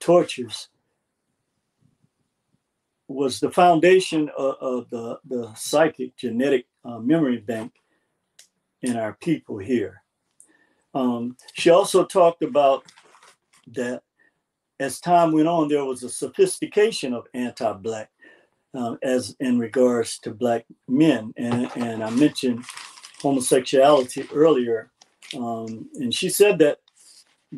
[0.00, 0.68] tortures,
[3.08, 7.72] was the foundation of, of the, the psychic genetic uh, memory bank
[8.82, 10.02] in our people here.
[10.94, 12.84] Um, she also talked about
[13.74, 14.02] that
[14.80, 18.10] as time went on, there was a sophistication of anti-black
[18.74, 22.64] um, as in regards to black men, and and I mentioned
[23.22, 24.90] homosexuality earlier,
[25.34, 26.80] um, and she said that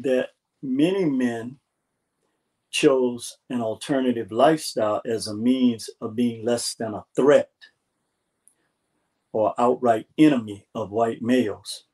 [0.03, 0.31] that
[0.63, 1.59] many men
[2.71, 7.51] chose an alternative lifestyle as a means of being less than a threat
[9.33, 11.85] or outright enemy of white males.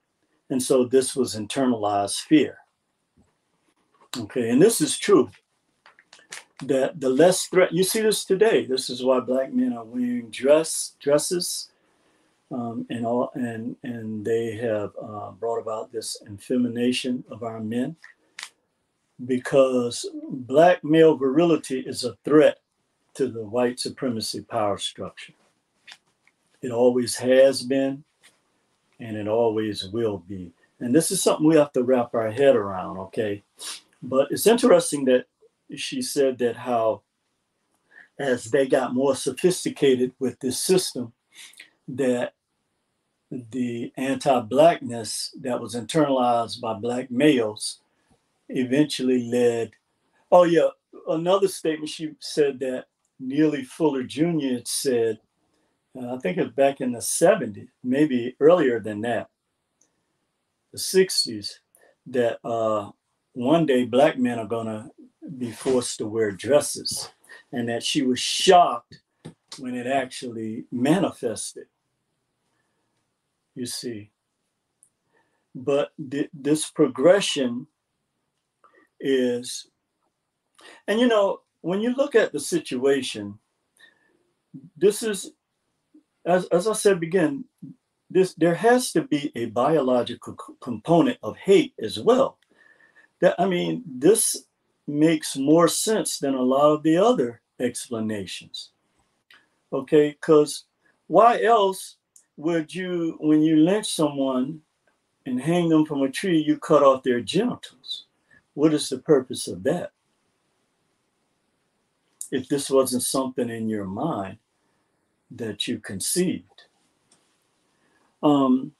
[0.50, 2.58] And so this was internalized fear.
[4.18, 5.30] Okay, and this is true.
[6.62, 8.64] That the less threat, you see this today.
[8.64, 11.70] This is why black men are wearing dress dresses,
[12.54, 17.96] um, and all, and and they have uh, brought about this infemination of our men,
[19.26, 22.58] because black male virility is a threat
[23.14, 25.34] to the white supremacy power structure.
[26.62, 28.04] It always has been,
[29.00, 30.52] and it always will be.
[30.80, 33.42] And this is something we have to wrap our head around, okay?
[34.02, 35.26] But it's interesting that
[35.74, 37.02] she said that how,
[38.18, 41.12] as they got more sophisticated with this system,
[41.88, 42.34] that
[43.30, 47.80] the anti blackness that was internalized by black males
[48.48, 49.72] eventually led.
[50.30, 50.68] Oh, yeah,
[51.08, 52.86] another statement she said that
[53.18, 54.58] Neely Fuller Jr.
[54.64, 55.20] said
[55.96, 59.28] uh, I think it was back in the 70s, maybe earlier than that,
[60.72, 61.58] the 60s,
[62.06, 62.90] that uh,
[63.32, 64.90] one day black men are going to
[65.38, 67.10] be forced to wear dresses.
[67.52, 69.00] And that she was shocked
[69.58, 71.66] when it actually manifested.
[73.54, 74.10] You see.
[75.54, 77.66] But th- this progression
[79.00, 79.68] is,
[80.88, 83.38] and you know, when you look at the situation,
[84.76, 85.32] this is
[86.26, 87.44] as, as I said begin,
[88.10, 92.38] this there has to be a biological c- component of hate as well.
[93.20, 94.46] That I mean, this
[94.86, 98.70] makes more sense than a lot of the other explanations.
[99.72, 100.64] Okay, because
[101.06, 101.96] why else
[102.36, 104.60] would you, when you lynch someone
[105.26, 108.06] and hang them from a tree, you cut off their genitals?
[108.54, 109.92] What is the purpose of that?
[112.30, 114.38] If this wasn't something in your mind
[115.30, 116.64] that you conceived.
[118.22, 118.72] Um,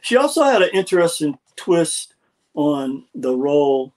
[0.00, 2.14] she also had an interesting twist
[2.54, 3.94] on the role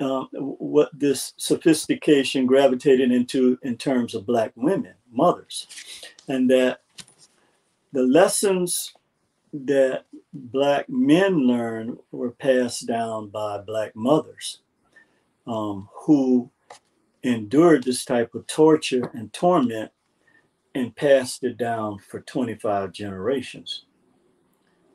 [0.00, 5.66] uh, what this sophistication gravitated into in terms of black women mothers
[6.28, 6.80] and that
[7.92, 8.94] the lessons
[9.52, 14.60] that black men learned were passed down by black mothers
[15.46, 16.50] um, who
[17.22, 19.90] endured this type of torture and torment
[20.74, 23.84] and passed it down for 25 generations.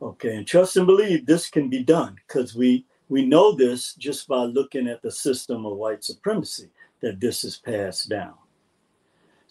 [0.01, 4.27] Okay, and trust and believe this can be done because we we know this just
[4.27, 6.69] by looking at the system of white supremacy
[7.01, 8.33] that this is passed down.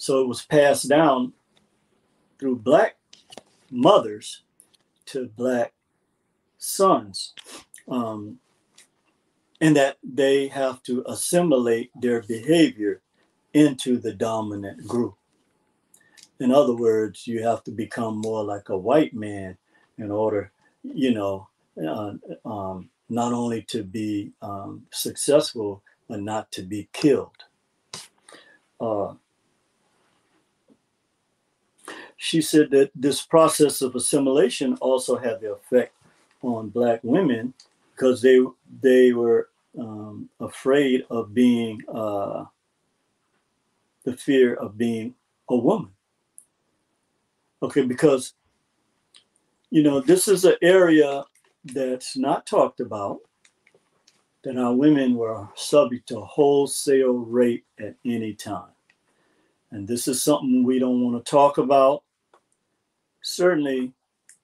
[0.01, 1.35] So it was passed down
[2.39, 2.97] through black
[3.71, 4.45] mothers
[5.05, 5.75] to black
[6.57, 7.35] sons.
[7.87, 8.39] Um,
[9.61, 13.03] and that they have to assimilate their behavior
[13.53, 15.17] into the dominant group.
[16.39, 19.59] In other words, you have to become more like a white man
[19.99, 20.51] in order,
[20.83, 21.47] you know,
[21.87, 22.15] uh,
[22.47, 27.37] um, not only to be um, successful, but not to be killed.
[28.81, 29.13] Uh,
[32.23, 35.95] she said that this process of assimilation also had the effect
[36.43, 37.55] on black women
[37.95, 38.39] because they
[38.83, 39.49] they were
[39.79, 42.45] um, afraid of being uh,
[44.05, 45.15] the fear of being
[45.49, 45.89] a woman.
[47.63, 48.35] Okay, because
[49.71, 51.25] you know this is an area
[51.65, 53.21] that's not talked about.
[54.45, 58.73] That our women were subject to wholesale rape at any time,
[59.71, 62.03] and this is something we don't want to talk about
[63.23, 63.93] certainly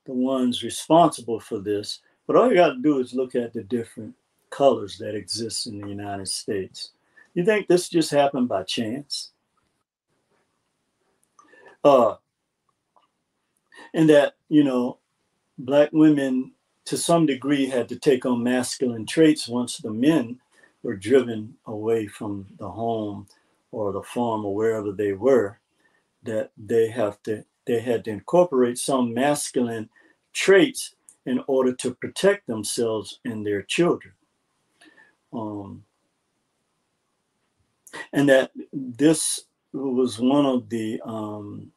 [0.05, 3.63] the ones responsible for this, but all you got to do is look at the
[3.63, 4.15] different
[4.49, 6.91] colors that exist in the United States.
[7.33, 9.31] You think this just happened by chance?
[11.83, 12.15] Uh,
[13.93, 14.97] and that, you know,
[15.57, 16.51] black women
[16.85, 20.39] to some degree had to take on masculine traits once the men
[20.83, 23.27] were driven away from the home
[23.71, 25.59] or the farm or wherever they were,
[26.23, 29.89] that they have to they had to incorporate some masculine
[30.33, 30.95] traits
[31.25, 34.13] in order to protect themselves and their children.
[35.33, 35.83] Um,
[38.13, 39.41] and that this
[39.73, 41.71] was one of the um,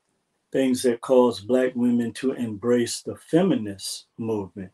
[0.53, 4.71] things that caused Black women to embrace the feminist movement,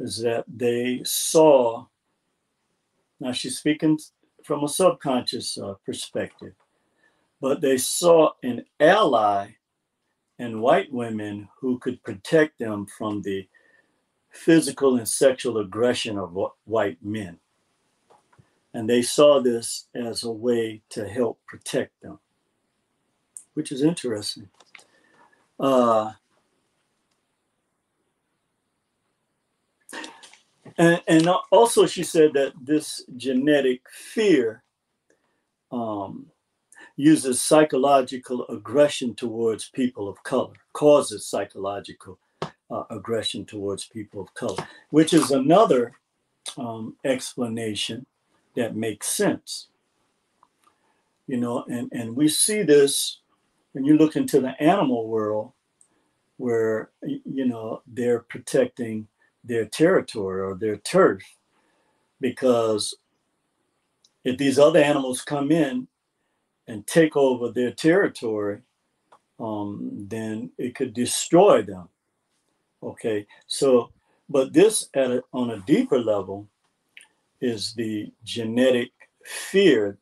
[0.00, 1.86] is that they saw,
[3.20, 3.98] now she's speaking
[4.44, 6.52] from a subconscious uh, perspective,
[7.40, 9.48] but they saw an ally
[10.38, 13.48] and white women who could protect them from the
[14.30, 17.38] physical and sexual aggression of white men.
[18.74, 22.18] And they saw this as a way to help protect them,
[23.54, 24.48] which is interesting.
[25.58, 26.12] Uh,
[30.76, 34.62] and, and also, she said that this genetic fear
[35.72, 36.26] um,
[36.96, 42.18] uses psychological aggression towards people of color, causes psychological
[42.70, 45.92] uh, aggression towards people of color, which is another
[46.56, 48.06] um, explanation
[48.54, 49.68] that makes sense.
[51.26, 53.20] You know, and, and we see this
[53.72, 55.52] when you look into the animal world
[56.38, 59.06] where, you know, they're protecting
[59.44, 61.22] their territory or their turf
[62.20, 62.94] because
[64.24, 65.86] if these other animals come in
[66.68, 68.60] and take over their territory,
[69.38, 71.88] um, then it could destroy them.
[72.82, 73.90] Okay, so
[74.28, 76.48] but this at a, on a deeper level
[77.40, 78.90] is the genetic
[79.24, 79.98] fear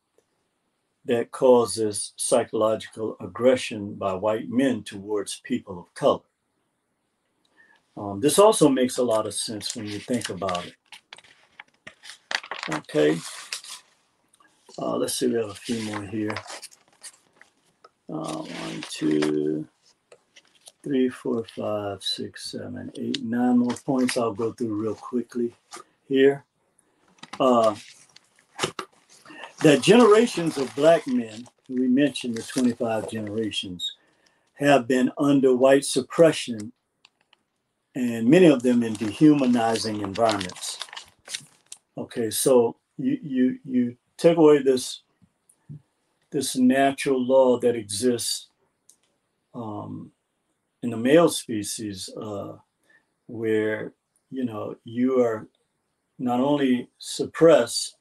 [1.05, 6.21] that causes psychological aggression by white men towards people of color.
[7.97, 10.75] Um, this also makes a lot of sense when you think about it.
[12.73, 13.19] Okay.
[14.79, 16.35] Uh, let's see, we have a few more here.
[18.13, 19.67] Uh, one, two,
[20.83, 24.17] three, four, five, six, seven, eight, nine more points.
[24.17, 25.55] I'll go through real quickly
[26.09, 26.45] here.
[27.39, 27.75] Uh,
[29.63, 33.97] that generations of black men, we mentioned the 25 generations,
[34.55, 36.73] have been under white suppression
[37.95, 40.79] and many of them in dehumanizing environments.
[41.97, 45.01] Okay, so you you you take away this
[46.31, 48.49] this natural law that exists
[49.55, 50.11] um,
[50.83, 52.57] in the male species, uh,
[53.27, 53.93] where
[54.31, 55.47] you know you are
[56.19, 57.97] not only suppressed,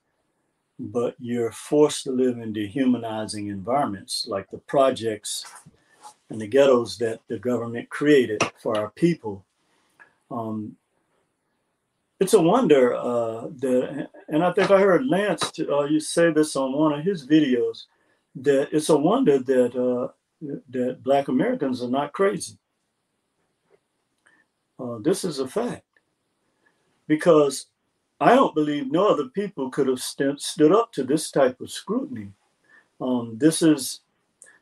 [0.79, 5.45] but you're forced to live in dehumanizing environments like the projects
[6.29, 9.45] and the ghettos that the government created for our people.
[10.31, 10.75] Um,
[12.23, 16.31] it's a wonder uh, that, and I think I heard Lance to, uh, you say
[16.31, 17.83] this on one of his videos,
[18.35, 20.07] that it's a wonder that uh,
[20.69, 22.57] that Black Americans are not crazy.
[24.79, 25.83] Uh, this is a fact,
[27.07, 27.67] because
[28.21, 31.69] I don't believe no other people could have st- stood up to this type of
[31.69, 32.29] scrutiny.
[33.01, 33.99] Um, this is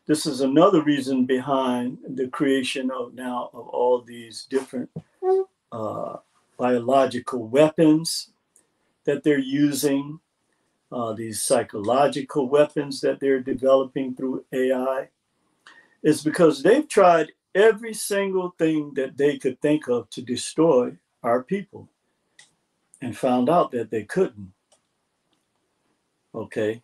[0.07, 4.89] this is another reason behind the creation of now of all these different
[5.71, 6.17] uh,
[6.61, 8.33] biological weapons
[9.05, 10.19] that they're using,
[10.91, 15.09] uh, these psychological weapons that they're developing through AI,
[16.03, 21.43] is because they've tried every single thing that they could think of to destroy our
[21.43, 21.89] people
[23.01, 24.53] and found out that they couldn't.
[26.35, 26.83] Okay.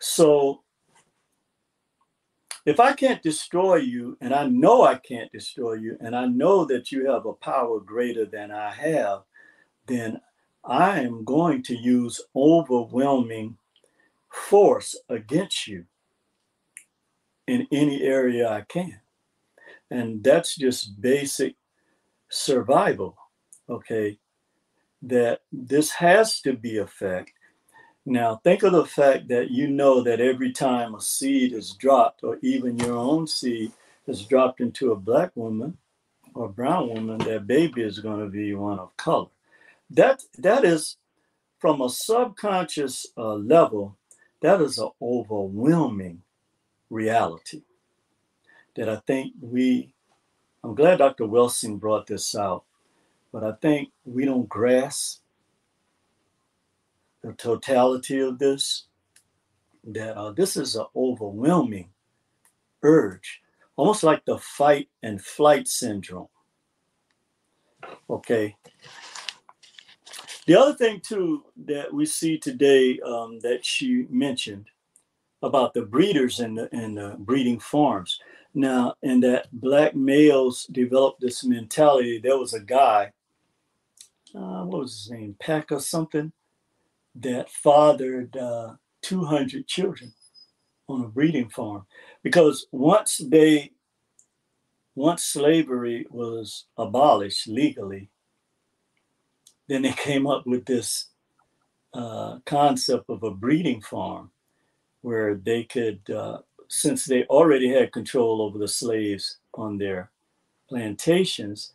[0.00, 0.64] So
[2.64, 6.64] if I can't destroy you, and I know I can't destroy you, and I know
[6.66, 9.22] that you have a power greater than I have,
[9.86, 10.20] then
[10.64, 13.56] I am going to use overwhelming
[14.30, 15.84] force against you
[17.48, 19.00] in any area I can.
[19.90, 21.56] And that's just basic
[22.30, 23.16] survival.
[23.68, 24.18] Okay.
[25.02, 27.32] That this has to be a fact.
[28.04, 32.24] Now, think of the fact that you know that every time a seed is dropped,
[32.24, 33.72] or even your own seed
[34.06, 35.78] is dropped into a black woman
[36.34, 39.28] or brown woman, that baby is going to be one of color.
[39.90, 40.96] That that is
[41.58, 43.96] from a subconscious uh, level.
[44.40, 46.22] That is an overwhelming
[46.90, 47.62] reality
[48.74, 49.94] that I think we.
[50.64, 51.26] I'm glad Dr.
[51.26, 52.64] Welsing brought this out,
[53.32, 55.21] but I think we don't grasp
[57.22, 58.86] the totality of this,
[59.84, 61.90] that uh, this is an overwhelming
[62.82, 63.40] urge,
[63.76, 66.28] almost like the fight and flight syndrome.
[68.08, 68.56] Okay.
[70.46, 74.66] The other thing, too, that we see today um, that she mentioned
[75.42, 78.18] about the breeders and the, and the breeding farms.
[78.54, 82.18] Now, and that black males developed this mentality.
[82.18, 83.12] There was a guy,
[84.34, 86.32] uh, what was his name, Peck or something,
[87.16, 90.12] that fathered uh, 200 children
[90.88, 91.84] on a breeding farm.
[92.22, 93.72] Because once they
[94.94, 98.10] once slavery was abolished legally
[99.68, 101.06] then they came up with this
[101.94, 104.30] uh, concept of a breeding farm
[105.00, 110.10] where they could uh, since they already had control over the slaves on their
[110.68, 111.72] plantations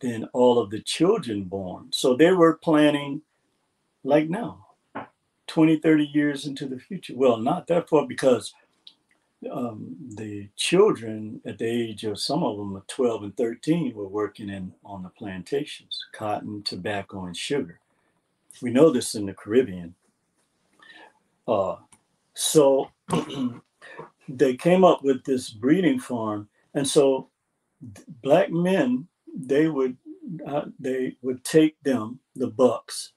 [0.00, 1.88] then all of the children born.
[1.90, 3.22] So they were planning
[4.04, 4.67] like now
[5.48, 7.14] 20, 30 years into the future.
[7.16, 8.54] Well, not that far because
[9.50, 14.48] um, the children at the age of some of them, 12 and 13, were working
[14.48, 17.80] in on the plantations, cotton, tobacco, and sugar.
[18.62, 19.94] We know this in the Caribbean.
[21.46, 21.76] Uh,
[22.34, 22.90] so
[24.28, 27.28] they came up with this breeding farm, and so
[28.22, 29.96] black men they would
[30.46, 33.12] uh, they would take them the bucks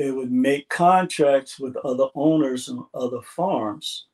[0.00, 4.06] they would make contracts with other owners and other farms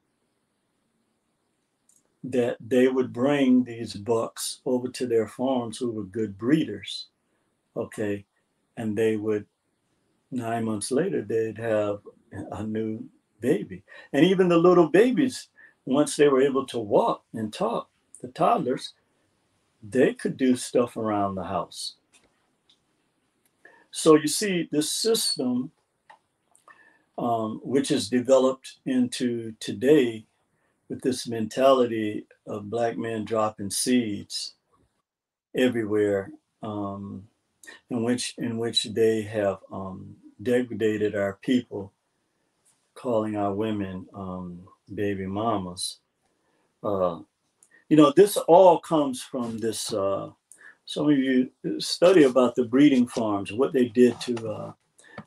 [2.24, 7.06] that they would bring these bucks over to their farms who were good breeders.
[7.76, 8.24] Okay.
[8.76, 9.46] And they would,
[10.32, 12.00] nine months later, they'd have
[12.50, 13.08] a new
[13.38, 13.84] baby.
[14.12, 15.50] And even the little babies,
[15.84, 17.88] once they were able to walk and talk,
[18.22, 18.94] the toddlers,
[19.88, 21.94] they could do stuff around the house.
[23.92, 25.70] So you see, this system,
[27.18, 30.26] um, which has developed into today
[30.88, 34.54] with this mentality of black men dropping seeds
[35.54, 36.30] everywhere,
[36.62, 37.24] um,
[37.90, 41.92] in which in which they have um, degraded our people,
[42.94, 44.60] calling our women um,
[44.94, 45.98] baby mamas.
[46.84, 47.20] Uh,
[47.88, 50.30] you know, this all comes from this uh,
[50.84, 54.48] some of you study about the breeding farms, what they did to.
[54.48, 54.72] Uh,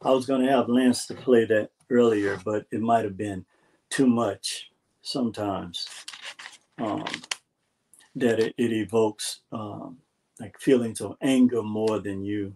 [0.02, 3.46] I was going to have Lance to play that earlier, but it might have been
[3.90, 4.72] too much
[5.02, 5.88] sometimes.
[6.78, 7.06] Um,
[8.16, 9.98] that it, it evokes um,
[10.40, 12.56] like feelings of anger more than you,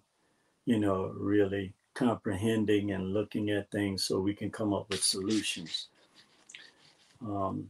[0.65, 5.87] you know, really comprehending and looking at things so we can come up with solutions.
[7.21, 7.69] Um,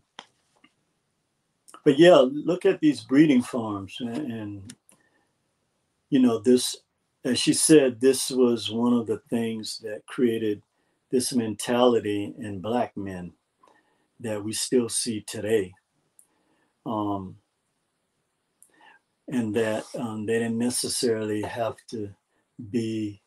[1.84, 4.74] but yeah, look at these breeding farms and, and
[6.10, 6.78] you know, this,
[7.26, 10.62] as she said, this was one of the things that created
[11.14, 13.32] this mentality in Black men
[14.20, 15.72] that we still see today.
[16.88, 17.36] Um,
[19.28, 22.10] and that um, they didn't necessarily have to
[22.72, 23.22] be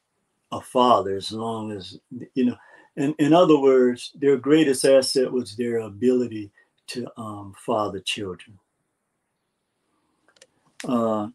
[0.51, 1.97] a father as long as,
[2.35, 2.57] you know,
[2.97, 6.51] in, in other words, their greatest asset was their ability
[6.89, 8.59] to um, father children.
[10.89, 11.29] Uh,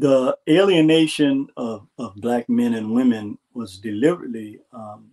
[0.00, 5.10] the alienation of, of black men and women was deliberately um,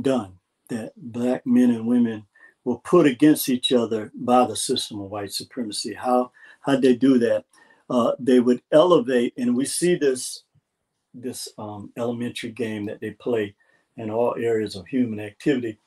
[0.00, 0.32] done
[0.70, 2.24] that black men and women
[2.64, 5.92] were put against each other by the system of white supremacy.
[5.92, 7.44] How how they do that?
[7.90, 10.44] Uh, they would elevate, and we see this
[11.12, 13.54] this um, elementary game that they play
[13.98, 15.78] in all areas of human activity,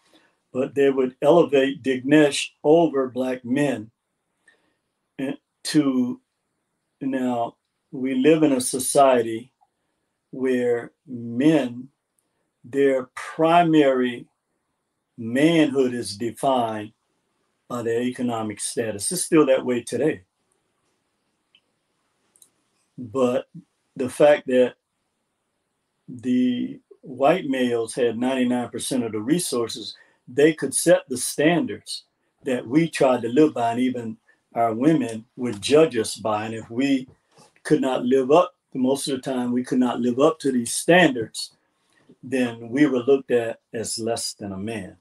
[0.53, 3.89] but they would elevate Dignesh over black men
[5.63, 6.21] to
[7.01, 7.55] now
[7.95, 9.51] we live in a society
[10.31, 11.89] where men
[12.65, 14.25] their primary
[15.17, 16.91] manhood is defined
[17.67, 19.11] by their economic status.
[19.11, 20.23] It's still that way today.
[22.97, 23.47] But
[23.95, 24.75] the fact that
[26.07, 29.95] the white males had 99% of the resources,
[30.27, 32.03] they could set the standards
[32.43, 34.17] that we tried to live by, and even
[34.53, 36.45] our women would judge us by.
[36.45, 37.07] And if we
[37.65, 40.73] could not live up, most of the time, we could not live up to these
[40.73, 41.51] standards,
[42.23, 44.95] then we were looked at as less than a man.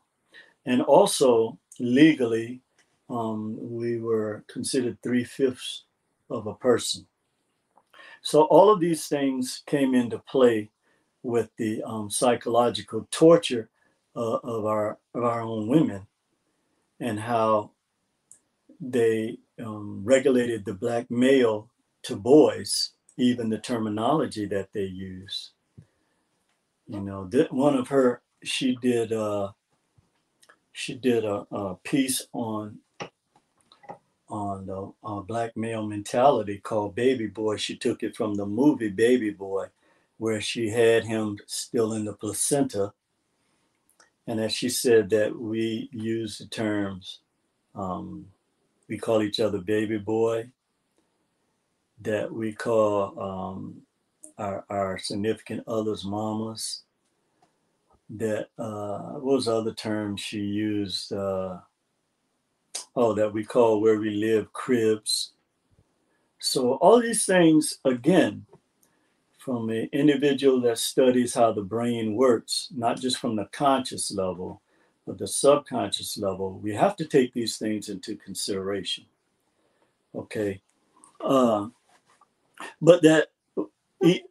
[0.66, 2.60] And also, legally,
[3.10, 5.84] um, we were considered three fifths
[6.30, 7.06] of a person.
[8.22, 10.70] So all of these things came into play
[11.22, 13.68] with the um, psychological torture
[14.16, 16.06] uh, of our of our own women,
[17.00, 17.70] and how
[18.80, 21.68] they um, regulated the black male
[22.04, 25.52] to boys, even the terminology that they use.
[26.86, 29.52] You know, th- one of her she did uh,
[30.72, 32.78] she did a, a piece on
[34.28, 37.56] on the uh, black male mentality called Baby Boy.
[37.56, 39.66] She took it from the movie Baby Boy,
[40.18, 42.92] where she had him still in the placenta.
[44.26, 47.20] And as she said, that we use the terms,
[47.74, 48.26] um,
[48.88, 50.50] we call each other baby boy,
[52.02, 53.82] that we call um,
[54.38, 56.82] our, our significant others mamas,
[58.10, 61.12] that uh, what was the other term she used?
[61.12, 61.58] Uh,
[62.96, 65.32] oh, that we call where we live cribs.
[66.38, 68.44] So all these things, again,
[69.38, 74.60] from an individual that studies how the brain works, not just from the conscious level,
[75.06, 79.04] but the subconscious level, we have to take these things into consideration.
[80.14, 80.62] Okay.
[81.20, 81.68] Uh,
[82.80, 83.28] but that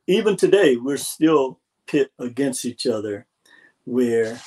[0.07, 3.25] even today, we're still pit against each other
[3.85, 4.39] where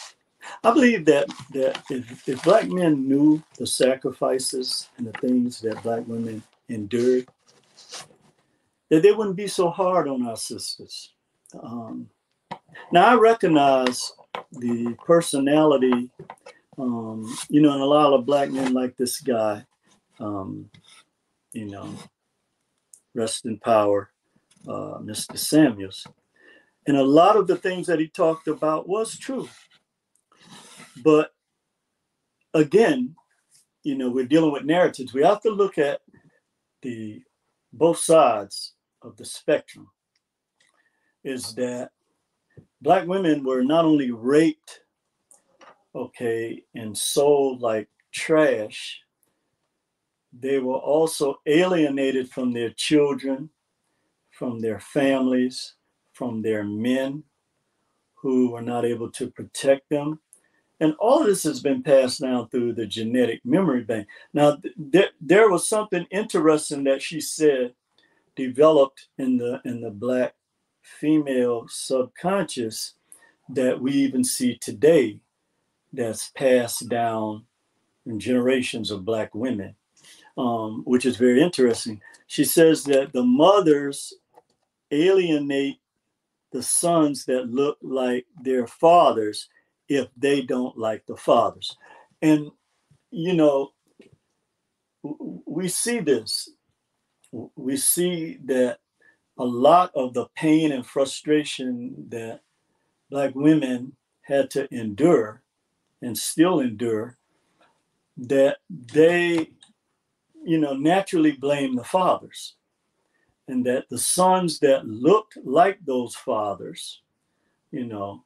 [0.63, 5.83] I believe that that if, if black men knew the sacrifices and the things that
[5.83, 7.29] black women endured,
[8.89, 11.13] that they wouldn't be so hard on our sisters.
[11.61, 12.09] Um,
[12.93, 14.13] now I recognize
[14.53, 16.11] the personality,
[16.79, 19.65] um, you know, and a lot of black men like this guy,
[20.21, 20.71] um,
[21.53, 21.93] you know,
[23.17, 24.11] rest in power,
[24.69, 25.39] uh, Mr.
[25.39, 26.07] Samuels.
[26.87, 29.49] And a lot of the things that he talked about was true.
[31.03, 31.33] But
[32.55, 33.17] again,
[33.83, 35.15] you know, we're dealing with narratives.
[35.15, 36.01] We have to look at
[36.83, 37.23] the
[37.73, 39.89] both sides of the spectrum.
[41.25, 41.91] Is that
[42.81, 44.81] black women were not only raped,
[45.95, 49.01] okay, and sold like trash,
[50.33, 53.51] they were also alienated from their children,
[54.31, 55.75] from their families,
[56.13, 57.23] from their men
[58.15, 60.21] who were not able to protect them.
[60.81, 64.09] And all this has been passed down through the genetic memory bank.
[64.35, 64.59] Now,
[64.93, 67.75] th- there was something interesting that she said
[68.35, 70.35] developed in the in the black
[70.83, 72.95] female subconscious
[73.49, 75.19] that we even see today
[75.93, 77.45] that's passed down
[78.05, 79.75] in generations of black women,
[80.37, 82.01] um, which is very interesting.
[82.27, 84.13] She says that the mothers
[84.91, 85.79] alienate
[86.53, 89.49] the sons that look like their fathers
[89.89, 91.77] if they don't like the fathers.
[92.23, 92.51] And,
[93.11, 93.73] you know,
[95.03, 96.51] we see this.
[97.33, 98.79] We see that
[99.39, 102.41] a lot of the pain and frustration that
[103.11, 105.43] Black women had to endure
[106.03, 107.17] and still endure,
[108.17, 109.51] that they,
[110.47, 112.55] you know, naturally blame the fathers
[113.49, 117.03] and that the sons that looked like those fathers,
[117.71, 118.25] you know,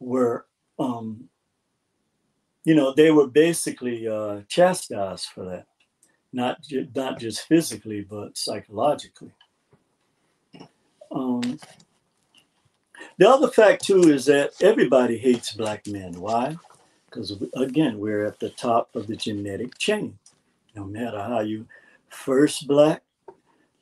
[0.00, 0.46] were,
[0.78, 1.28] um,
[2.64, 5.66] you know, they were basically uh, chastised for that,
[6.32, 9.32] not ju- not just physically but psychologically.
[11.10, 11.58] Um,
[13.18, 16.18] the other fact too is that everybody hates black men.
[16.18, 16.56] Why?
[17.06, 20.18] Because again, we're at the top of the genetic chain.
[20.74, 21.66] No matter how you
[22.08, 23.02] first black,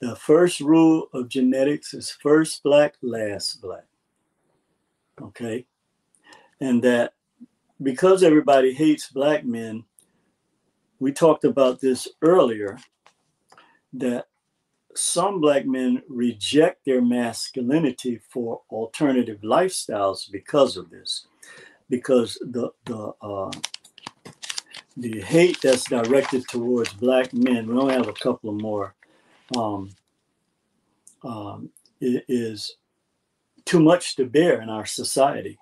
[0.01, 3.85] the first rule of genetics is first black, last black.
[5.21, 5.67] Okay.
[6.61, 7.13] And that
[7.83, 9.85] because everybody hates black men,
[10.99, 12.79] we talked about this earlier,
[13.95, 14.27] that
[14.95, 21.27] some black men reject their masculinity for alternative lifestyles because of this,
[21.89, 23.51] because the the uh,
[25.01, 27.67] the hate that's directed towards black men.
[27.67, 28.95] We only have a couple of more.
[29.57, 29.91] Um,
[31.23, 31.71] um,
[32.01, 32.77] is
[33.65, 35.59] too much to bear in our society.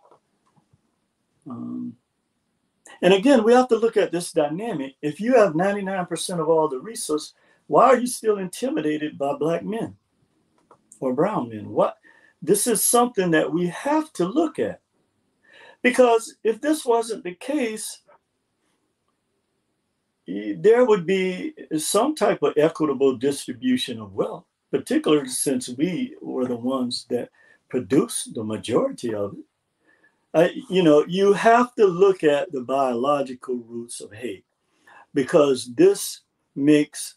[1.49, 1.97] Um,
[3.03, 4.95] and again, we have to look at this dynamic.
[5.03, 7.35] If you have 99% of all the resources,
[7.67, 9.97] why are you still intimidated by black men
[11.01, 11.71] or brown men?
[11.71, 11.97] What
[12.41, 14.81] this is something that we have to look at.
[15.83, 18.01] Because if this wasn't the case,
[20.29, 26.57] there would be some type of equitable distribution of wealth, particularly since we were the
[26.57, 27.31] ones that
[27.71, 29.35] produced the majority of
[30.35, 30.55] it.
[30.69, 34.45] You know, you have to look at the biological roots of hate
[35.15, 36.21] because this
[36.55, 37.15] makes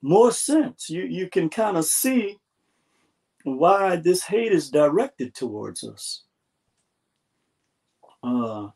[0.00, 0.88] more sense.
[0.88, 2.38] You you can kind of see
[3.42, 6.22] why this hate is directed towards us.
[8.22, 8.68] Uh,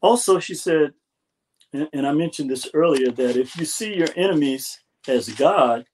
[0.00, 0.94] also, she said,
[1.72, 5.86] and, and I mentioned this earlier, that if you see your enemies as God,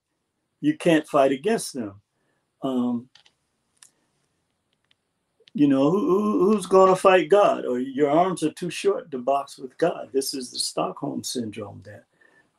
[0.61, 2.01] you can't fight against them.
[2.63, 3.09] Um,
[5.55, 7.65] you know, who, who's going to fight God?
[7.65, 10.11] Or your arms are too short to box with God.
[10.13, 12.05] This is the Stockholm syndrome that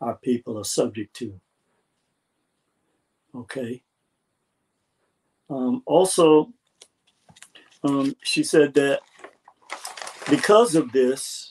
[0.01, 1.39] our people are subject to.
[3.35, 3.81] Okay.
[5.49, 6.51] Um, also,
[7.83, 9.01] um, she said that
[10.29, 11.48] because of this,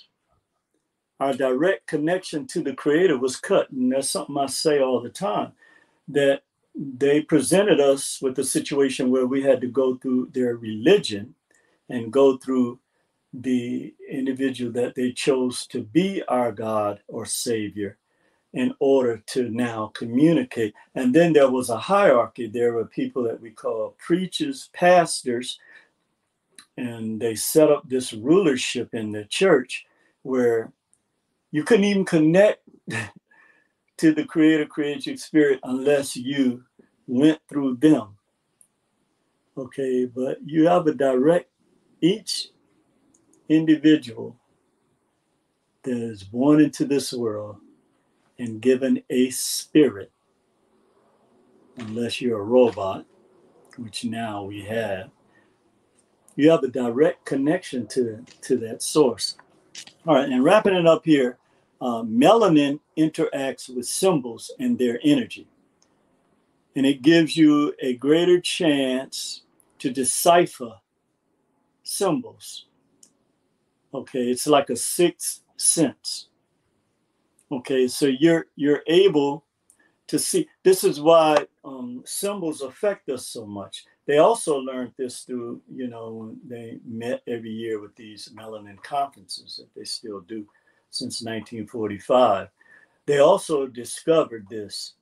[1.21, 3.71] our direct connection to the Creator was cut.
[3.71, 5.53] And that's something I say all the time
[6.09, 6.43] that
[6.75, 11.35] they presented us with a situation where we had to go through their religion
[11.89, 12.79] and go through
[13.35, 17.99] the individual that they chose to be our God or Savior
[18.55, 20.75] in order to now communicate.
[20.95, 22.47] And then there was a hierarchy.
[22.47, 25.59] There were people that we call preachers, pastors,
[26.77, 29.85] and they set up this rulership in the church
[30.23, 30.73] where
[31.51, 32.61] you couldn't even connect
[33.97, 36.63] to the creator creative spirit unless you
[37.07, 38.17] went through them.
[39.57, 41.51] Okay, but you have a direct,
[42.01, 42.49] each
[43.49, 44.37] individual
[45.83, 47.57] that is born into this world
[48.39, 50.13] and given a spirit,
[51.79, 53.05] unless you're a robot,
[53.79, 55.11] which now we have,
[56.37, 59.37] you have a direct connection to, to that source.
[60.09, 61.37] All right, and wrapping it up here,
[61.83, 65.47] uh, melanin interacts with symbols and their energy.
[66.75, 69.43] And it gives you a greater chance
[69.81, 70.73] to decipher
[71.83, 72.69] symbols.
[73.93, 76.29] Okay, it's like a sixth sense.
[77.53, 79.45] Okay, so you're you're able
[80.07, 80.49] to see.
[80.63, 83.85] This is why um, symbols affect us so much.
[84.09, 89.57] They also learned this through, you know, they met every year with these melanin conferences
[89.59, 90.47] that they still do
[90.89, 92.49] since 1945.
[93.05, 94.95] They also discovered this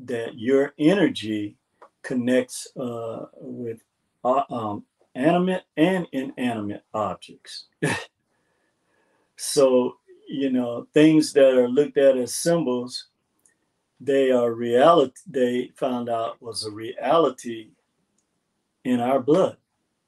[0.00, 1.56] that your energy
[2.02, 3.80] connects uh, with
[4.24, 4.84] uh, um,
[5.14, 7.64] animate and inanimate objects.
[9.36, 9.96] so
[10.28, 13.06] you know, things that are looked at as symbols,
[14.00, 17.70] they are reality, they found out was a reality
[18.84, 19.56] in our blood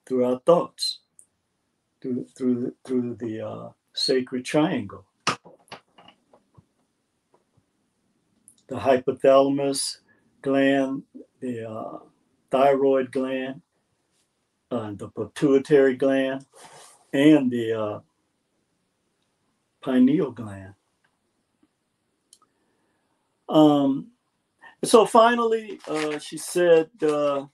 [0.06, 1.00] through our thoughts,
[2.00, 5.04] through, through, through the uh, sacred triangle.
[8.68, 9.98] The hypothalamus
[10.40, 11.02] gland,
[11.40, 11.98] the uh,
[12.50, 13.60] thyroid gland,
[14.70, 16.46] uh, the pituitary gland,
[17.12, 18.00] and the uh,
[19.82, 20.74] pineal gland.
[23.48, 24.08] Um,
[24.82, 27.44] so finally, uh, she said uh,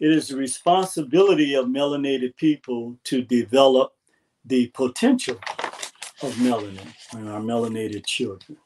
[0.00, 3.92] it is the responsibility of melanated people to develop
[4.44, 5.38] the potential
[6.22, 8.58] of melanin in our melanated children.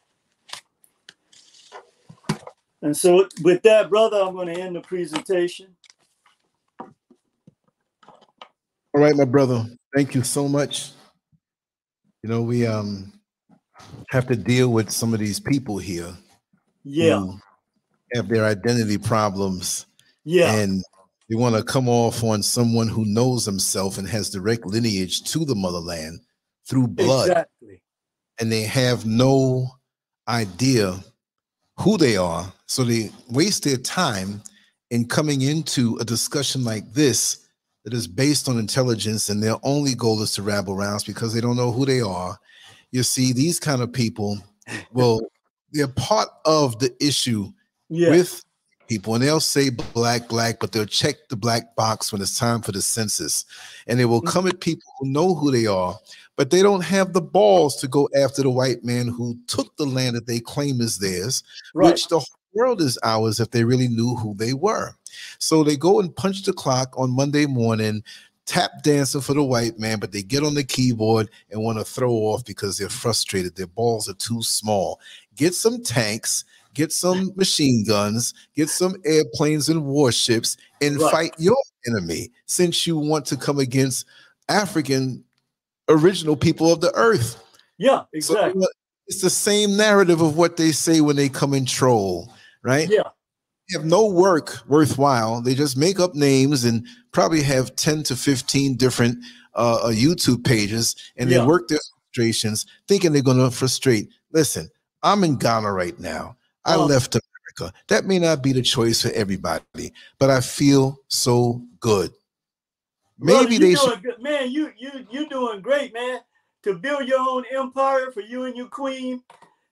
[2.83, 5.77] And so, with that, brother, I'm going to end the presentation.
[8.95, 9.67] All right, my brother.
[9.95, 10.93] Thank you so much.
[12.23, 13.13] You know, we um
[14.09, 16.13] have to deal with some of these people here.
[16.85, 17.25] Yeah.
[18.15, 19.87] have their identity problems.
[20.25, 20.55] Yeah.
[20.55, 20.83] And
[21.31, 25.45] they want to come off on someone who knows himself and has direct lineage to
[25.45, 26.21] the motherland
[26.69, 27.29] through blood.
[27.31, 27.83] Exactly.
[28.41, 29.69] And they have no
[30.27, 30.99] idea
[31.79, 32.53] who they are.
[32.67, 34.43] So they waste their time
[34.91, 37.47] in coming into a discussion like this
[37.85, 41.41] that is based on intelligence and their only goal is to rabble rounds because they
[41.41, 42.37] don't know who they are.
[42.91, 44.37] You see, these kind of people,
[44.93, 45.21] well,
[45.71, 47.53] they're part of the issue
[47.89, 48.11] yeah.
[48.11, 48.45] with
[48.91, 52.61] people and they'll say black, black, but they'll check the black box when it's time
[52.61, 53.45] for the census.
[53.87, 54.59] And they will come at mm-hmm.
[54.59, 55.97] people who know who they are,
[56.35, 59.87] but they don't have the balls to go after the white man who took the
[59.87, 61.93] land that they claim is theirs, right.
[61.93, 64.93] which the whole world is ours if they really knew who they were.
[65.39, 68.03] So they go and punch the clock on Monday morning,
[68.45, 71.85] tap dancing for the white man, but they get on the keyboard and want to
[71.85, 73.55] throw off because they're frustrated.
[73.55, 74.99] Their balls are too small.
[75.37, 76.45] Get some tanks
[76.75, 81.13] get some machine guns, get some airplanes and warships, and right.
[81.13, 81.57] fight your
[81.87, 84.07] enemy since you want to come against
[84.49, 85.25] African
[85.89, 87.43] original people of the earth.
[87.79, 88.63] Yeah, exactly.
[88.63, 88.69] So,
[89.07, 92.33] it's the same narrative of what they say when they come and troll,
[92.63, 92.89] right?
[92.89, 93.03] Yeah.
[93.69, 95.43] They have no work worthwhile.
[95.43, 99.19] They just make up names and probably have 10 to 15 different
[99.57, 101.39] uh, uh YouTube pages and yeah.
[101.39, 101.81] they work their
[102.13, 104.09] frustrations thinking they're going to frustrate.
[104.33, 104.71] Listen,
[105.03, 106.37] I'm in Ghana right now.
[106.71, 106.87] I oh.
[106.87, 107.77] left America.
[107.89, 112.13] That may not be the choice for everybody, but I feel so good.
[113.19, 114.03] Maybe they should.
[114.03, 114.23] Good.
[114.23, 116.21] Man, you you you doing great, man.
[116.63, 119.23] To build your own empire for you and your queen,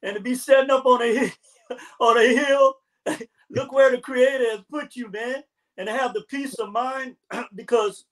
[0.03, 1.33] and to be setting up on a
[2.01, 2.75] on a hill.
[3.51, 5.43] Look where the Creator has put you, man,
[5.79, 7.17] and to have the peace of mind.
[7.55, 8.05] because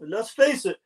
[0.00, 0.76] let's face it,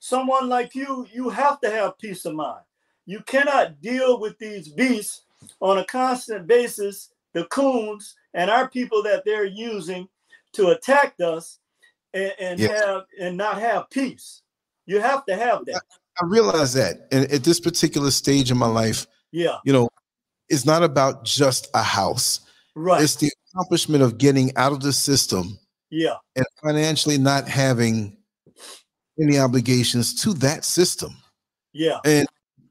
[0.00, 2.64] someone like you, you have to have peace of mind.
[3.06, 5.22] You cannot deal with these beasts
[5.60, 10.08] on a constant basis the coons and our people that they're using
[10.52, 11.58] to attack us
[12.12, 12.84] and, and yes.
[12.84, 14.42] have and not have peace.
[14.86, 15.76] You have to have that.
[16.20, 17.06] I, I realize that.
[17.12, 19.88] And at this particular stage in my life, yeah, you know,
[20.48, 22.40] it's not about just a house.
[22.74, 23.02] Right.
[23.02, 25.58] It's the accomplishment of getting out of the system.
[25.90, 26.16] Yeah.
[26.36, 28.16] And financially not having
[29.20, 31.16] any obligations to that system.
[31.72, 31.98] Yeah.
[32.04, 32.26] And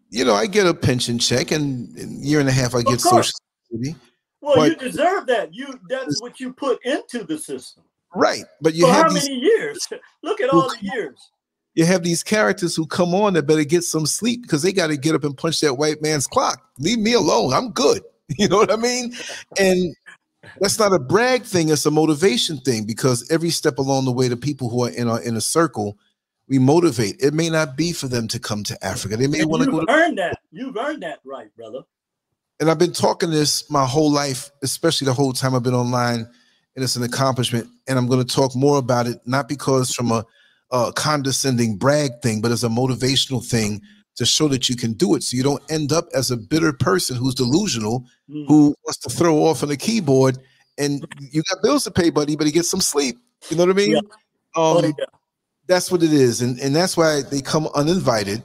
[0.09, 2.81] you know, I get a pension check, and in a year and a half I
[2.81, 3.31] get Social
[3.71, 3.95] Security.
[4.41, 5.53] Well, but, you deserve that.
[5.53, 7.83] You that's what you put into the system.
[8.15, 9.87] Right, but you For have how many years?
[10.23, 11.29] Look at all the years.
[11.75, 14.87] You have these characters who come on that better get some sleep because they got
[14.87, 16.61] to get up and punch that white man's clock.
[16.79, 17.53] Leave me alone.
[17.53, 18.01] I'm good.
[18.37, 19.15] You know what I mean?
[19.59, 19.95] And
[20.61, 24.27] that's not a brag thing; it's a motivation thing because every step along the way,
[24.27, 25.97] the people who are in our inner circle
[26.49, 27.15] we motivate.
[27.21, 29.15] It may not be for them to come to Africa.
[29.15, 29.85] They may want to go.
[29.85, 30.39] To- earned that.
[30.51, 31.81] You've earned that right, brother.
[32.59, 36.27] And I've been talking this my whole life, especially the whole time I've been online,
[36.75, 37.69] and it's an accomplishment.
[37.87, 40.25] And I'm going to talk more about it, not because from a,
[40.71, 43.81] a condescending brag thing, but as a motivational thing
[44.15, 46.73] to show that you can do it, so you don't end up as a bitter
[46.73, 48.45] person who's delusional, mm.
[48.47, 50.37] who wants to throw off on the keyboard,
[50.77, 53.17] and you got bills to pay, buddy, but he gets some sleep.
[53.49, 53.91] You know what I mean?
[53.91, 53.99] Yeah.
[53.99, 54.05] Um,
[54.55, 55.05] oh, yeah
[55.69, 58.41] that's what it is, and and that's why they come uninvited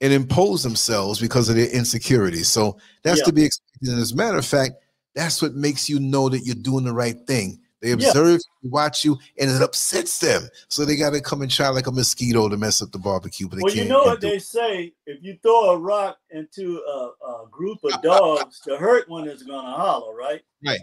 [0.00, 2.48] and impose themselves because of their insecurities.
[2.48, 3.24] So that's yeah.
[3.24, 3.88] to be expected.
[3.88, 4.72] And as a matter of fact,
[5.14, 7.60] that's what makes you know that you're doing the right thing.
[7.80, 8.70] They observe, yeah.
[8.70, 10.48] watch you, and it upsets them.
[10.68, 13.46] So they got to come and try like a mosquito to mess up the barbecue.
[13.46, 17.46] But well, you know what they say: if you throw a rock into a, a
[17.50, 20.40] group of dogs, the hurt one is going to holler, right?
[20.66, 20.80] Right.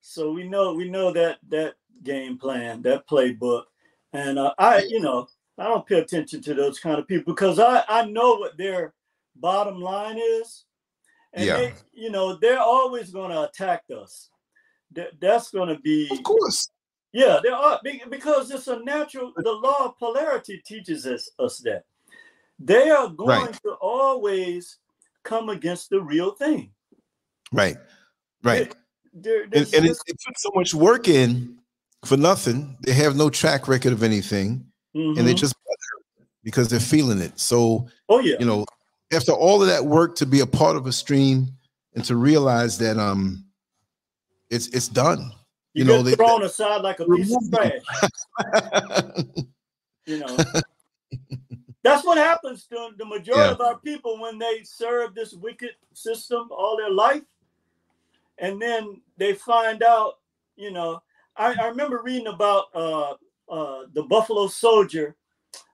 [0.00, 3.62] So we know we know that that game plan, that playbook.
[4.12, 5.28] And uh, I, you know,
[5.58, 8.94] I don't pay attention to those kind of people because I, I know what their
[9.36, 10.64] bottom line is.
[11.32, 11.56] And yeah.
[11.56, 14.30] they, you know, they're always going to attack us.
[14.92, 16.70] That, that's going to be, of course.
[17.12, 19.32] Yeah, there are because it's a natural.
[19.36, 21.84] The law of polarity teaches us, us that
[22.58, 23.62] they are going right.
[23.62, 24.78] to always
[25.22, 26.70] come against the real thing.
[27.52, 27.76] Right,
[28.42, 28.74] right.
[29.12, 31.59] And, and it, it puts so much work in
[32.04, 32.76] for nothing.
[32.80, 34.64] They have no track record of anything,
[34.94, 35.18] mm-hmm.
[35.18, 35.54] and they just
[36.42, 37.38] because they're feeling it.
[37.38, 38.64] So, oh yeah, you know,
[39.12, 41.48] after all of that work to be a part of a stream
[41.94, 43.44] and to realize that um,
[44.50, 45.32] it's it's done.
[45.74, 47.80] You, you know, they, thrown aside like a piece of trash.
[50.06, 50.36] you know.
[51.82, 53.52] That's what happens to the majority yeah.
[53.52, 57.22] of our people when they serve this wicked system all their life.
[58.38, 60.18] And then they find out,
[60.56, 61.02] you know,
[61.40, 63.14] I, I remember reading about uh,
[63.48, 65.16] uh, the Buffalo Soldier.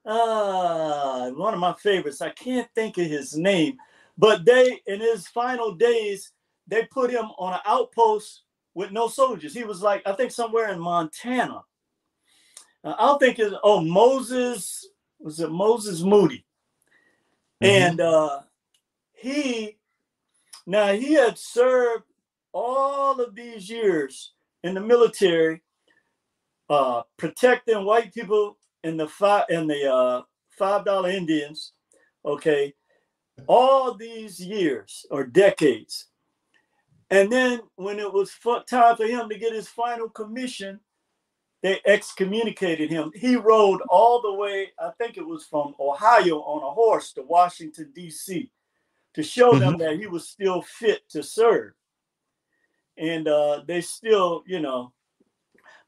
[0.05, 2.23] Uh, one of my favorites.
[2.23, 3.77] I can't think of his name,
[4.17, 6.31] but they in his final days
[6.69, 8.43] they put him on an outpost
[8.75, 9.53] with no soldiers.
[9.53, 11.65] He was like I think somewhere in Montana.
[12.85, 14.87] Uh, I don't think it's oh Moses
[15.19, 16.45] was it Moses Moody,
[17.61, 17.67] mm-hmm.
[17.67, 18.43] and uh,
[19.15, 19.79] he
[20.65, 22.05] now he had served
[22.53, 25.63] all of these years in the military,
[26.69, 31.73] uh, protecting white people and the five in the uh, five dollar Indians.
[32.25, 32.75] Okay,
[33.47, 36.07] all these years or decades,
[37.11, 38.35] And then when it was
[38.69, 40.81] time for him to get his final commission,
[41.63, 43.13] they excommunicated him.
[43.15, 47.23] He rode all the way, I think it was from Ohio on a horse to
[47.23, 48.51] Washington, D.C.,
[49.15, 49.61] to show mm-hmm.
[49.61, 51.73] them that he was still fit to serve.
[52.99, 54.93] And uh, they still, you know,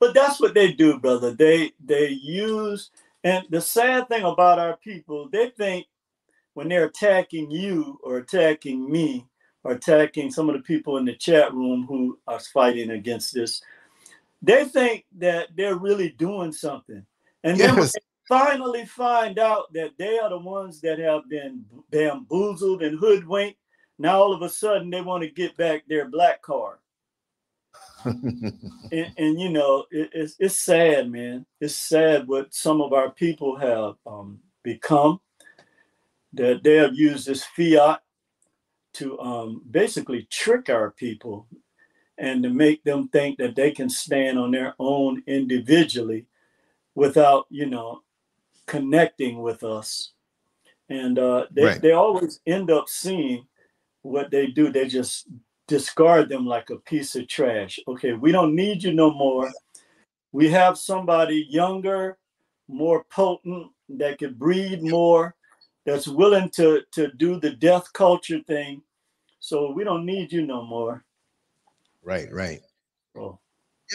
[0.01, 1.33] but that's what they do, brother.
[1.33, 2.91] They they use,
[3.25, 5.87] and the sad thing about our people, they think
[6.55, 9.27] when they're attacking you or attacking me
[9.65, 13.63] or attacking some of the people in the chat room who are fighting against this,
[14.43, 17.05] they think that they're really doing something.
[17.45, 17.75] And yes.
[17.75, 17.91] then they
[18.29, 23.59] finally find out that they are the ones that have been bamboozled and hoodwinked,
[23.99, 26.79] now all of a sudden they want to get back their black card.
[28.05, 31.47] And, and, you know, it, it's, it's sad, man.
[31.61, 35.21] It's sad what some of our people have um, become.
[36.35, 38.03] That they have used this fiat
[38.95, 41.47] to um, basically trick our people
[42.19, 46.27] and to make them think that they can stand on their own individually
[46.95, 48.03] without, you know,
[48.67, 50.13] connecting with us.
[50.91, 51.81] And uh, they, right.
[51.81, 53.47] they always end up seeing
[54.03, 54.71] what they do.
[54.71, 55.29] They just
[55.69, 57.79] discard them like a piece of trash.
[57.87, 59.53] Okay, we don't need you no more.
[60.33, 62.19] We have somebody younger,
[62.67, 65.35] more potent, that could breed more,
[65.87, 68.83] that's willing to, to do the death culture thing.
[69.41, 71.05] So we don't need you no more.
[72.03, 72.61] Right, right.
[73.17, 73.39] Oh.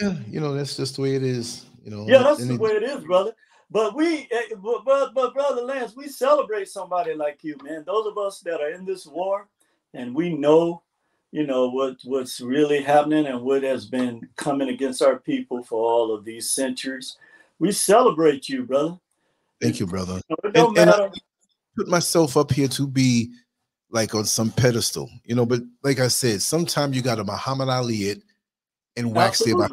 [0.00, 1.66] Yeah, you know, that's just the way it is.
[1.84, 3.32] You know, yeah, that's the way it is, brother.
[3.70, 7.84] But we, eh, but, but, but brother Lance, we celebrate somebody like you, man.
[7.86, 9.48] Those of us that are in this war,
[9.92, 10.82] and we know,
[11.34, 15.84] you know, what what's really happening and what has been coming against our people for
[15.84, 17.16] all of these centuries.
[17.58, 18.96] We celebrate you, brother.
[19.60, 20.20] Thank you, brother.
[20.28, 21.02] It don't and, matter.
[21.06, 21.18] And I
[21.76, 23.32] put myself up here to be
[23.90, 25.44] like on some pedestal, you know.
[25.44, 28.22] But like I said, sometimes you got to Muhammad Ali it
[28.96, 29.72] and wax the about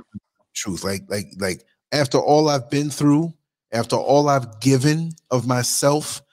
[0.56, 0.84] truth.
[0.84, 3.36] Like, like, like after all I've been through,
[3.72, 6.24] after all I've given of myself,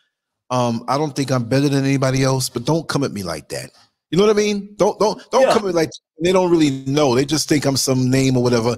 [0.49, 2.49] um, I don't think I'm better than anybody else.
[2.49, 3.73] But don't come at me like that.
[4.11, 4.75] You know what I mean?
[4.77, 5.53] Don't don't don't yeah.
[5.53, 5.91] come me like
[6.23, 7.15] they don't really know.
[7.15, 8.77] They just think I'm some name or whatever.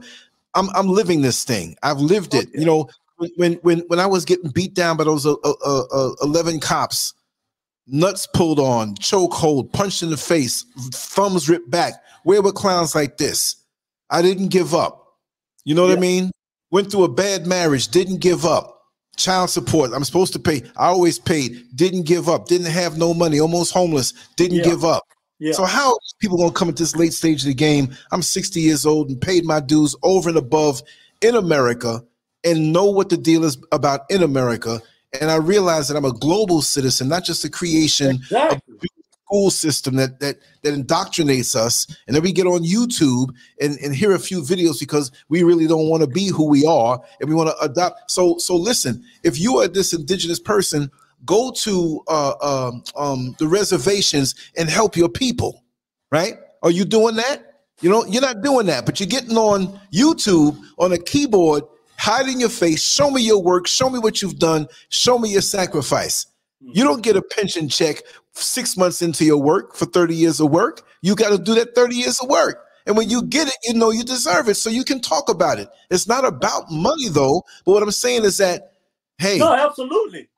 [0.54, 1.76] I'm I'm living this thing.
[1.82, 2.48] I've lived it.
[2.52, 2.88] You know,
[3.36, 6.58] when when when I was getting beat down by those uh, uh, uh, uh eleven
[6.58, 7.14] cops
[7.90, 11.94] nuts pulled on, choke hold, punched in the face, thumbs ripped back.
[12.24, 13.56] Where were clowns like this?
[14.10, 15.16] I didn't give up.
[15.64, 15.96] You know what yeah.
[15.96, 16.30] I mean?
[16.70, 18.76] Went through a bad marriage, didn't give up.
[19.16, 20.62] Child support, I'm supposed to pay.
[20.76, 24.64] I always paid, didn't give up, didn't have no money, almost homeless, didn't yeah.
[24.64, 25.02] give up.
[25.40, 25.52] Yeah.
[25.52, 27.96] So how people gonna come at this late stage of the game?
[28.12, 30.82] I'm 60 years old and paid my dues over and above
[31.20, 32.04] in America
[32.44, 34.80] and know what the deal is about in America
[35.18, 38.60] and I realize that I'm a global citizen, not just a creation exactly.
[38.68, 38.88] of
[39.24, 41.86] school system that that that indoctrinates us.
[42.06, 45.66] And then we get on YouTube and, and hear a few videos because we really
[45.66, 48.10] don't want to be who we are and we want to adopt.
[48.10, 50.90] So so listen, if you are this indigenous person,
[51.24, 55.64] go to uh, um, um, the reservations and help your people.
[56.10, 56.34] Right?
[56.62, 57.62] Are you doing that?
[57.80, 61.62] You know, you're not doing that, but you're getting on YouTube on a keyboard
[62.00, 65.42] hiding your face, show me your work, show me what you've done, show me your
[65.42, 66.24] sacrifice.
[66.62, 66.70] Hmm.
[66.72, 68.02] You don't get a pension check
[68.32, 70.86] six months into your work for 30 years of work.
[71.02, 72.64] You got to do that 30 years of work.
[72.86, 74.54] And when you get it, you know you deserve it.
[74.54, 75.68] So you can talk about it.
[75.90, 77.42] It's not about money though.
[77.66, 78.72] But what I'm saying is that,
[79.18, 80.29] hey, no, absolutely.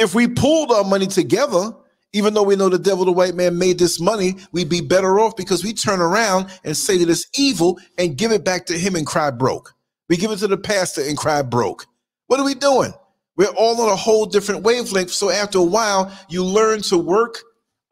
[0.00, 1.74] If we pulled our money together,
[2.14, 5.20] even though we know the devil, the white man made this money, we'd be better
[5.20, 8.78] off because we turn around and say that it's evil and give it back to
[8.78, 9.74] him and cry broke.
[10.08, 11.86] We give it to the pastor and cry broke.
[12.26, 12.94] What are we doing?
[13.36, 15.10] We're all on a whole different wavelength.
[15.10, 17.38] So after a while, you learn to work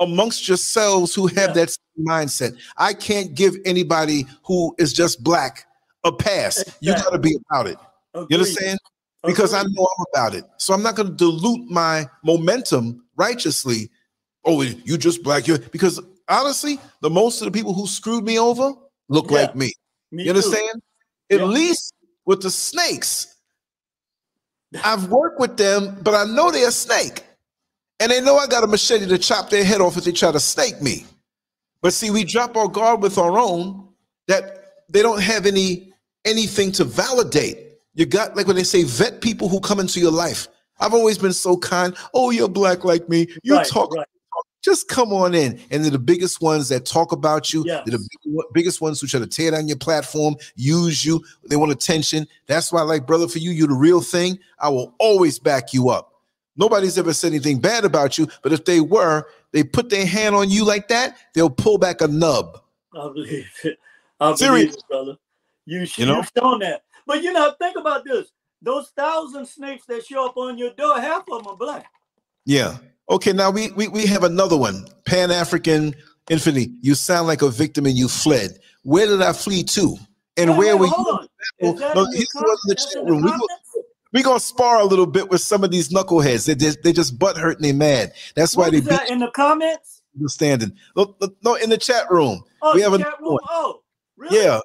[0.01, 1.65] amongst yourselves who have yeah.
[1.65, 2.57] that mindset.
[2.77, 5.67] I can't give anybody who is just black
[6.05, 6.59] a pass.
[6.61, 6.89] Exactly.
[6.89, 7.79] You got to be about it.
[8.15, 8.27] Agreed.
[8.31, 8.79] You understand?
[9.25, 9.55] Because.
[9.55, 10.45] I know I'm about it.
[10.59, 13.91] So I'm not going to dilute my momentum righteously.
[14.45, 15.47] Oh, you just black.
[15.47, 18.73] You because honestly, the most of the people who screwed me over
[19.09, 19.39] look yeah.
[19.39, 19.73] like me.
[20.13, 20.25] me.
[20.25, 20.83] You understand?
[21.31, 21.37] Too.
[21.37, 21.47] At yeah.
[21.47, 21.93] least
[22.25, 23.35] with the snakes.
[24.85, 27.25] I've worked with them, but I know they're a snake.
[28.01, 30.31] And they know I got a machete to chop their head off if they try
[30.31, 31.05] to snake me.
[31.81, 33.89] But see, we drop our guard with our own
[34.29, 35.93] that they don't have any
[36.25, 37.68] anything to validate.
[37.99, 40.49] You got like when they say vet people who come into your life.
[40.81, 41.97] I've always been so kind.
[42.15, 43.27] Oh, you're black like me.
[43.43, 44.07] You right, talk right
[44.63, 45.59] just come on in.
[45.71, 47.65] And they're the biggest ones that talk about you.
[47.67, 47.85] Yes.
[47.87, 51.25] They're the biggest ones who try to tear down your platform, use you.
[51.49, 52.27] They want attention.
[52.47, 54.39] That's why, like, brother, for you, you're the real thing.
[54.59, 56.13] I will always back you up.
[56.57, 60.35] Nobody's ever said anything bad about you, but if they were, they put their hand
[60.35, 62.61] on you like that, they'll pull back a nub.
[62.95, 63.79] I believe it.
[64.21, 65.17] I believe it, brother.
[65.67, 66.17] You, you know?
[66.17, 66.83] you've shown that.
[67.09, 68.31] But you know, think about this.
[68.61, 71.91] Those thousand snakes that show up on your door, half of them are black.
[72.45, 72.77] Yeah.
[73.11, 74.87] Okay, now we we, we have another one.
[75.07, 75.95] Pan African
[76.29, 76.71] Infinity.
[76.83, 78.59] You sound like a victim and you fled.
[78.83, 79.97] Where did I flee to?
[80.37, 81.29] And wait, where wait, were
[81.63, 81.77] you?
[81.95, 83.23] No, he's the, the room.
[83.23, 83.47] We go,
[84.13, 86.45] we gonna spar a little bit with some of these knuckleheads.
[86.47, 88.13] They just they just butt hurt and they mad.
[88.35, 90.03] That's what why they that in the comments.
[90.15, 90.77] Understanding?
[90.95, 92.43] No, no, in the chat room.
[92.61, 93.39] Oh, we have a chat room.
[93.49, 93.83] Oh,
[94.19, 94.45] really?
[94.45, 94.61] Yeah,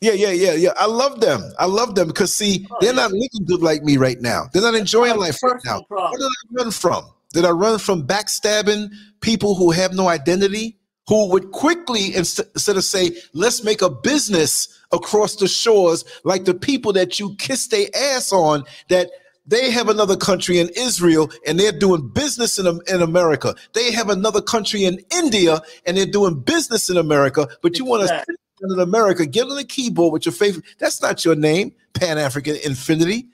[0.00, 0.72] yeah, yeah, yeah, yeah.
[0.76, 1.42] I love them.
[1.58, 3.02] I love them because see, oh, they're yeah.
[3.02, 4.48] not looking good like me right now.
[4.52, 5.82] They're not enjoying life right now.
[5.82, 6.12] Problem.
[6.12, 7.04] Where did I run from?
[7.32, 8.90] Did I run from backstabbing
[9.20, 10.78] people who have no identity?
[11.08, 16.54] Who would quickly instead of say, let's make a business across the shores, like the
[16.54, 19.10] people that you kiss their ass on, that
[19.44, 23.54] they have another country in Israel and they're doing business in, in America.
[23.72, 28.06] They have another country in India and they're doing business in America, but you want
[28.06, 28.24] to
[28.62, 30.64] in America, get on the keyboard with your favorite.
[30.78, 33.28] That's not your name, Pan African Infinity.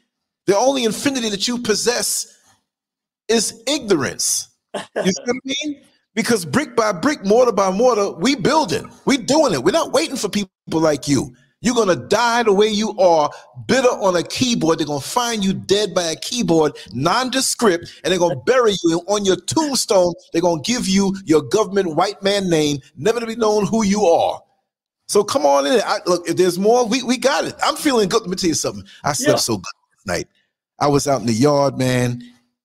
[0.46, 2.38] The only infinity that you possess
[3.28, 4.48] is ignorance.
[4.74, 5.82] You see what I mean?
[6.14, 9.62] Because brick by brick, mortar by mortar, we building, we doing it.
[9.62, 11.34] We're not waiting for people like you.
[11.62, 13.30] You're gonna die the way you are,
[13.66, 14.78] bitter on a keyboard.
[14.78, 19.24] They're gonna find you dead by a keyboard, nondescript, and they're gonna bury you on
[19.24, 20.12] your tombstone.
[20.32, 24.04] They're gonna give you your government white man name, never to be known who you
[24.04, 24.40] are.
[25.06, 25.80] So come on in.
[25.84, 27.54] I, look, if there's more, we, we got it.
[27.62, 28.22] I'm feeling good.
[28.22, 28.84] Let me tell you something.
[29.04, 29.40] I slept yeah.
[29.40, 29.72] so good
[30.06, 30.26] night.
[30.78, 32.22] I was out in the yard, man,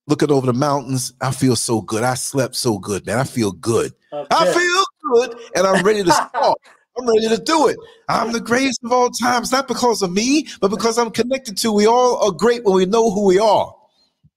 [0.07, 1.13] looking over the mountains.
[1.22, 2.03] I feel so good.
[2.03, 3.19] I slept so good, man.
[3.19, 3.93] I feel good.
[4.11, 4.27] Okay.
[4.31, 6.57] I feel good, and I'm ready to start.
[6.97, 7.77] I'm ready to do it.
[8.09, 11.72] I'm the greatest of all times, not because of me, but because I'm connected to.
[11.72, 13.73] We all are great when we know who we are.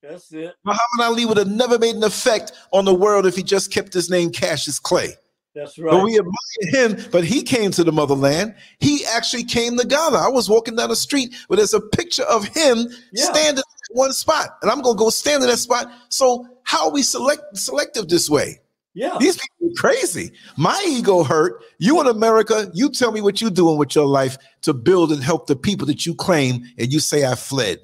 [0.01, 0.55] That's it.
[0.64, 3.93] Muhammad Ali would have never made an effect on the world if he just kept
[3.93, 5.14] his name Cassius Clay.
[5.55, 5.90] That's right.
[5.93, 8.55] But we admire him, but he came to the motherland.
[8.81, 10.16] He actually came to Ghana.
[10.16, 13.24] I was walking down the street where there's a picture of him yeah.
[13.24, 15.90] standing at one spot, and I'm gonna go stand in that spot.
[16.09, 18.60] So how are we select selective this way?
[18.94, 19.16] Yeah.
[19.18, 20.32] These people are crazy.
[20.56, 21.62] My ego hurt.
[21.78, 25.22] You in America, you tell me what you're doing with your life to build and
[25.22, 27.78] help the people that you claim, and you say I fled.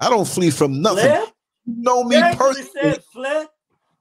[0.00, 1.04] I don't flee from nothing.
[1.04, 1.28] Fled?
[1.66, 2.98] You know me personally.
[3.12, 3.48] fled.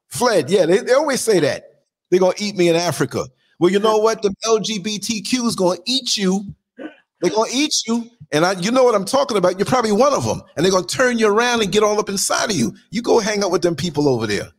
[0.07, 0.49] Fled.
[0.49, 1.70] Yeah, they, they always say that.
[2.11, 3.25] They're gonna eat me in Africa.
[3.57, 4.21] Well, you know what?
[4.21, 6.53] The LGBTQ is gonna eat you.
[6.77, 8.09] They're gonna eat you.
[8.33, 9.57] And I, you know what I'm talking about.
[9.57, 10.41] You're probably one of them.
[10.55, 12.75] And they're gonna turn you around and get all up inside of you.
[12.91, 14.49] You go hang out with them people over there.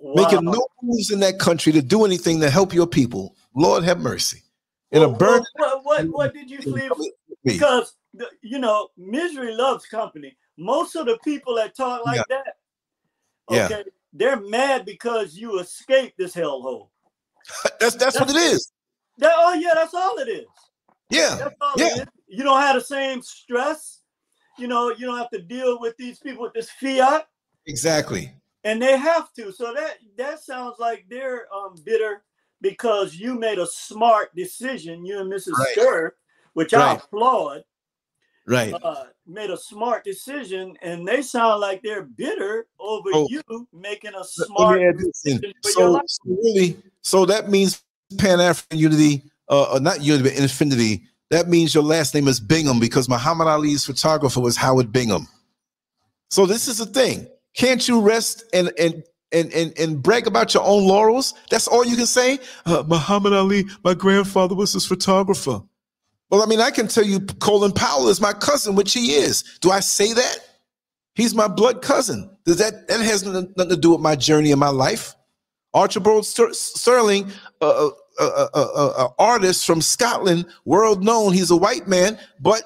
[0.00, 0.22] Wow.
[0.22, 3.34] Making no moves in that country to do anything to help your people.
[3.54, 4.42] Lord have mercy.
[4.92, 5.44] In well, a burn.
[5.56, 6.96] What, what, what, did you feel?
[7.44, 7.96] Because
[8.42, 10.36] you know, misery loves company.
[10.56, 12.22] Most of the people that talk like yeah.
[12.28, 12.56] that,
[13.50, 16.88] okay, yeah they're mad because you escaped this hellhole.
[17.64, 18.72] that's, that's that's what it is.
[19.18, 20.46] That, oh yeah, that's all it is.
[21.10, 21.48] Yeah.
[21.76, 22.04] yeah.
[22.26, 24.02] You don't have the same stress.
[24.58, 27.26] You know, you don't have to deal with these people with this fiat.
[27.66, 28.32] Exactly.
[28.64, 29.52] And they have to.
[29.52, 32.22] So that that sounds like they're um, bitter
[32.60, 35.52] because you made a smart decision, you and Mrs.
[35.52, 36.10] Right.
[36.54, 36.82] which right.
[36.82, 37.62] I applaud
[38.48, 43.28] right uh, made a smart decision and they sound like they're bitter over oh.
[43.30, 43.42] you
[43.72, 47.82] making a smart decision so, really so that means
[48.16, 52.80] pan-african unity uh, uh, not unity but infinity that means your last name is bingham
[52.80, 55.28] because muhammad ali's photographer was howard bingham
[56.30, 60.54] so this is the thing can't you rest and and and, and, and brag about
[60.54, 61.34] your own laurels.
[61.50, 62.38] That's all you can say.
[62.64, 65.60] Uh, Muhammad Ali, my grandfather was his photographer.
[66.30, 69.42] Well, I mean, I can tell you Colin Powell is my cousin, which he is.
[69.60, 70.38] Do I say that?
[71.14, 72.30] He's my blood cousin.
[72.44, 75.14] Does that that has nothing to do with my journey in my life?
[75.74, 77.30] Archibald Skirving,
[77.60, 81.32] uh, uh, uh, artist from Scotland, world known.
[81.32, 82.62] He's a white man, but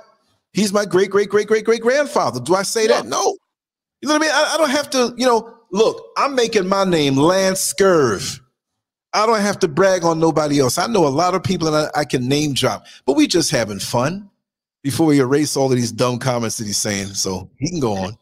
[0.53, 2.41] he's my great, great, great, great, great grandfather.
[2.41, 3.07] Do I say that?
[3.07, 3.37] No.
[4.01, 4.31] You know what I mean?
[4.33, 8.41] I, I, don't have to, you know, look, I'm making my name Lance Scurv.
[9.15, 10.79] I don't have to brag on nobody else.
[10.79, 13.51] I know a lot of people and I, I can name drop, but we just
[13.51, 14.31] having fun
[14.83, 17.09] before we erase all of these dumb comments that he's saying.
[17.09, 18.19] So he can go on.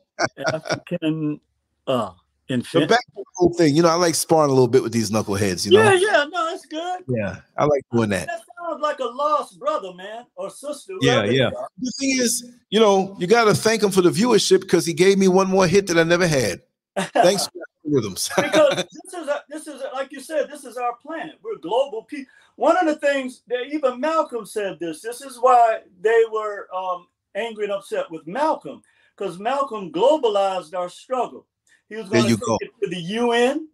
[0.52, 1.40] African
[1.86, 2.12] uh
[2.48, 2.88] infant.
[2.88, 5.10] back to the whole thing, you know, I like sparring a little bit with these
[5.10, 5.82] knuckleheads, you know.
[5.82, 7.04] Yeah, yeah, no, that's good.
[7.08, 8.26] Yeah, I like doing that.
[8.26, 10.94] That sounds like a lost brother, man, or sister.
[11.00, 11.50] Yeah, yeah.
[11.78, 14.92] The thing is, you know, you got to thank him for the viewership because he
[14.92, 16.60] gave me one more hit that I never had.
[16.96, 17.48] Thanks
[17.90, 18.30] rhythms.
[18.36, 21.38] because this is a, this is a, like you said, this is our planet.
[21.42, 22.30] We're global people.
[22.56, 25.00] One of the things that even Malcolm said this.
[25.00, 28.82] This is why they were um, angry and upset with Malcolm
[29.16, 31.46] because Malcolm globalized our struggle.
[31.88, 32.58] He was going to take go.
[32.60, 33.68] it to the UN,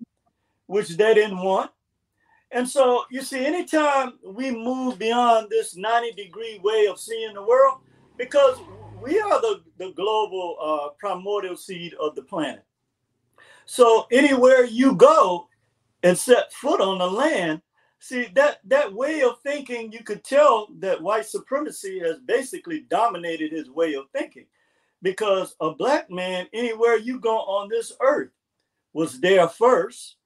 [0.67, 1.71] which they didn't want,
[2.53, 7.43] and so you see, anytime we move beyond this 90 degree way of seeing the
[7.43, 7.81] world,
[8.17, 8.59] because
[9.03, 12.65] we are the, the global uh, primordial seed of the planet.
[13.67, 15.49] So anywhere you go
[16.03, 17.61] and set foot on the land,
[17.99, 23.53] see that that way of thinking, you could tell that white supremacy has basically dominated
[23.53, 24.47] his way of thinking.
[25.03, 28.31] Because a black man, anywhere you go on this earth,
[28.93, 30.17] was there first.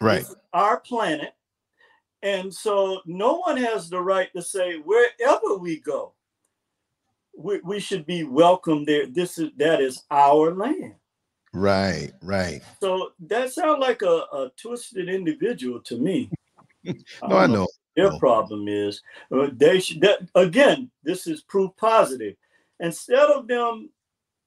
[0.00, 0.24] Right.
[0.52, 1.34] Our planet.
[2.22, 6.12] And so no one has the right to say wherever we go,
[7.36, 9.06] we, we should be welcome there.
[9.06, 10.94] This is that is our land.
[11.52, 12.62] Right, right.
[12.80, 16.30] So that sounds like a, a twisted individual to me.
[16.84, 17.68] no, I, I know.
[17.94, 18.18] Their no.
[18.18, 20.90] problem is uh, they should that, again.
[21.02, 22.36] This is proof positive.
[22.80, 23.90] Instead of them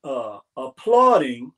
[0.03, 1.52] uh, applauding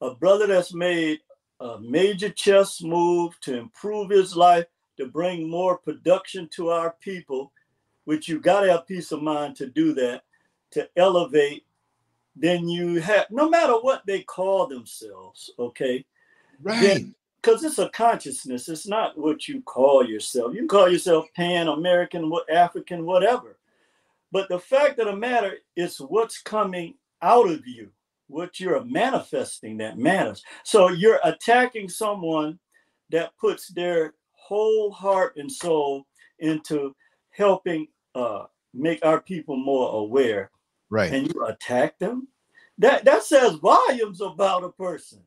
[0.00, 1.20] a brother that's made
[1.60, 4.66] a major chess move to improve his life,
[4.96, 7.52] to bring more production to our people,
[8.04, 10.22] which you got to have peace of mind to do that,
[10.72, 11.64] to elevate
[12.40, 16.04] then you have no matter what they call themselves, okay?
[16.62, 17.06] Right.
[17.40, 18.68] Because it's a consciousness.
[18.68, 20.54] It's not what you call yourself.
[20.54, 23.58] You call yourself Pan American, African, whatever.
[24.30, 27.90] But the fact of the matter is what's coming out of you,
[28.28, 30.42] what you're manifesting that matters.
[30.64, 32.58] So you're attacking someone
[33.10, 36.06] that puts their whole heart and soul
[36.38, 36.94] into
[37.30, 38.44] helping uh,
[38.74, 40.50] make our people more aware
[40.90, 41.12] right.
[41.12, 42.28] and you attack them?
[42.78, 45.20] That that says volumes about a person.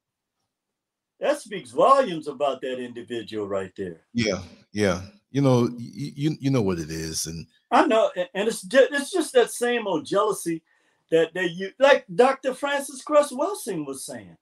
[1.20, 4.02] That speaks volumes about that individual right there.
[4.14, 5.02] Yeah yeah.
[5.32, 9.12] You know you you know what it is and i know and it's just, it's
[9.12, 10.62] just that same old jealousy
[11.10, 14.36] that they use like dr frances cress welsing was saying.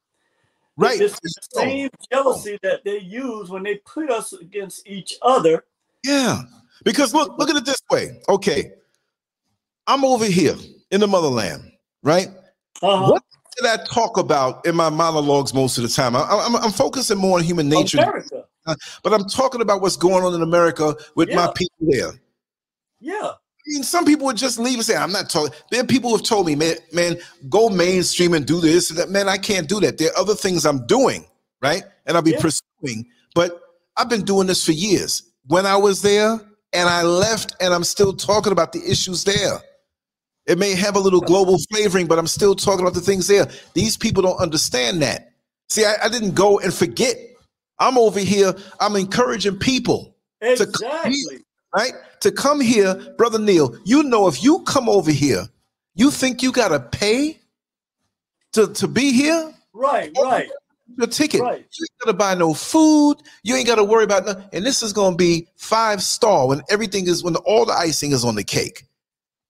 [0.77, 0.99] Right.
[0.99, 5.65] It's the same jealousy that they use when they put us against each other.
[6.03, 6.41] Yeah
[6.83, 8.19] because look look at it this way.
[8.27, 8.71] Okay
[9.85, 10.55] i'm over here
[10.91, 11.71] in the motherland,
[12.03, 12.27] right?
[12.81, 13.11] Uh-huh.
[13.11, 13.23] What
[13.57, 16.15] did I talk about in my monologues most of the time?
[16.15, 18.45] I, am I'm, I'm focusing more on human nature, America.
[19.03, 21.35] but I'm talking about what's going on in America with yeah.
[21.35, 22.11] my people there.
[22.99, 23.31] Yeah.
[23.69, 25.53] I mean, some people would just leave and say, I'm not talking.
[25.69, 27.17] There are people who have told me, man, man,
[27.49, 28.89] go mainstream and do this.
[28.89, 29.97] And that, man, I can't do that.
[29.97, 31.25] There are other things I'm doing,
[31.61, 31.83] right?
[32.05, 32.41] And I'll be yeah.
[32.41, 33.05] pursuing.
[33.35, 33.61] But
[33.97, 35.23] I've been doing this for years.
[35.45, 36.39] When I was there
[36.73, 39.59] and I left, and I'm still talking about the issues there.
[40.49, 43.47] It may have a little global flavoring, but I'm still talking about the things there.
[43.75, 45.31] These people don't understand that.
[45.69, 47.15] See, I, I didn't go and forget.
[47.77, 48.55] I'm over here.
[48.79, 50.73] I'm encouraging people exactly.
[50.73, 51.39] to come here,
[51.75, 51.93] right?
[52.21, 53.77] To come here, brother Neil.
[53.85, 55.45] You know, if you come over here,
[55.93, 57.37] you think you gotta pay
[58.53, 59.53] to to be here?
[59.73, 60.49] Right, right.
[60.97, 61.41] Your ticket.
[61.41, 61.59] Right.
[61.59, 63.17] You ain't gotta buy no food.
[63.43, 64.45] You ain't gotta worry about nothing.
[64.51, 68.25] And this is gonna be five star when everything is when all the icing is
[68.25, 68.85] on the cake.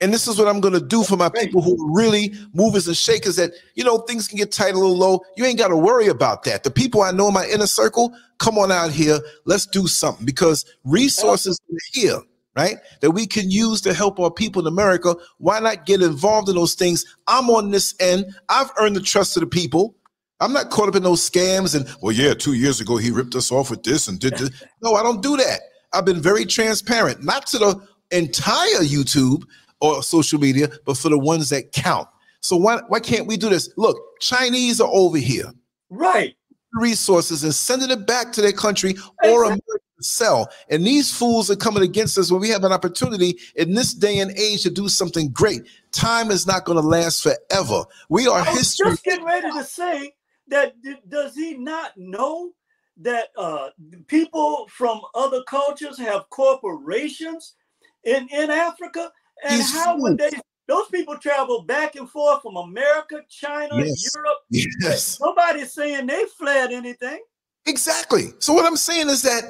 [0.01, 2.87] And this is what I'm going to do for my people who are really movers
[2.87, 5.21] and shakers that, you know, things can get tight a little low.
[5.35, 6.63] You ain't got to worry about that.
[6.63, 9.19] The people I know in my inner circle, come on out here.
[9.45, 12.21] Let's do something because resources are here,
[12.55, 12.77] right?
[13.01, 15.15] That we can use to help our people in America.
[15.37, 17.03] Why not get involved in those things?
[17.27, 18.25] I'm on this end.
[18.47, 19.97] I've earned the trust of the people.
[20.39, 23.35] I'm not caught up in those scams and, well, yeah, two years ago he ripped
[23.35, 24.49] us off with this and did this.
[24.81, 25.59] No, I don't do that.
[25.91, 29.43] I've been very transparent, not to the entire YouTube,
[29.81, 32.07] or social media, but for the ones that count.
[32.41, 33.69] So why why can't we do this?
[33.77, 35.51] Look, Chinese are over here.
[35.89, 36.35] Right.
[36.73, 39.61] Resources and sending it back to their country or America
[39.97, 40.47] to sell.
[40.69, 44.19] And these fools are coming against us when we have an opportunity in this day
[44.19, 45.63] and age to do something great.
[45.91, 47.83] Time is not going to last forever.
[48.09, 48.91] We are I history.
[48.91, 50.13] Just getting ready to say
[50.47, 50.75] that
[51.09, 52.51] does he not know
[52.97, 53.69] that uh,
[54.07, 57.55] people from other cultures have corporations
[58.03, 59.11] in, in Africa?
[59.47, 60.31] And how would they?
[60.67, 64.11] Those people travel back and forth from America, China, yes.
[64.13, 64.37] Europe.
[64.51, 65.19] Yes.
[65.19, 67.19] Nobody's saying they fled anything.
[67.65, 68.33] Exactly.
[68.37, 69.43] So what I'm saying is that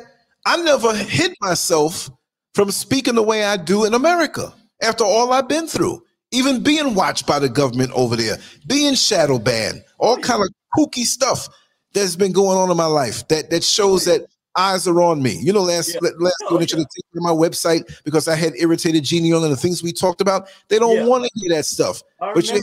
[0.46, 2.10] I never hid myself
[2.54, 6.02] from speaking the way I do in America after all I've been through.
[6.32, 8.38] Even being watched by the government over there,
[8.68, 11.50] being shadow banned, all kind of kooky stuff
[11.94, 14.28] that's been going on in my life that that shows that
[14.58, 15.38] eyes are on me.
[15.40, 16.10] You know, last yeah.
[16.18, 16.86] last oh, donation yeah.
[16.86, 20.50] to my website because I had irritated genial and the things we talked about.
[20.68, 21.06] They don't yeah.
[21.06, 22.02] want to hear that stuff.
[22.20, 22.62] But you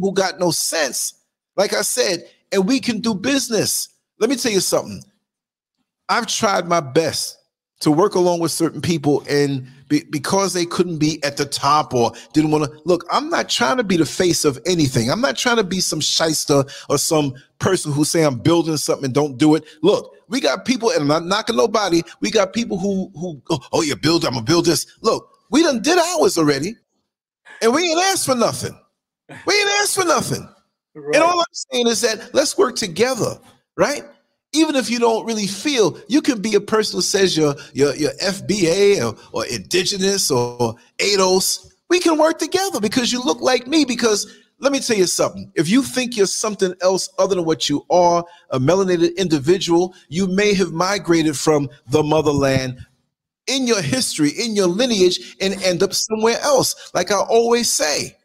[0.00, 1.14] who got no sense,
[1.56, 3.88] like I said, and we can do business.
[4.18, 5.02] Let me tell you something.
[6.08, 7.37] I've tried my best
[7.80, 11.94] to work along with certain people and be, because they couldn't be at the top
[11.94, 15.10] or didn't want to look i'm not trying to be the face of anything.
[15.10, 19.06] I'm not trying to be some shyster or some person who say i'm building something
[19.06, 19.64] and don't do it.
[19.82, 23.60] Look we got people and i'm not knocking nobody we got people who who oh,
[23.72, 24.86] oh yeah build i'm gonna build this.
[25.00, 26.76] Look we done did ours already
[27.62, 28.78] and we ain't asked for nothing.
[29.46, 30.48] We ain't asked for nothing.
[30.94, 31.14] Right.
[31.14, 33.38] and all i'm saying is that let's work together
[33.76, 34.02] right
[34.52, 39.04] even if you don't really feel, you can be a person who says you're FBA
[39.04, 41.72] or, or indigenous or ADOS.
[41.90, 43.84] We can work together because you look like me.
[43.84, 45.52] Because let me tell you something.
[45.54, 50.26] If you think you're something else other than what you are, a melanated individual, you
[50.26, 52.78] may have migrated from the motherland
[53.46, 56.90] in your history, in your lineage, and end up somewhere else.
[56.94, 58.16] Like I always say,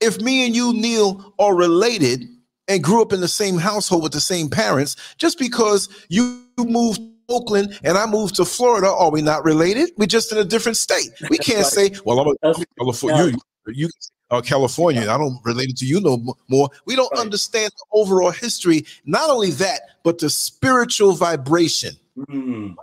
[0.00, 2.24] if me and you, Neil, are related,
[2.68, 7.00] and grew up in the same household with the same parents, just because you moved
[7.00, 9.90] to Oakland and I moved to Florida, are we not related?
[9.96, 11.10] We're just in a different state.
[11.30, 13.32] We can't say, well, I'm a California.
[13.66, 13.88] You, you
[14.30, 15.02] uh, California.
[15.02, 16.68] I don't relate it to you no more.
[16.84, 17.20] We don't right.
[17.20, 18.84] understand the overall history.
[19.04, 21.94] Not only that, but the spiritual vibration.
[22.18, 22.74] Mm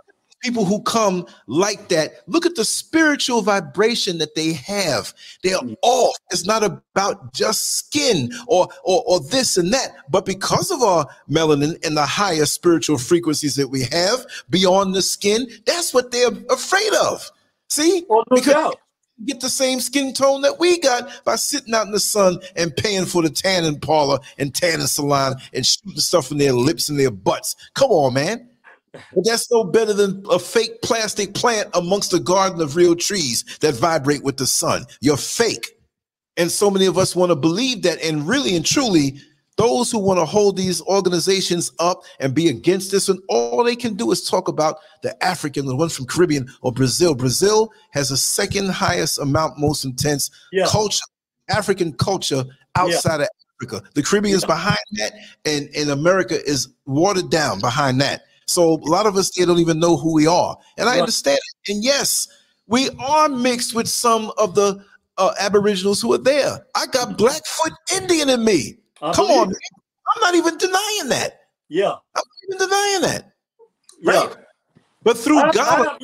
[0.46, 5.12] people who come like that, look at the spiritual vibration that they have.
[5.42, 5.74] They're mm.
[5.82, 6.16] off.
[6.30, 11.06] It's not about just skin or, or, or this and that, but because of our
[11.28, 16.30] melanin and the higher spiritual frequencies that we have beyond the skin, that's what they're
[16.48, 17.28] afraid of.
[17.68, 18.06] See?
[18.08, 18.80] Well, no because doubt.
[19.24, 22.76] Get the same skin tone that we got by sitting out in the sun and
[22.76, 27.00] paying for the tanning parlor and tanning salon and shooting stuff in their lips and
[27.00, 27.56] their butts.
[27.72, 28.50] Come on, man.
[29.14, 33.44] But that's no better than a fake plastic plant amongst a garden of real trees
[33.60, 34.86] that vibrate with the sun.
[35.00, 35.78] You're fake.
[36.36, 38.02] And so many of us want to believe that.
[38.02, 39.20] And really and truly,
[39.56, 43.76] those who want to hold these organizations up and be against this, and all they
[43.76, 47.14] can do is talk about the African, the one from Caribbean or Brazil.
[47.14, 50.66] Brazil has the second highest amount, most intense yeah.
[50.66, 51.04] culture,
[51.48, 52.44] African culture
[52.74, 53.24] outside yeah.
[53.24, 53.28] of
[53.62, 53.88] Africa.
[53.94, 55.14] The Caribbean is behind that,
[55.46, 58.25] and, and America is watered down behind that.
[58.46, 60.56] So a lot of us here don't even know who we are.
[60.78, 61.72] And I understand it.
[61.72, 62.28] And yes,
[62.66, 64.84] we are mixed with some of the
[65.18, 66.64] uh, Aboriginals who are there.
[66.74, 68.78] I got Blackfoot Indian in me.
[69.02, 69.56] I Come on, man.
[70.14, 71.40] I'm not even denying that.
[71.68, 71.94] Yeah.
[72.14, 73.32] I'm not even denying that.
[74.04, 74.30] Right.
[74.30, 74.42] Yeah.
[75.02, 75.98] But through I, God,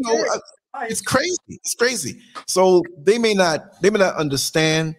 [0.00, 0.40] know,
[0.82, 1.36] it's crazy.
[1.48, 2.20] It's crazy.
[2.46, 4.96] So they may not they may not understand,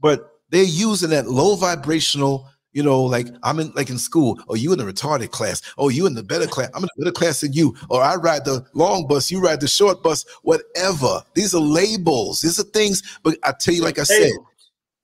[0.00, 2.48] but they're using that low vibrational
[2.78, 4.40] you know, like I'm in like in school.
[4.48, 5.60] Oh, you in the retarded class.
[5.78, 6.70] Oh, you in the better class.
[6.74, 7.74] I'm in the better class than you.
[7.90, 10.24] Or I ride the long bus, you ride the short bus.
[10.42, 11.24] Whatever.
[11.34, 12.40] These are labels.
[12.40, 13.02] These are things.
[13.24, 14.30] But I tell you, like I said,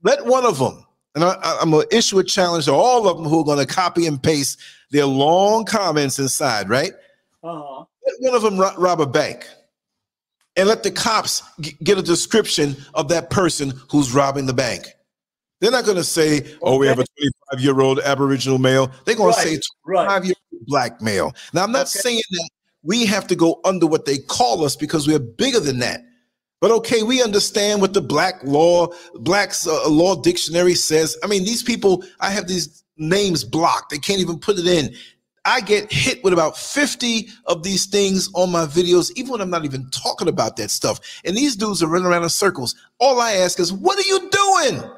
[0.04, 0.86] let one of them,
[1.16, 4.06] and I, am gonna issue a challenge to all of them who are gonna copy
[4.06, 4.60] and paste
[4.92, 6.68] their long comments inside.
[6.68, 6.92] Right?
[7.42, 7.84] Uh-huh.
[8.06, 9.48] Let one of them rob, rob a bank
[10.54, 14.94] and let the cops g- get a description of that person who's robbing the bank.
[15.64, 17.06] They're not going to say, "Oh, we have a
[17.54, 21.34] 25 year old Aboriginal male." They're going right, to say 25 year old black male.
[21.54, 22.00] Now, I'm not okay.
[22.00, 22.50] saying that
[22.82, 26.02] we have to go under what they call us because we're bigger than that.
[26.60, 31.16] But okay, we understand what the black law, black's uh, law dictionary says.
[31.24, 33.88] I mean, these people, I have these names blocked.
[33.88, 34.94] They can't even put it in.
[35.46, 39.50] I get hit with about 50 of these things on my videos, even when I'm
[39.50, 41.00] not even talking about that stuff.
[41.24, 42.74] And these dudes are running around in circles.
[42.98, 44.90] All I ask is, what are you doing?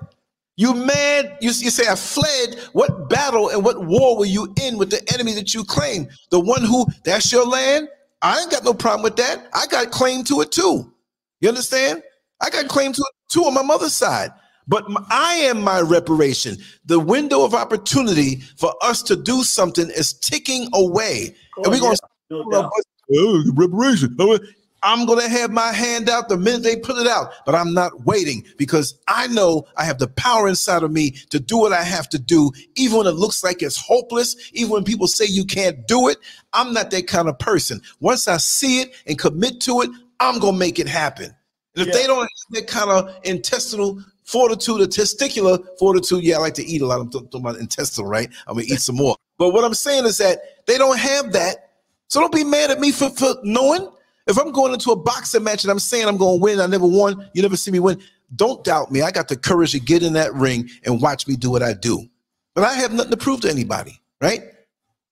[0.57, 1.37] You mad?
[1.41, 2.59] You, you say, I fled.
[2.73, 6.09] What battle and what war were you in with the enemy that you claim?
[6.31, 7.89] The one who, that's your land?
[8.23, 9.49] I ain't got no problem with that.
[9.53, 10.93] I got claim to it too.
[11.41, 12.03] You understand?
[12.41, 14.31] I got claim to it too on my mother's side.
[14.66, 16.57] But I am my reparation.
[16.87, 21.37] The window of opportunity for us to do something is ticking away.
[21.59, 22.70] Oh, and we're going to no
[23.16, 24.16] oh, reparation.
[24.19, 24.39] Oh,
[24.82, 27.73] I'm going to have my hand out the minute they put it out, but I'm
[27.73, 31.73] not waiting because I know I have the power inside of me to do what
[31.73, 35.24] I have to do, even when it looks like it's hopeless, even when people say
[35.24, 36.19] you can't do it.
[36.53, 37.81] I'm not that kind of person.
[38.01, 39.90] Once I see it and commit to it,
[40.20, 41.35] I'm going to make it happen.
[41.74, 42.01] And if yeah.
[42.01, 46.65] they don't have that kind of intestinal fortitude or testicular fortitude, yeah, I like to
[46.65, 47.01] eat a lot.
[47.01, 48.28] I'm talking about intestinal, right?
[48.47, 49.16] I'm going to eat some more.
[49.39, 51.73] But what I'm saying is that they don't have that.
[52.09, 53.89] So don't be mad at me for, for knowing
[54.27, 56.66] if I'm going into a boxing match and I'm saying I'm going to win, I
[56.66, 58.01] never won, you never see me win.
[58.35, 59.03] Don't doubt me.
[59.03, 61.74] I got the courage to get in that ring and watch me do what I
[61.74, 62.07] do.
[62.55, 64.40] But I have nothing to prove to anybody, right?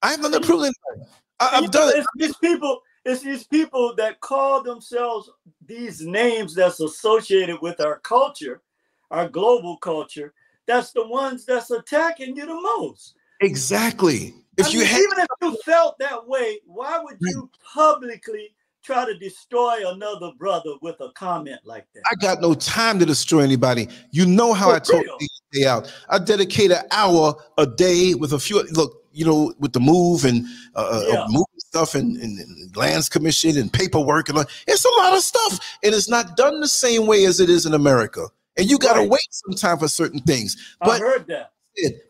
[0.03, 1.11] I have nothing to prove to anybody.
[1.41, 2.07] I, have done it.
[2.16, 5.31] These people, it's these people that call themselves
[5.65, 8.62] these names that's associated with our culture,
[9.11, 10.32] our global culture.
[10.66, 13.15] That's the ones that's attacking you the most.
[13.41, 14.35] Exactly.
[14.57, 18.54] If I you mean, had, even if you felt that way, why would you publicly
[18.85, 22.02] try to destroy another brother with a comment like that?
[22.11, 23.89] I got no time to destroy anybody.
[24.11, 25.05] You know how For I talk
[25.52, 25.93] day out.
[26.09, 28.62] I dedicate an hour a day with a few.
[28.73, 30.44] Look, you know, with the move and
[30.74, 31.24] uh, uh yeah.
[31.28, 35.20] moving stuff and, and, and, lands commission and paperwork and all, it's a lot of
[35.20, 38.27] stuff, and it's not done the same way as it is in America.
[38.56, 39.11] And you got to right.
[39.11, 40.77] wait some time for certain things.
[40.81, 41.52] But I heard that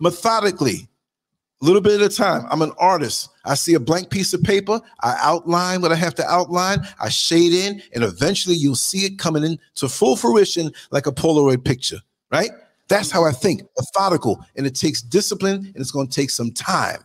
[0.00, 0.88] methodically,
[1.60, 2.46] little bit at a time.
[2.50, 3.30] I'm an artist.
[3.44, 4.80] I see a blank piece of paper.
[5.02, 6.80] I outline what I have to outline.
[7.00, 11.64] I shade in, and eventually you'll see it coming into full fruition like a Polaroid
[11.64, 11.98] picture,
[12.30, 12.50] right?
[12.88, 16.50] That's how I think, methodical, and it takes discipline and it's going to take some
[16.50, 17.02] time.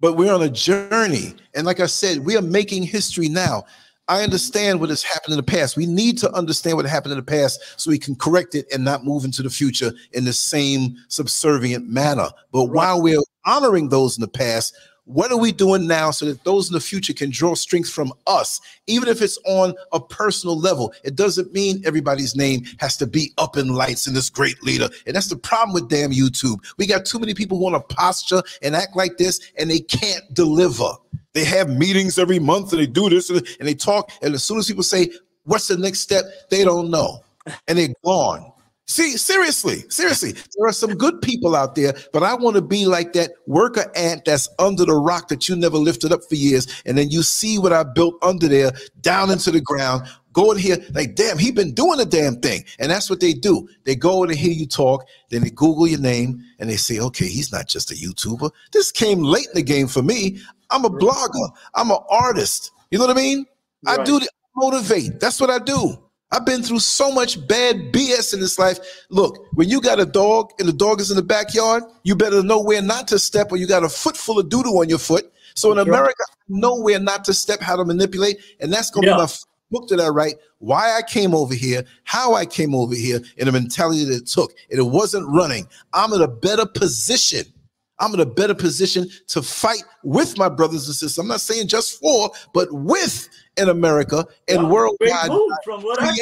[0.00, 1.34] But we're on a journey.
[1.54, 3.64] And like I said, we are making history now.
[4.08, 5.76] I understand what has happened in the past.
[5.76, 8.82] We need to understand what happened in the past so we can correct it and
[8.82, 12.30] not move into the future in the same subservient manner.
[12.50, 12.74] But right.
[12.74, 14.74] while we're honoring those in the past,
[15.08, 18.12] what are we doing now so that those in the future can draw strength from
[18.26, 20.92] us, even if it's on a personal level?
[21.02, 24.88] It doesn't mean everybody's name has to be up in lights in this great leader.
[25.06, 26.58] And that's the problem with damn YouTube.
[26.76, 29.80] We got too many people who want to posture and act like this, and they
[29.80, 30.90] can't deliver.
[31.32, 34.10] They have meetings every month and they do this and they talk.
[34.22, 35.10] And as soon as people say,
[35.48, 36.24] What's the next step?
[36.50, 37.24] They don't know.
[37.66, 38.52] And they're gone.
[38.90, 42.86] See, seriously, seriously, there are some good people out there, but I want to be
[42.86, 46.66] like that worker ant that's under the rock that you never lifted up for years.
[46.86, 50.08] And then you see what I built under there down into the ground.
[50.32, 52.64] Go in here, like, damn, he been doing a damn thing.
[52.78, 53.68] And that's what they do.
[53.84, 56.98] They go in and hear you talk, then they Google your name and they say,
[56.98, 58.50] okay, he's not just a YouTuber.
[58.72, 60.40] This came late in the game for me.
[60.70, 62.70] I'm a blogger, I'm an artist.
[62.90, 63.44] You know what I mean?
[63.84, 64.00] Right.
[64.00, 65.20] I do the, motivate.
[65.20, 66.07] That's what I do.
[66.30, 68.78] I've been through so much bad BS in this life.
[69.08, 72.42] Look, when you got a dog and the dog is in the backyard, you better
[72.42, 74.98] know where not to step, or you got a foot full of doodle on your
[74.98, 75.32] foot.
[75.54, 79.04] So in America, I know where not to step, how to manipulate, and that's going
[79.04, 79.16] to yeah.
[79.16, 79.28] be my
[79.70, 80.34] book that I write.
[80.58, 84.26] Why I came over here, how I came over here, and the mentality that it
[84.26, 84.52] took.
[84.70, 85.66] And it wasn't running.
[85.92, 87.44] I'm in a better position.
[88.00, 91.18] I'm in a better position to fight with my brothers and sisters.
[91.18, 95.30] I'm not saying just for, but with in America and wow, worldwide.
[95.64, 96.14] From what I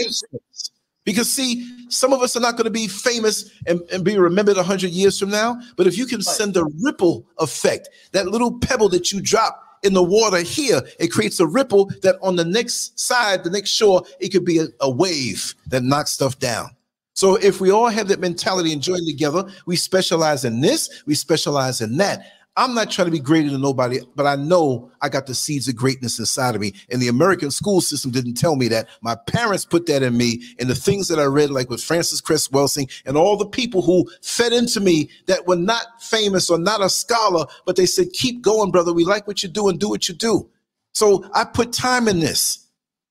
[1.07, 4.57] because see, some of us are not going to be famous and, and be remembered
[4.57, 5.59] 100 years from now.
[5.77, 9.93] But if you can send a ripple effect, that little pebble that you drop in
[9.93, 14.03] the water here, it creates a ripple that on the next side, the next shore,
[14.19, 16.71] it could be a, a wave that knocks stuff down.
[17.15, 21.15] So if we all have that mentality and join together, we specialize in this, we
[21.15, 22.27] specialize in that.
[22.59, 25.69] I'm not trying to be greater than nobody, but I know I got the seeds
[25.69, 26.73] of greatness inside of me.
[26.91, 28.89] And the American school system didn't tell me that.
[29.03, 30.43] My parents put that in me.
[30.59, 33.83] And the things that I read, like with Frances Cress Welsing and all the people
[33.83, 38.13] who fed into me that were not famous or not a scholar, but they said,
[38.13, 38.95] keep going, brother.
[38.95, 40.49] We like what you do and do what you do.
[40.95, 42.67] So I put time in this.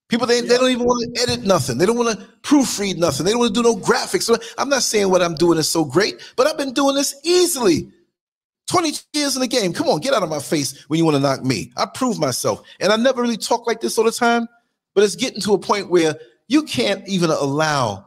[0.07, 1.77] People, they, they don't even want to edit nothing.
[1.77, 3.25] They don't want to proofread nothing.
[3.25, 4.35] They don't want to do no graphics.
[4.57, 7.91] I'm not saying what I'm doing is so great, but I've been doing this easily
[8.67, 9.73] 20 years in the game.
[9.73, 11.71] Come on, get out of my face when you want to knock me.
[11.77, 12.61] I prove myself.
[12.79, 14.47] And I never really talk like this all the time,
[14.93, 16.15] but it's getting to a point where
[16.47, 18.05] you can't even allow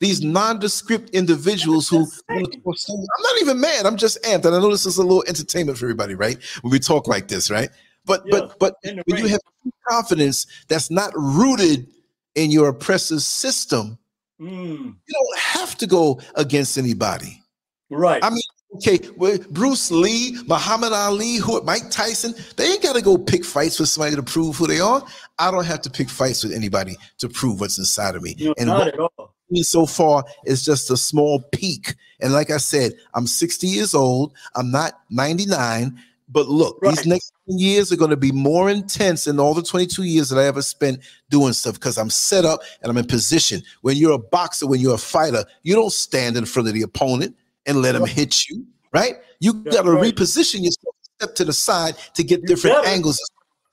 [0.00, 3.86] these nondescript individuals who I'm not even mad.
[3.86, 4.44] I'm just amped.
[4.44, 6.38] And I know this is a little entertainment for everybody, right?
[6.62, 7.70] When we talk like this, right?
[8.04, 9.40] But yeah, but but when you have
[9.88, 11.86] confidence that's not rooted
[12.34, 13.96] in your oppressor's system,
[14.40, 14.50] mm.
[14.50, 17.40] you don't have to go against anybody.
[17.88, 18.24] Right.
[18.24, 18.42] I mean,
[18.76, 23.44] Okay, well, Bruce Lee, Muhammad Ali, who Mike Tyson, they ain't got to go pick
[23.44, 25.04] fights with somebody to prove who they are.
[25.38, 28.34] I don't have to pick fights with anybody to prove what's inside of me.
[28.38, 29.34] No, and not at all.
[29.54, 31.94] So far, is just a small peak.
[32.22, 34.32] And like I said, I'm 60 years old.
[34.54, 35.98] I'm not 99.
[36.30, 36.96] But look, right.
[36.96, 40.38] these next years are going to be more intense than all the 22 years that
[40.38, 43.62] I ever spent doing stuff because I'm set up and I'm in position.
[43.82, 46.80] When you're a boxer, when you're a fighter, you don't stand in front of the
[46.80, 49.16] opponent and let them hit you, right?
[49.40, 50.14] You got to right.
[50.14, 53.20] reposition yourself, step to the side to get different angles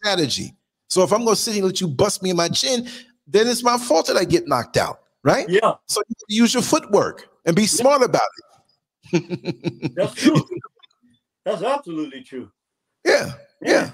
[0.02, 0.56] strategy.
[0.90, 2.88] So if I'm going to sit here and let you bust me in my chin,
[3.28, 5.48] then it's my fault that I get knocked out, right?
[5.48, 5.76] Yeah.
[5.88, 8.22] So you use your footwork and be smart about
[9.12, 9.96] it.
[9.96, 10.44] That's true.
[11.46, 12.52] That's absolutely true.
[13.06, 13.92] Yeah, yeah.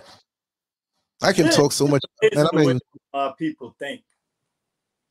[1.22, 1.52] I can yeah.
[1.52, 2.02] talk so much.
[2.22, 2.80] Man, I mean,
[3.14, 4.02] uh, people think.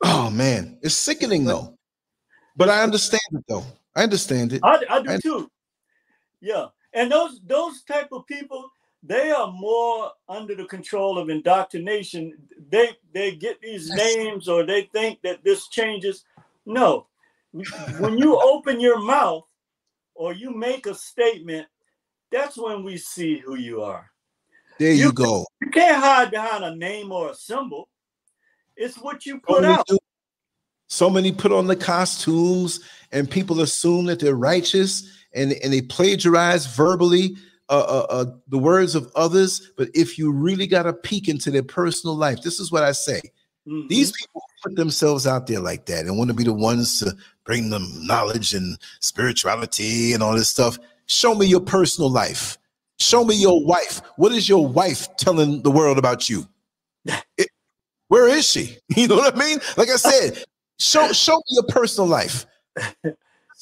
[0.02, 1.78] Oh man, it's sickening though.
[2.56, 3.64] But I understand it though.
[3.96, 4.60] I understand it.
[4.62, 5.50] I, I do I, too.
[6.40, 8.70] Yeah, and those those type of people,
[9.02, 12.36] they are more under the control of indoctrination.
[12.70, 16.24] They they get these names or they think that this changes.
[16.66, 17.06] No,
[17.98, 19.44] when you open your mouth
[20.14, 21.66] or you make a statement,
[22.30, 24.10] that's when we see who you are.
[24.78, 25.46] There you, you go.
[25.60, 27.88] You can't hide behind a name or a symbol.
[28.76, 29.86] It's what you put out.
[29.86, 29.98] Do.
[30.88, 32.80] So many put on the costumes,
[33.12, 37.36] and people assume that they're righteous, and, and they plagiarize verbally
[37.68, 39.72] uh, uh, uh, the words of others.
[39.76, 42.92] But if you really got a peek into their personal life, this is what I
[42.92, 43.20] say.
[43.66, 43.88] Mm-hmm.
[43.88, 47.14] These people put themselves out there like that and want to be the ones to
[47.44, 50.78] bring them knowledge and spirituality and all this stuff.
[51.06, 52.58] Show me your personal life.
[52.98, 54.00] Show me your wife.
[54.16, 56.46] What is your wife telling the world about you?
[57.38, 57.48] It,
[58.08, 58.78] where is she?
[58.96, 59.58] You know what I mean?
[59.76, 60.44] Like I said,
[60.78, 62.46] show show me your personal life.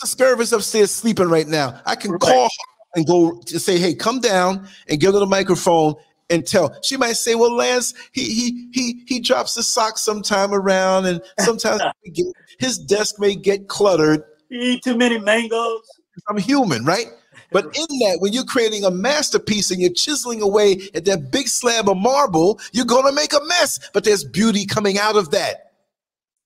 [0.00, 1.80] The Scurvis upstairs sleeping right now.
[1.86, 2.20] I can right.
[2.20, 2.48] call
[2.96, 5.94] and go to say, hey, come down and give her the microphone
[6.32, 6.76] and tell.
[6.82, 11.20] She might say, "Well, Lance, he he he he drops the socks sometime around, and
[11.40, 11.82] sometimes
[12.14, 12.26] get,
[12.58, 14.24] his desk may get cluttered.
[14.48, 15.82] He eat too many mangoes.
[16.28, 17.06] I'm human, right?
[17.50, 21.48] But in that, when you're creating a masterpiece and you're chiseling away at that big
[21.48, 23.78] slab of marble, you're gonna make a mess.
[23.92, 25.72] But there's beauty coming out of that.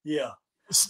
[0.04, 0.30] Yeah.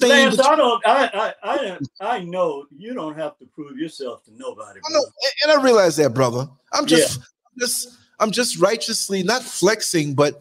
[0.00, 0.86] Lance, I don't.
[0.86, 4.80] I, I I I know you don't have to prove yourself to nobody.
[4.88, 5.05] I know,
[5.44, 6.48] and I realize that, brother.
[6.72, 7.24] I'm just, yeah.
[7.24, 7.88] I'm just
[8.20, 10.34] I'm just righteously not flexing, but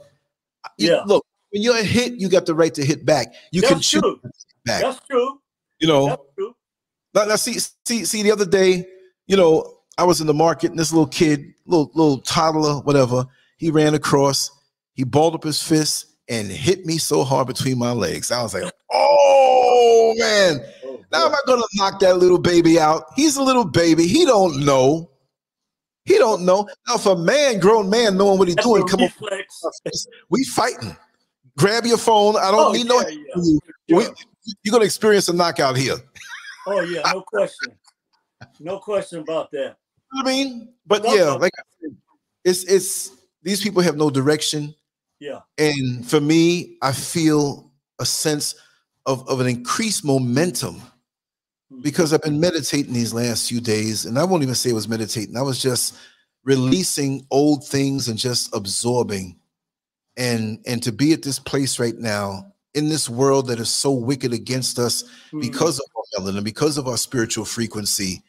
[0.64, 1.04] uh, yeah.
[1.06, 3.34] look, when you're a hit, you got the right to hit back.
[3.52, 4.22] You That's can shoot
[4.66, 4.82] back.
[4.82, 5.42] That's true.
[5.80, 6.08] You know.
[6.08, 6.56] That's True.
[7.14, 8.24] Now, now, see, see, see.
[8.24, 8.86] The other day,
[9.28, 13.26] you know, I was in the market, and this little kid, little little toddler, whatever,
[13.58, 14.52] he ran across.
[14.94, 18.32] He balled up his fist and hit me so hard between my legs.
[18.32, 23.06] I was like, "Oh man!" Oh, now am I gonna knock that little baby out?
[23.16, 24.08] He's a little baby.
[24.08, 25.10] He don't know.
[26.06, 26.68] He don't know.
[26.88, 29.62] Now, if a man, grown man, knowing what he's That's doing, come reflex.
[29.64, 29.92] on,
[30.30, 30.96] we fighting.
[31.58, 32.36] Grab your phone.
[32.36, 33.54] I don't oh, need yeah, no.
[33.88, 33.98] Yeah.
[33.98, 34.04] We,
[34.64, 35.96] you're gonna experience a knockout here.
[36.68, 37.74] Oh yeah, no question,
[38.60, 39.78] no question about that.
[40.14, 41.52] I mean, but no, yeah, like
[42.44, 43.12] it's it's
[43.44, 44.76] these people have no direction.
[45.20, 48.56] Yeah, and for me, I feel a sense
[49.06, 50.82] of of an increased momentum
[51.82, 54.88] because I've been meditating these last few days, and I won't even say it was
[54.88, 55.38] meditating.
[55.38, 55.98] I was just
[56.44, 59.40] releasing old things and just absorbing.
[60.18, 63.92] And and to be at this place right now in this world that is so
[63.92, 65.42] wicked against us mm-hmm.
[65.42, 68.22] because of our melanin, and because of our spiritual frequency,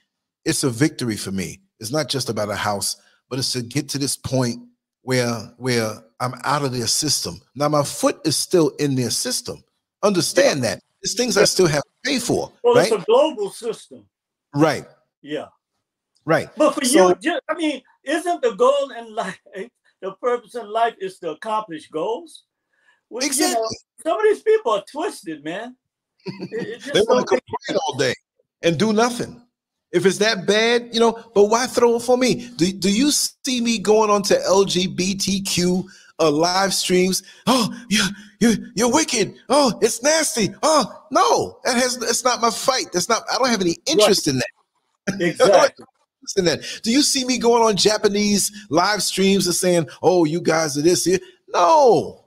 [0.44, 1.60] it's a victory for me.
[1.78, 2.96] It's not just about a house,
[3.28, 4.60] but it's to get to this point
[5.02, 7.40] where where I'm out of their system.
[7.54, 9.62] Now my foot is still in their system.
[10.02, 10.80] Understand that.
[11.02, 12.52] There's things I still have to pay for.
[12.62, 12.92] Well, right?
[12.92, 14.06] it's a global system.
[14.54, 14.84] Right.
[15.22, 15.46] Yeah.
[16.24, 16.48] Right.
[16.56, 19.38] But for so, you, I mean, isn't the goal in life,
[20.02, 22.44] the purpose in life is to accomplish goals?
[23.08, 23.54] Well, exactly.
[23.54, 23.68] You know,
[24.02, 25.76] some of these people are twisted, man.
[26.26, 28.14] It, they want to complain all day
[28.62, 29.40] and do nothing.
[29.92, 32.48] If it's that bad, you know, but why throw it for me?
[32.56, 35.84] Do, do you see me going on to LGBTQ
[36.18, 37.22] uh, live streams.
[37.46, 38.04] Oh, you
[38.40, 39.34] you you're wicked.
[39.48, 40.54] Oh, it's nasty.
[40.62, 42.86] Oh, no, that has that's not my fight.
[42.92, 43.22] That's not.
[43.30, 44.34] I don't have any interest right.
[44.34, 44.46] in that.
[45.20, 45.84] Exactly.
[46.36, 46.80] in that.
[46.82, 50.82] Do you see me going on Japanese live streams and saying, "Oh, you guys are
[50.82, 51.20] this here"?
[51.48, 52.24] No.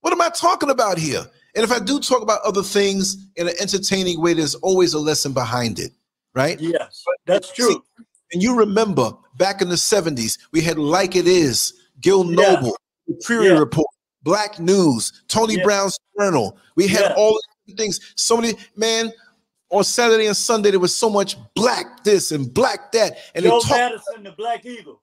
[0.00, 1.24] What am I talking about here?
[1.54, 4.98] And if I do talk about other things in an entertaining way, there's always a
[4.98, 5.92] lesson behind it,
[6.34, 6.58] right?
[6.58, 7.72] Yes, that's true.
[7.72, 12.76] See, and you remember back in the 70s, we had Like It Is, Gil Noble,
[13.06, 13.58] the Fury yeah.
[13.58, 13.88] Report,
[14.22, 15.64] Black News, Tony yeah.
[15.64, 16.58] Brown's Journal.
[16.76, 17.14] We had yeah.
[17.16, 17.38] all
[17.76, 18.00] things.
[18.16, 19.12] So many, man,
[19.70, 23.16] on Saturday and Sunday, there was so much black this and black that.
[23.34, 25.00] And Joe Madison, the Black Eagle.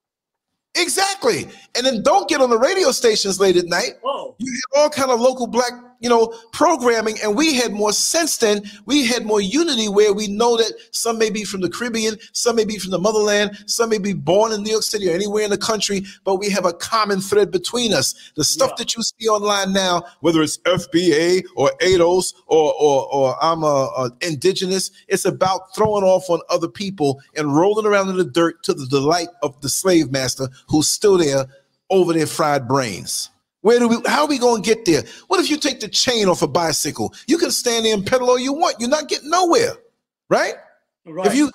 [0.76, 1.48] Exactly.
[1.76, 3.94] And then don't get on the radio stations late at night.
[4.03, 4.36] Oh.
[4.38, 8.38] You have all kind of local black you know, programming, and we had more sense
[8.38, 8.64] then.
[8.86, 12.56] We had more unity where we know that some may be from the Caribbean, some
[12.56, 15.44] may be from the motherland, some may be born in New York City or anywhere
[15.44, 18.32] in the country, but we have a common thread between us.
[18.36, 18.76] The stuff yeah.
[18.80, 23.90] that you see online now, whether it's FBA or ADOS or or, or I'm a,
[23.98, 28.64] a indigenous, it's about throwing off on other people and rolling around in the dirt
[28.64, 31.45] to the delight of the slave master who's still there
[31.90, 33.30] over their fried brains.
[33.62, 33.98] Where do we?
[34.06, 35.04] How are we going to get there?
[35.28, 37.14] What if you take the chain off a bicycle?
[37.28, 38.78] You can stand there and pedal all you want.
[38.80, 39.74] You're not getting nowhere,
[40.30, 40.54] right?
[41.06, 41.28] Right.
[41.28, 41.52] If you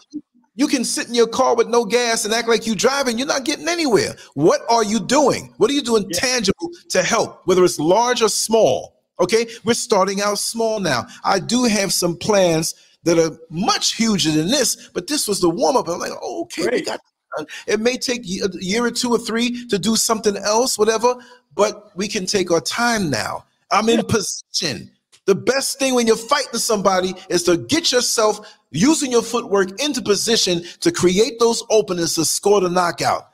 [0.56, 3.26] you can sit in your car with no gas and act like you're driving, you're
[3.26, 4.14] not getting anywhere.
[4.34, 5.52] What are you doing?
[5.56, 6.18] What are you doing yeah.
[6.18, 8.94] tangible to help, whether it's large or small?
[9.20, 11.06] Okay, we're starting out small now.
[11.24, 12.74] I do have some plans
[13.04, 15.88] that are much huger than this, but this was the warm up.
[15.88, 16.74] I'm like, oh, okay, Great.
[16.74, 17.00] we got.
[17.38, 21.16] Uh, it may take a year or two or three to do something else, whatever
[21.54, 23.44] but we can take our time now.
[23.70, 24.90] I'm in position.
[25.26, 30.02] The best thing when you're fighting somebody is to get yourself using your footwork into
[30.02, 33.30] position to create those openings to score the knockout.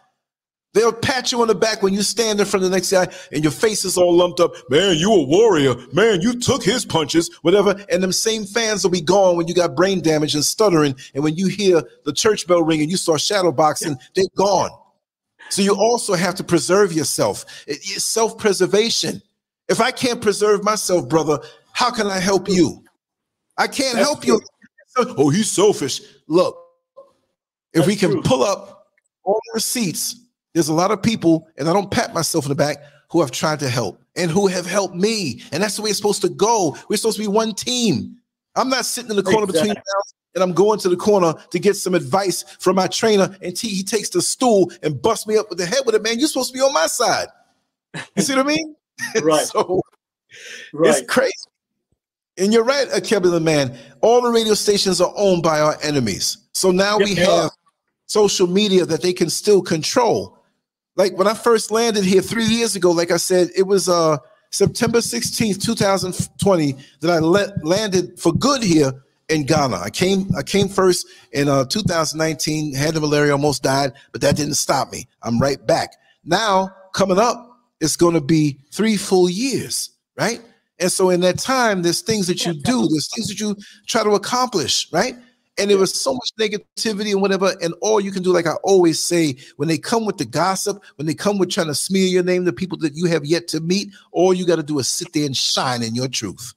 [0.72, 3.08] They'll pat you on the back when you stand in front of the next guy
[3.32, 4.52] and your face is all lumped up.
[4.70, 5.74] Man, you a warrior.
[5.92, 7.74] Man, you took his punches, whatever.
[7.90, 10.94] And them same fans will be gone when you got brain damage and stuttering.
[11.14, 14.70] And when you hear the church bell ring and you start shadow boxing, they're gone.
[15.48, 17.44] So you also have to preserve yourself.
[17.66, 19.20] It's self-preservation.
[19.68, 21.40] If I can't preserve myself, brother,
[21.72, 22.84] how can I help you?
[23.58, 24.34] I can't That's help true.
[24.34, 25.14] you.
[25.18, 26.00] Oh, he's selfish.
[26.28, 26.56] Look,
[27.72, 28.22] if That's we can true.
[28.22, 28.86] pull up
[29.24, 30.14] all the receipts
[30.54, 32.78] there's a lot of people, and I don't pat myself in the back,
[33.10, 35.42] who have tried to help and who have helped me.
[35.52, 36.76] And that's the way it's supposed to go.
[36.88, 38.16] We're supposed to be one team.
[38.56, 39.70] I'm not sitting in the corner exactly.
[39.70, 39.82] between
[40.34, 43.68] and I'm going to the corner to get some advice from my trainer, and he,
[43.68, 46.02] he takes the stool and busts me up with the head with it.
[46.02, 47.28] Man, you're supposed to be on my side.
[48.14, 48.76] You see what I mean?
[49.22, 49.46] Right.
[49.46, 49.80] so
[50.74, 50.90] right.
[50.90, 51.32] it's crazy.
[52.36, 53.78] And you're right, Akebula man.
[54.02, 56.36] All the radio stations are owned by our enemies.
[56.52, 57.50] So now we have
[58.06, 60.38] social media that they can still control
[61.00, 64.18] like when I first landed here three years ago, like I said, it was uh
[64.50, 68.92] September 16th, 2020, that I let, landed for good here
[69.28, 69.76] in Ghana.
[69.76, 74.36] I came I came first in uh 2019, had the malaria, almost died, but that
[74.36, 75.06] didn't stop me.
[75.22, 75.96] I'm right back.
[76.24, 77.48] Now, coming up,
[77.80, 80.42] it's going to be three full years, right?
[80.80, 83.56] And so in that time, there's things that you do, there's things that you
[83.86, 85.14] try to accomplish, right?
[85.60, 87.54] And there was so much negativity and whatever.
[87.60, 90.82] And all you can do, like I always say, when they come with the gossip,
[90.96, 93.46] when they come with trying to smear your name to people that you have yet
[93.48, 96.54] to meet, all you got to do is sit there and shine in your truth.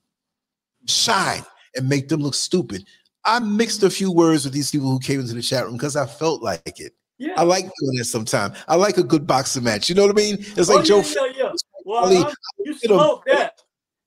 [0.88, 1.44] Shine
[1.76, 2.86] and make them look stupid.
[3.26, 5.96] I mixed a few words with these people who came into the chat room because
[5.96, 6.94] I felt like it.
[7.18, 7.34] Yeah.
[7.38, 8.58] I like doing this sometimes.
[8.68, 9.88] I like a good boxing match.
[9.88, 10.38] You know what I mean?
[10.40, 11.28] It's oh, like oh, Joe.
[11.38, 11.52] Yeah, yeah.
[11.86, 13.53] Well, you smoke that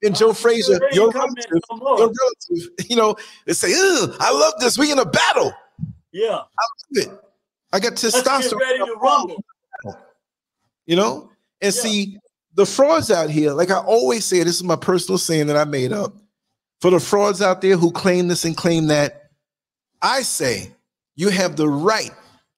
[0.03, 3.17] and Joe Frazier, your relative, your relative, you know,
[3.47, 3.69] they say,
[4.21, 4.79] I love this.
[4.79, 5.53] We in a battle.
[6.13, 6.37] Yeah.
[6.37, 7.21] I love it.
[7.73, 8.61] I got testosterone.
[8.61, 9.45] ready to rumble.
[10.87, 11.31] You know?
[11.61, 11.81] And yeah.
[11.83, 12.19] see,
[12.55, 15.65] the frauds out here, like I always say, this is my personal saying that I
[15.65, 16.15] made up.
[16.81, 19.31] For the frauds out there who claim this and claim that,
[20.03, 20.71] I say
[21.17, 22.11] you have the right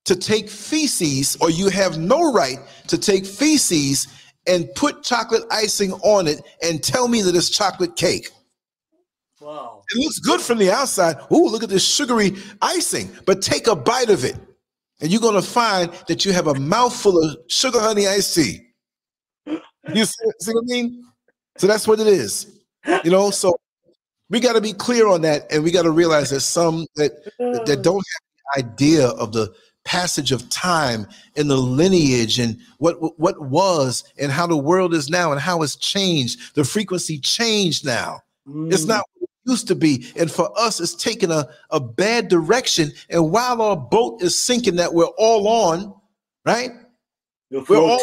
[0.05, 2.59] to take feces, or you have no right
[2.89, 4.09] to take feces
[4.49, 8.31] and put chocolate icing on it and tell me that it's chocolate cake.
[9.41, 9.83] Wow.
[9.95, 11.17] It looks good from the outside.
[11.33, 13.11] Ooh, look at this sugary icing.
[13.25, 14.37] But take a bite of it,
[15.01, 18.67] and you're going to find that you have a mouthful of sugar honey iced tea.
[19.47, 21.05] You see, see what I mean?
[21.57, 22.61] So that's what it is.
[23.05, 23.55] You know, so
[24.29, 27.13] we got to be clear on that, and we got to realize that some that
[27.39, 28.23] that don't have
[28.55, 29.53] the idea of the
[29.89, 35.09] passage of time and the lineage and what what was and how the world is
[35.09, 36.55] now and how it's changed.
[36.55, 38.21] The frequency changed now.
[38.47, 38.71] Mm.
[38.71, 40.13] It's not what it used to be.
[40.15, 42.93] And for us, it's taken a, a bad direction.
[43.09, 45.95] And while our boat is sinking that we're all on,
[46.45, 46.71] right?
[47.51, 48.03] We're all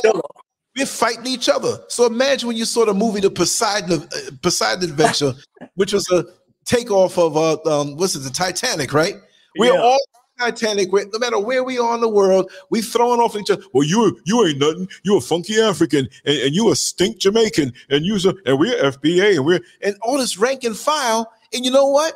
[0.75, 1.77] we're fighting each other.
[1.87, 5.33] So imagine when you saw the movie The Poseidon uh, Poseidon Adventure,
[5.75, 6.25] which was a
[6.65, 9.13] takeoff of uh, um, what's it, the Titanic, right?
[9.57, 9.79] We're yeah.
[9.79, 9.99] all
[10.37, 13.63] Titanic, no matter where we are in the world, we throwing off each other.
[13.73, 14.87] Well, you you ain't nothing.
[15.03, 18.15] You a funky African, and, and you a stink Jamaican, and you
[18.45, 21.31] and we're FBA, and we're and all this rank and file.
[21.53, 22.15] And you know what?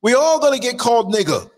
[0.00, 1.50] We all gonna get called nigger.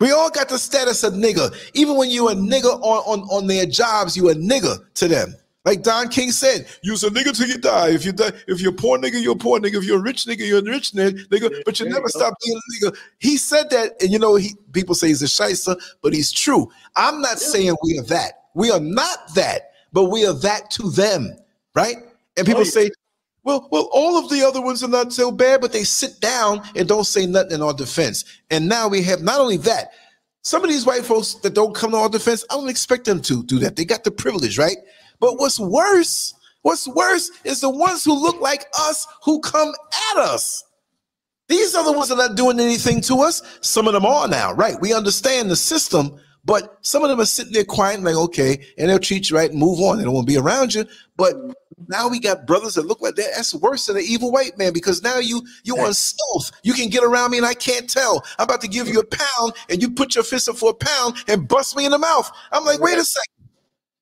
[0.00, 1.54] We all got the status of nigger.
[1.74, 5.36] Even when you a nigger on, on, on their jobs, you a nigger to them.
[5.64, 7.90] Like Don King said, use a nigga till you die.
[7.90, 9.76] If you die, if you're a poor nigga, you're a poor nigga.
[9.76, 11.28] If you're a rich nigga, you're a rich nigga.
[11.28, 12.96] nigga but you never stop being a nigga.
[13.20, 16.68] He said that, and you know, he people say he's a shyster, but he's true.
[16.96, 18.42] I'm not saying we are that.
[18.54, 21.36] We are not that, but we are that to them,
[21.76, 21.96] right?
[22.36, 22.70] And people oh, yeah.
[22.70, 22.90] say,
[23.44, 26.62] well, well, all of the other ones are not so bad, but they sit down
[26.74, 28.24] and don't say nothing in our defense.
[28.50, 29.92] And now we have not only that,
[30.42, 33.20] some of these white folks that don't come to our defense, I don't expect them
[33.22, 33.76] to do that.
[33.76, 34.76] They got the privilege, right?
[35.22, 39.72] But what's worse, what's worse is the ones who look like us who come
[40.10, 40.64] at us.
[41.46, 43.40] These are the ones that are not doing anything to us.
[43.60, 44.74] Some of them are now, right?
[44.80, 48.90] We understand the system, but some of them are sitting there quiet, like, okay, and
[48.90, 49.98] they'll treat you right and move on.
[49.98, 50.86] They don't want to be around you.
[51.16, 51.36] But
[51.86, 53.30] now we got brothers that look like that.
[53.36, 56.50] That's worse than an evil white man because now you you on stealth.
[56.64, 58.24] You can get around me and I can't tell.
[58.40, 60.74] I'm about to give you a pound and you put your fist up for a
[60.74, 62.28] pound and bust me in the mouth.
[62.50, 63.50] I'm like, wait a second.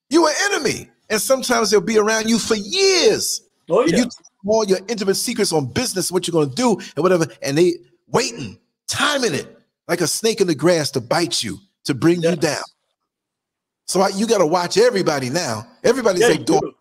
[0.09, 3.43] You an enemy and sometimes they'll be around you for years.
[3.69, 3.99] Oh yeah.
[3.99, 4.05] you
[4.47, 7.75] all your intimate secrets on business, what you're going to do, and whatever, and they
[8.09, 8.59] waiting,
[8.89, 12.31] timing it like a snake in the grass to bite you, to bring yes.
[12.31, 12.63] you down.
[13.87, 15.67] So I, you got to watch everybody now.
[15.83, 16.73] Everybody's yeah, like, doing.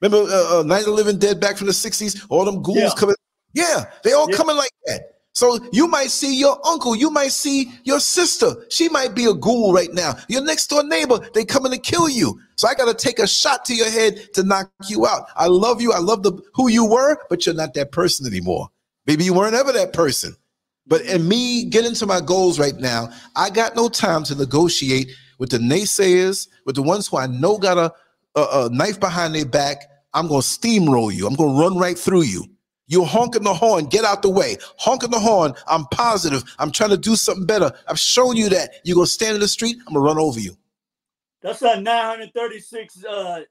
[0.00, 2.24] Remember uh, uh, Night of the Living Dead back from the 60s?
[2.30, 2.90] All them ghouls yeah.
[2.96, 3.14] coming
[3.52, 4.36] Yeah, they all yeah.
[4.36, 5.19] coming like that.
[5.34, 8.50] So you might see your uncle, you might see your sister.
[8.68, 10.14] She might be a ghoul right now.
[10.28, 12.38] Your next door neighbor, they coming to kill you.
[12.56, 15.26] So I gotta take a shot to your head to knock you out.
[15.36, 15.92] I love you.
[15.92, 18.68] I love the who you were, but you're not that person anymore.
[19.06, 20.36] Maybe you weren't ever that person.
[20.86, 25.10] But in me getting to my goals right now, I got no time to negotiate
[25.38, 27.92] with the naysayers, with the ones who I know got a,
[28.38, 29.84] a, a knife behind their back.
[30.12, 31.26] I'm gonna steamroll you.
[31.26, 32.44] I'm gonna run right through you.
[32.90, 33.86] You're honking the horn.
[33.86, 34.56] Get out the way.
[34.76, 35.54] Honking the horn.
[35.68, 36.42] I'm positive.
[36.58, 37.70] I'm trying to do something better.
[37.86, 38.80] I've shown you that.
[38.82, 39.76] You're going to stand in the street.
[39.86, 40.56] I'm going to run over you.
[41.40, 43.42] That's a 936 uh,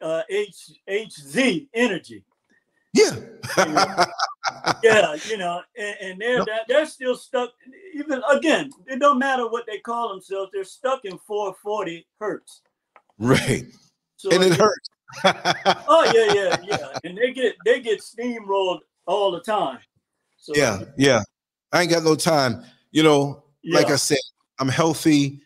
[0.00, 2.22] uh, H, HZ energy.
[2.92, 3.10] Yeah.
[4.84, 7.50] yeah, you know, and, and they're, that they're still stuck.
[7.94, 12.62] Even again, it don't matter what they call themselves, they're stuck in 440 hertz.
[13.18, 13.66] Right.
[14.16, 14.88] So and it hurts
[15.24, 16.98] oh yeah, yeah, yeah.
[17.04, 19.78] And they get they get steamrolled all the time.
[20.36, 21.22] So, yeah, yeah.
[21.72, 22.64] I ain't got no time.
[22.90, 23.78] You know, yeah.
[23.78, 24.18] like I said,
[24.58, 25.40] I'm healthy,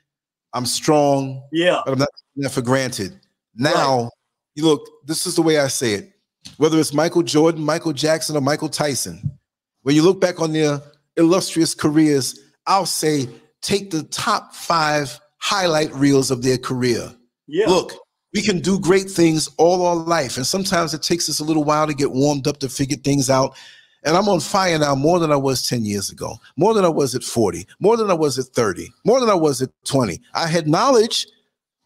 [0.52, 1.42] I'm strong.
[1.52, 1.80] Yeah.
[1.84, 3.20] But I'm not taking that for granted.
[3.54, 4.10] Now, right.
[4.54, 6.10] you look, this is the way I say it.
[6.58, 9.38] Whether it's Michael Jordan, Michael Jackson, or Michael Tyson,
[9.82, 10.80] when you look back on their
[11.16, 13.28] illustrious careers, I'll say
[13.62, 17.14] take the top five highlight reels of their career.
[17.46, 17.66] Yeah.
[17.66, 17.92] Look,
[18.34, 20.36] we can do great things all our life.
[20.36, 23.30] And sometimes it takes us a little while to get warmed up to figure things
[23.30, 23.56] out.
[24.02, 26.88] And I'm on fire now more than I was 10 years ago, more than I
[26.88, 30.20] was at 40, more than I was at 30, more than I was at 20.
[30.34, 31.26] I had knowledge,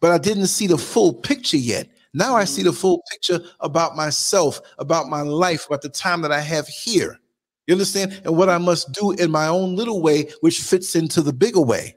[0.00, 1.86] but I didn't see the full picture yet.
[2.14, 6.32] Now I see the full picture about myself, about my life, about the time that
[6.32, 7.20] I have here.
[7.66, 8.22] You understand?
[8.24, 11.60] And what I must do in my own little way, which fits into the bigger
[11.60, 11.94] way.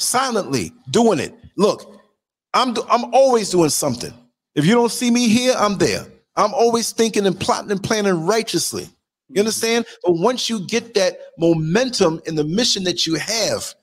[0.00, 1.32] Silently doing it.
[1.56, 1.93] Look,
[2.54, 4.14] I'm I'm always doing something.
[4.54, 6.06] If you don't see me here, I'm there.
[6.36, 8.82] I'm always thinking and plotting and planning righteously.
[8.82, 9.40] You mm-hmm.
[9.40, 9.86] understand?
[10.04, 13.74] But once you get that momentum in the mission that you have,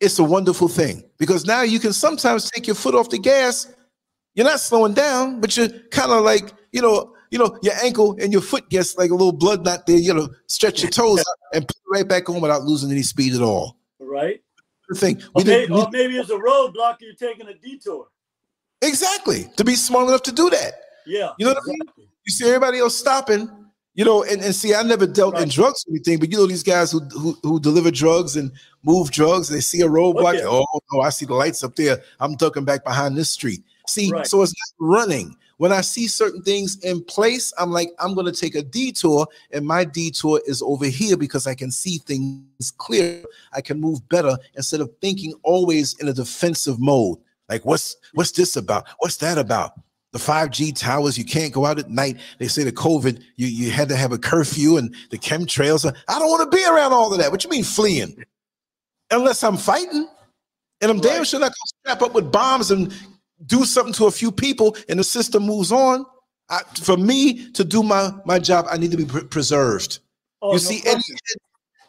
[0.00, 3.74] it's a wonderful thing because now you can sometimes take your foot off the gas.
[4.34, 8.16] You're not slowing down, but you're kind of like, you know, you know, your ankle
[8.20, 11.24] and your foot gets like a little blood knot there, you know, stretch your toes
[11.54, 13.78] and put it right back on without losing any speed at all.
[13.98, 14.42] Right
[14.94, 15.22] thing.
[15.34, 16.96] Or, maybe, or maybe it's a roadblock.
[17.00, 18.08] You're taking a detour.
[18.82, 19.50] Exactly.
[19.56, 20.74] To be smart enough to do that.
[21.06, 21.32] Yeah.
[21.38, 21.76] You know exactly.
[21.78, 22.08] what I mean?
[22.24, 23.50] You see everybody else stopping.
[23.94, 25.44] You know, and, and see, I never dealt right.
[25.44, 28.52] in drugs or anything, but you know these guys who, who who deliver drugs and
[28.82, 29.48] move drugs.
[29.48, 30.34] They see a roadblock.
[30.34, 30.44] Okay.
[30.44, 32.02] Oh, oh, I see the lights up there.
[32.20, 33.64] I'm ducking back behind this street.
[33.86, 34.26] See, right.
[34.26, 35.34] so it's not running.
[35.58, 39.26] When I see certain things in place, I'm like, I'm going to take a detour,
[39.52, 43.24] and my detour is over here because I can see things clear.
[43.52, 47.18] I can move better instead of thinking always in a defensive mode.
[47.48, 48.86] Like, what's what's this about?
[48.98, 49.72] What's that about?
[50.12, 52.18] The 5G towers, you can't go out at night.
[52.38, 55.84] They say the COVID, you, you had to have a curfew and the chemtrails.
[56.08, 57.30] I don't want to be around all of that.
[57.30, 58.24] What you mean fleeing?
[59.10, 60.08] Unless I'm fighting.
[60.80, 61.04] And I'm right.
[61.04, 62.92] damn sure not gonna strap up with bombs and
[63.44, 66.06] do something to a few people and the system moves on.
[66.48, 69.98] I, for me to do my my job, I need to be pre- preserved.
[70.40, 71.02] Oh, you no see any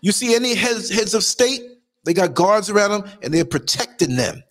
[0.02, 1.62] you see any heads heads of state,
[2.06, 4.44] they got guards around them and they're protecting them.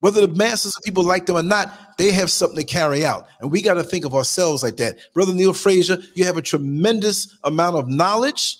[0.00, 3.26] Whether the masses of people like them or not, they have something to carry out.
[3.40, 4.98] And we got to think of ourselves like that.
[5.12, 8.58] Brother Neil Frazier, you have a tremendous amount of knowledge,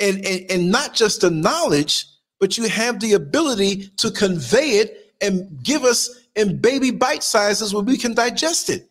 [0.00, 2.06] and, and, and not just the knowledge,
[2.40, 7.74] but you have the ability to convey it and give us in baby bite sizes
[7.74, 8.88] where we can digest it.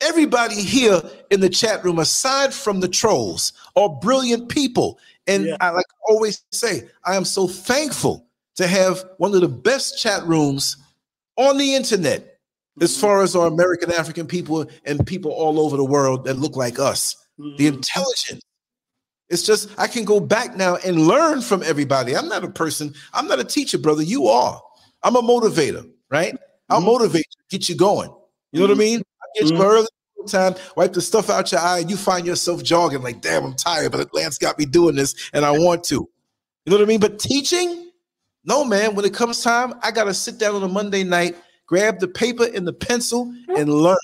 [0.00, 4.98] Everybody here in the chat room, aside from the trolls, are brilliant people.
[5.26, 5.56] And yeah.
[5.60, 10.24] I like always say, I am so thankful to have one of the best chat
[10.26, 10.76] rooms
[11.36, 12.38] on the internet
[12.80, 13.00] as mm-hmm.
[13.00, 16.78] far as our American African people and people all over the world that look like
[16.78, 17.16] us.
[17.38, 17.56] Mm-hmm.
[17.56, 18.42] The intelligence.
[19.28, 22.16] It's just, I can go back now and learn from everybody.
[22.16, 24.02] I'm not a person, I'm not a teacher, brother.
[24.02, 24.62] You are.
[25.02, 26.36] I'm a motivator, right?
[26.68, 26.86] I'll mm-hmm.
[26.86, 28.10] motivate you, get you going.
[28.52, 28.80] You know what I mm-hmm.
[28.80, 29.00] mean?
[29.00, 29.62] I get you mm-hmm.
[29.62, 29.86] early
[30.26, 33.54] time, wipe the stuff out your eye, and you find yourself jogging like, damn, I'm
[33.54, 35.94] tired, but Lance got me doing this and I want to.
[35.94, 37.00] You know what I mean?
[37.00, 37.90] But teaching,
[38.44, 41.36] no, man, when it comes time, I got to sit down on a Monday night,
[41.66, 43.96] grab the paper and the pencil and learn.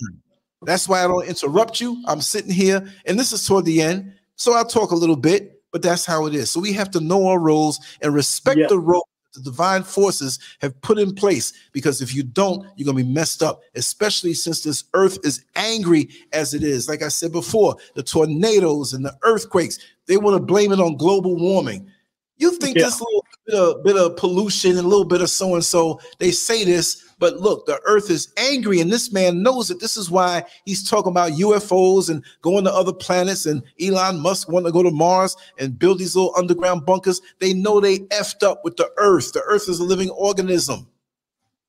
[0.63, 2.01] That's why I don't interrupt you.
[2.07, 4.13] I'm sitting here, and this is toward the end.
[4.37, 6.51] So I'll talk a little bit, but that's how it is.
[6.51, 8.67] So we have to know our roles and respect yeah.
[8.69, 12.97] the role the divine forces have put in place because if you don't you're going
[12.97, 17.09] to be messed up especially since this earth is angry as it is like i
[17.09, 21.89] said before the tornadoes and the earthquakes they want to blame it on global warming
[22.37, 22.85] you think yeah.
[22.85, 26.01] this little bit of, bit of pollution and a little bit of so and so
[26.19, 29.79] they say this But look, the earth is angry, and this man knows it.
[29.79, 33.47] This is why he's talking about UFOs and going to other planets.
[33.47, 37.21] And Elon Musk want to go to Mars and build these little underground bunkers.
[37.39, 39.35] They know they effed up with the earth.
[39.35, 40.89] The earth is a living organism.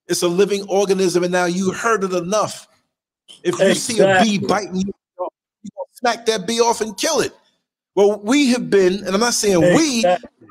[0.08, 2.68] It's a living organism, and now you heard it enough.
[3.44, 3.76] If you exactly.
[3.76, 4.92] see a bee biting you,
[5.62, 7.32] you smack that bee off and kill it.
[7.94, 10.48] Well, we have been, and I'm not saying exactly.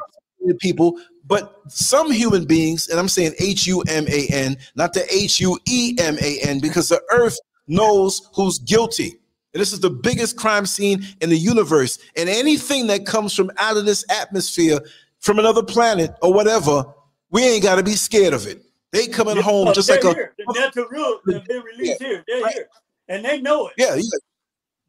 [0.47, 4.92] we, people, but some human beings, and I'm saying H U M A N, not
[4.92, 9.18] the H U E M A N, because the earth knows who's guilty.
[9.55, 11.99] And this is the biggest crime scene in the universe.
[12.17, 14.81] And anything that comes from out of this atmosphere,
[15.20, 16.84] from another planet or whatever,
[17.31, 18.62] we ain't got to be scared of it.
[18.92, 20.34] They coming yeah, home just like here.
[20.39, 22.25] a the natural rule that they released yeah, here.
[22.26, 22.55] They're right.
[22.55, 22.68] here,
[23.09, 23.75] and they know it.
[23.78, 24.02] Yeah, yeah,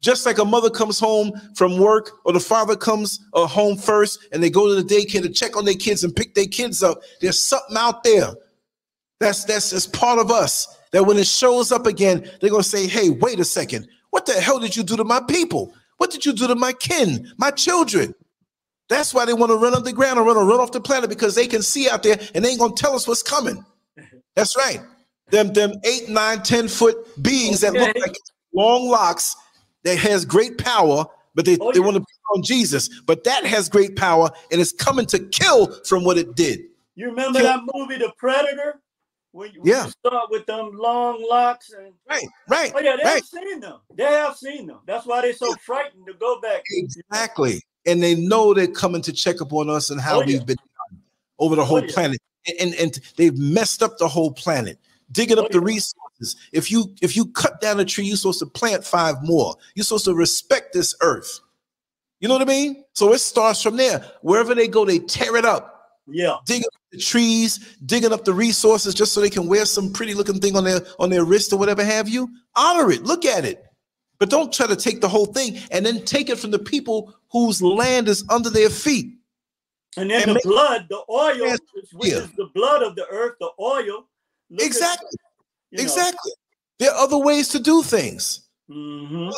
[0.04, 4.28] just like a mother comes home from work or the father comes uh, home first
[4.32, 6.82] and they go to the daycare to check on their kids and pick their kids
[6.82, 8.28] up, there's something out there
[9.18, 12.86] that's that's, that's part of us that when it shows up again, they're gonna say,
[12.86, 15.72] Hey, wait a second, what the hell did you do to my people?
[15.96, 18.14] What did you do to my kin, my children?
[18.90, 21.34] That's why they want to run underground or run or run off the planet because
[21.34, 23.64] they can see out there and they ain't gonna tell us what's coming.
[24.36, 24.82] That's right.
[25.30, 27.78] Them them eight, nine, ten foot beings okay.
[27.78, 28.16] that look like
[28.52, 29.34] long locks
[29.84, 31.84] that has great power, but they, oh, they yeah.
[31.84, 32.88] want to put on Jesus.
[33.06, 36.64] But that has great power and it's coming to kill from what it did.
[36.96, 37.48] You remember kill.
[37.48, 38.80] that movie, The Predator?
[39.32, 39.86] When you, yeah.
[39.86, 42.72] start with them long locks and right, right.
[42.72, 43.14] Oh yeah, they right.
[43.16, 43.80] have seen them.
[43.92, 44.78] They have seen them.
[44.86, 46.62] That's why they're so frightened to go back.
[46.70, 50.46] Exactly, and they know they're coming to check up on us and how oh, we've
[50.46, 50.56] been
[51.40, 54.78] over the oh, whole oh, planet, and, and and they've messed up the whole planet
[55.10, 55.94] digging oh, up oh, the resources.
[56.52, 59.56] If you if you cut down a tree, you're supposed to plant five more.
[59.74, 61.40] You're supposed to respect this earth.
[62.20, 62.84] You know what I mean?
[62.94, 64.04] So it starts from there.
[64.22, 65.70] Wherever they go, they tear it up.
[66.06, 66.36] Yeah.
[66.46, 70.14] Digging up the trees, digging up the resources just so they can wear some pretty
[70.14, 72.28] looking thing on their on their wrist or whatever have you.
[72.56, 73.02] Honor it.
[73.02, 73.64] Look at it.
[74.18, 77.14] But don't try to take the whole thing and then take it from the people
[77.30, 79.16] whose land is under their feet.
[79.96, 81.56] And then and the blood, the oil,
[81.94, 84.06] which is the blood of the earth, the oil
[84.50, 85.08] Look exactly.
[85.82, 86.30] Exactly.
[86.30, 86.34] Know.
[86.78, 88.48] There are other ways to do things.
[88.70, 89.30] Mm-hmm.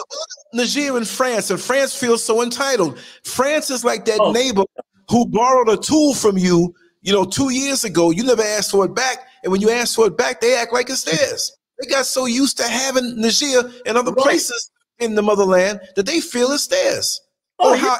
[0.55, 2.99] Niger in France, and France feels so entitled.
[3.25, 4.33] France is like that oh.
[4.33, 4.65] neighbor
[5.11, 8.11] who borrowed a tool from you, you know, two years ago.
[8.11, 10.73] You never asked for it back, and when you ask for it back, they act
[10.73, 11.53] like it's theirs.
[11.81, 14.23] They got so used to having Niger and other right.
[14.23, 17.21] places in the motherland that they feel it's theirs.
[17.59, 17.99] Oh, oh how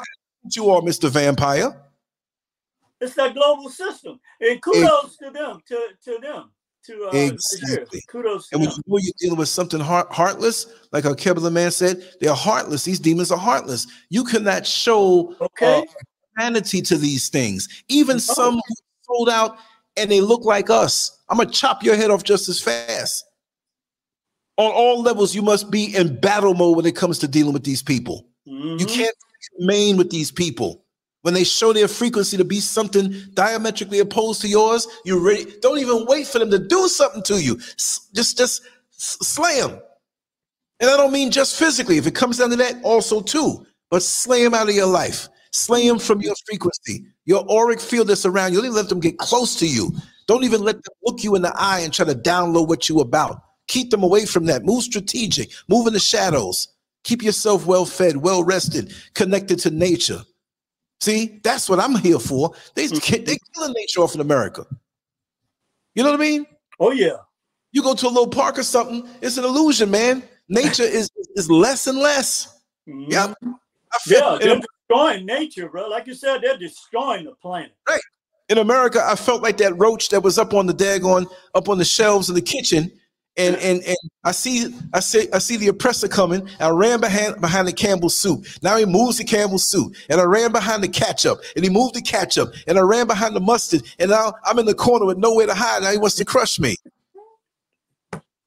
[0.55, 1.75] you are, Mister Vampire.
[3.01, 5.59] It's that global system, and kudos it, to them.
[5.67, 6.51] To to them
[6.87, 8.01] to uh, exactly.
[8.07, 8.49] Kudos.
[8.51, 12.03] And when you know you're dealing with something heart, heartless, like a Kebler man said,
[12.19, 12.83] they're heartless.
[12.83, 13.87] These demons are heartless.
[14.09, 15.79] You cannot show okay.
[15.79, 15.83] uh,
[16.37, 17.83] humanity to these things.
[17.89, 18.19] Even oh.
[18.19, 19.57] some who sold out
[19.97, 21.19] and they look like us.
[21.29, 23.25] I'm gonna chop your head off just as fast.
[24.57, 27.63] On all levels, you must be in battle mode when it comes to dealing with
[27.63, 28.27] these people.
[28.47, 28.79] Mm-hmm.
[28.79, 29.15] You can't
[29.59, 30.83] remain with these people.
[31.27, 35.45] When they show their frequency to be something diametrically opposed to yours, you're ready.
[35.61, 37.57] Don't even wait for them to do something to you.
[37.57, 39.77] Just, just slay them.
[40.79, 41.97] And I don't mean just physically.
[41.97, 43.65] If it comes down to that, also too.
[43.91, 45.27] But slay them out of your life.
[45.51, 48.59] Slay them from your frequency, your auric field that's around you.
[48.59, 49.91] Don't even let them get close to you.
[50.27, 53.01] Don't even let them look you in the eye and try to download what you
[53.01, 53.41] about.
[53.67, 54.63] Keep them away from that.
[54.63, 55.49] Move strategic.
[55.67, 56.69] Move in the shadows.
[57.03, 60.21] Keep yourself well fed, well rested, connected to nature.
[60.99, 62.53] See, that's what I'm here for.
[62.75, 63.23] They mm-hmm.
[63.23, 64.65] they killing nature off in America.
[65.95, 66.45] You know what I mean?
[66.79, 67.17] Oh yeah.
[67.71, 70.23] You go to a little park or something, it's an illusion, man.
[70.49, 72.59] Nature is is less and less.
[72.87, 73.11] Mm-hmm.
[73.11, 73.33] Yeah.
[74.05, 75.87] Yeah, they're destroying nature, bro.
[75.87, 77.73] Like you said, they're destroying the planet.
[77.87, 78.01] Right.
[78.49, 81.77] In America, I felt like that roach that was up on the daggone, up on
[81.77, 82.91] the shelves in the kitchen
[83.37, 86.47] and and and I see I see I see the oppressor coming.
[86.59, 88.45] I ran behind behind the Campbell soup.
[88.61, 91.95] Now he moves the Campbell soup, and I ran behind the ketchup, and he moved
[91.95, 95.17] the ketchup, and I ran behind the mustard, and now I'm in the corner with
[95.17, 95.83] nowhere to hide.
[95.83, 96.75] Now he wants to crush me.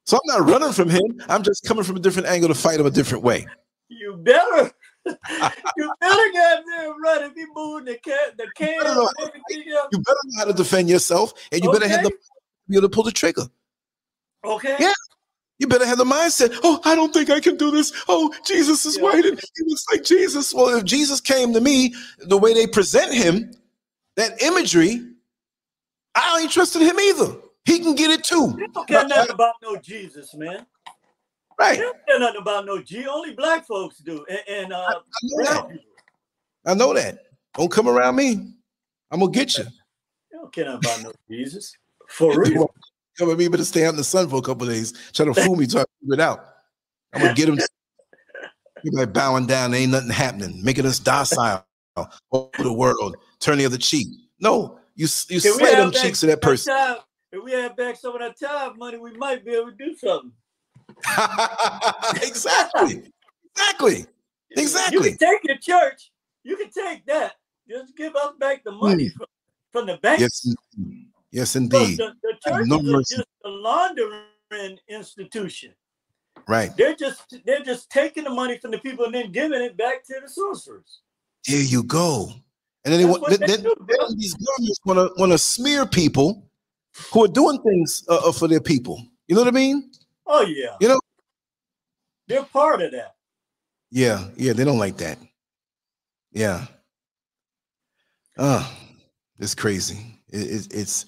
[0.05, 1.02] So I'm not running from him.
[1.28, 3.47] I'm just coming from a different angle to fight him a different way.
[3.89, 4.73] You better.
[5.07, 8.75] you better get there right if he moving the can the can.
[8.75, 9.10] You better, know,
[9.93, 11.78] you better know how to defend yourself, and you okay.
[11.78, 12.10] better have the
[12.69, 13.43] be able to pull the trigger.
[14.44, 14.77] Okay.
[14.78, 14.93] Yeah.
[15.59, 16.59] You better have the mindset.
[16.62, 17.93] Oh, I don't think I can do this.
[18.09, 19.02] Oh, Jesus is yeah.
[19.02, 20.55] white and he looks like Jesus.
[20.55, 23.52] Well, if Jesus came to me the way they present him,
[24.17, 25.02] that imagery,
[26.15, 27.36] I ain't trusting him either.
[27.67, 28.55] He can get it too.
[28.59, 30.67] You don't care nothing about no Jesus, man.
[31.59, 31.78] Right.
[31.78, 33.07] You don't care nothing about no G.
[33.07, 34.25] Only black folks do.
[34.31, 35.78] And, and uh, I, I, know that.
[36.67, 37.19] I know that.
[37.55, 38.55] Don't come around me.
[39.10, 39.65] I'm gonna get you.
[40.33, 41.77] You don't care nothing about no Jesus.
[42.09, 42.73] For real.
[43.20, 44.94] Come with me, but stay out in the sun for a couple days.
[45.12, 46.55] Try to fool me, try to figure it out.
[47.12, 47.58] I'm gonna get him.
[48.78, 51.66] Everybody bowing down, ain't nothing happening, making us docile
[52.32, 54.07] over the world, turn the other cheek.
[54.40, 56.74] No, you you slay them cheeks to that person.
[56.74, 56.97] Time,
[57.31, 59.94] if we had back some of that time money, we might be able to do
[59.94, 60.32] something.
[62.23, 63.02] exactly.
[63.55, 64.07] exactly.
[64.52, 64.97] Exactly.
[64.97, 66.10] You can take your church.
[66.42, 67.34] You can take that.
[67.68, 69.12] Just give us back the money mm.
[69.12, 69.26] from,
[69.73, 70.20] from the bank.
[70.20, 70.55] Yes,
[71.31, 71.99] yes, indeed.
[71.99, 75.73] the, the church no is just a laundering institution.
[76.49, 76.70] Right.
[76.76, 80.05] They're just they're just taking the money from the people and then giving it back
[80.07, 81.00] to the sorcerers.
[81.47, 82.33] There you go.
[82.84, 86.49] And then, they, want, then, then, then these governments want to want to smear people
[87.12, 89.05] who are doing things uh, uh, for their people.
[89.28, 89.91] You know what I mean?
[90.26, 90.76] Oh yeah.
[90.81, 91.00] You know,
[92.26, 93.15] they're part of that.
[93.91, 95.18] Yeah, yeah, they don't like that.
[96.33, 96.67] Yeah.
[98.39, 98.67] Uh,
[99.39, 99.99] it's crazy.
[100.28, 101.07] It, it, it's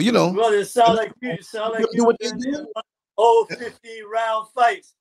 [0.00, 0.28] well, you know.
[0.28, 2.66] Well, it sounds like you sound like you, you
[3.16, 4.94] old 50 round fights.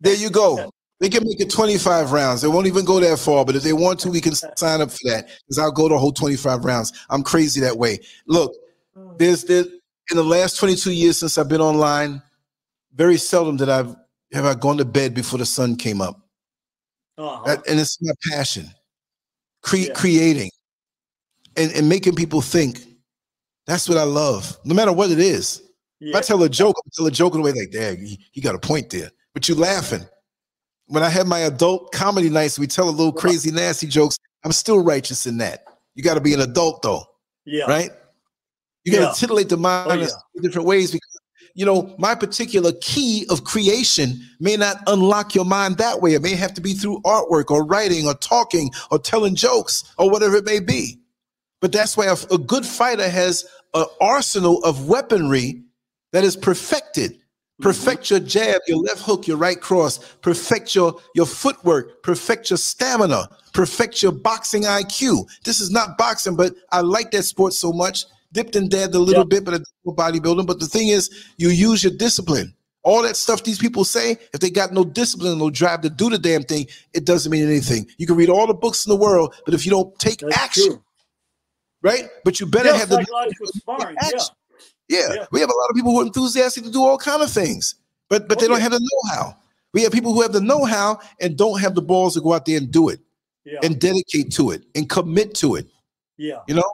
[0.00, 0.70] There you go.
[0.98, 2.42] They can make it 25 rounds.
[2.42, 4.90] They won't even go that far, but if they want to, we can sign up
[4.90, 6.92] for that because I'll go the whole 25 rounds.
[7.10, 8.00] I'm crazy that way.
[8.26, 8.52] Look,
[8.96, 9.12] hmm.
[9.16, 9.64] there's there
[10.10, 12.22] in the last 22 years since I've been online,
[12.94, 13.94] very seldom did I've
[14.32, 16.20] have I gone to bed before the sun came up.
[17.18, 17.44] Uh-huh.
[17.44, 18.66] That, and it's my passion.
[19.62, 19.92] Cre- yeah.
[19.92, 20.50] Creating
[21.56, 22.80] and, and making people think.
[23.66, 25.62] That's what I love, no matter what it is.
[26.00, 26.10] Yeah.
[26.10, 28.42] If I tell a joke, I tell a joke in a way like, "Dad, you,
[28.42, 30.04] got a point there," but you're laughing.
[30.86, 34.16] When I have my adult comedy nights, we tell a little crazy, nasty jokes.
[34.44, 35.64] I'm still righteous in that.
[35.94, 37.04] You got to be an adult, though.
[37.44, 37.64] Yeah.
[37.66, 37.90] Right.
[38.84, 39.12] You got to yeah.
[39.12, 40.08] titillate the mind oh, yeah.
[40.34, 41.08] in different ways because
[41.54, 46.14] you know my particular key of creation may not unlock your mind that way.
[46.14, 50.10] It may have to be through artwork or writing or talking or telling jokes or
[50.10, 50.98] whatever it may be.
[51.62, 55.62] But that's why a, a good fighter has an arsenal of weaponry
[56.10, 57.12] that is perfected.
[57.12, 57.62] Mm-hmm.
[57.62, 59.98] Perfect your jab, your left hook, your right cross.
[60.16, 62.02] Perfect your, your footwork.
[62.02, 63.28] Perfect your stamina.
[63.54, 65.28] Perfect your boxing IQ.
[65.44, 68.04] This is not boxing, but I like that sport so much.
[68.32, 69.44] Dipped and dabbed a little yep.
[69.44, 70.46] bit, but bodybuilding.
[70.46, 72.54] But the thing is, you use your discipline.
[72.82, 76.10] All that stuff these people say, if they got no discipline, no drive to do
[76.10, 77.86] the damn thing, it doesn't mean anything.
[77.98, 80.36] You can read all the books in the world, but if you don't take That's
[80.36, 80.82] action, true.
[81.82, 82.08] Right?
[82.24, 83.04] But you better yeah, have the
[83.54, 83.96] sparring.
[84.02, 84.20] Yeah.
[84.88, 85.14] Yeah.
[85.14, 85.26] yeah.
[85.30, 87.74] we have a lot of people who are enthusiastic to do all kind of things,
[88.08, 89.36] but but oh, they don't have the know-how.
[89.72, 92.44] We have people who have the know-how and don't have the balls to go out
[92.44, 93.00] there and do it,
[93.44, 93.58] yeah.
[93.62, 95.66] and dedicate to it and commit to it.
[96.18, 96.72] Yeah, you know,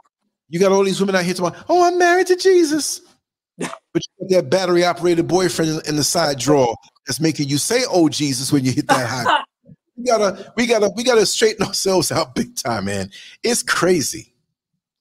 [0.49, 3.01] you got all these women out here talking, "Oh, I'm married to Jesus,"
[3.57, 6.75] but you got that battery-operated boyfriend in the side drawer
[7.07, 9.43] that's making you say, "Oh, Jesus," when you hit that high.
[9.95, 13.11] we gotta, we gotta, we gotta straighten ourselves out big time, man.
[13.43, 14.33] It's crazy.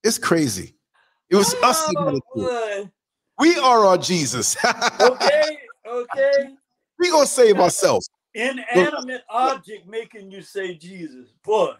[0.02, 0.74] It's crazy.
[1.30, 1.86] It was oh, us.
[1.86, 2.90] That
[3.38, 4.56] we are our Jesus.
[5.00, 6.54] okay, okay.
[6.98, 8.08] We gonna save ourselves.
[8.34, 11.72] Inanimate object making you say Jesus, boy.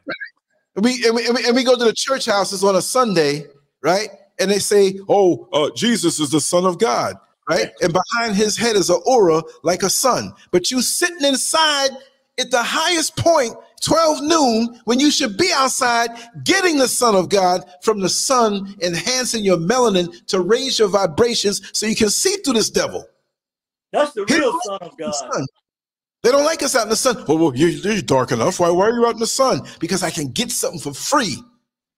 [0.76, 3.46] And we, and we and we go to the church houses on a Sunday,
[3.82, 4.08] right?
[4.38, 7.16] And they say, "Oh, uh, Jesus is the Son of God."
[7.48, 10.34] Right, and behind his head is an aura like a sun.
[10.50, 11.90] But you sitting inside
[12.38, 16.10] at the highest point 12 noon when you should be outside
[16.44, 21.60] getting the Son of God from the sun, enhancing your melanin to raise your vibrations
[21.72, 23.06] so you can see through this devil.
[23.92, 25.14] That's the real Son of God.
[26.22, 27.24] They don't like us out in the sun.
[27.28, 28.58] Well, well you're, you're, dark enough.
[28.58, 29.62] Why, why are you out in the sun?
[29.78, 31.36] Because I can get something for free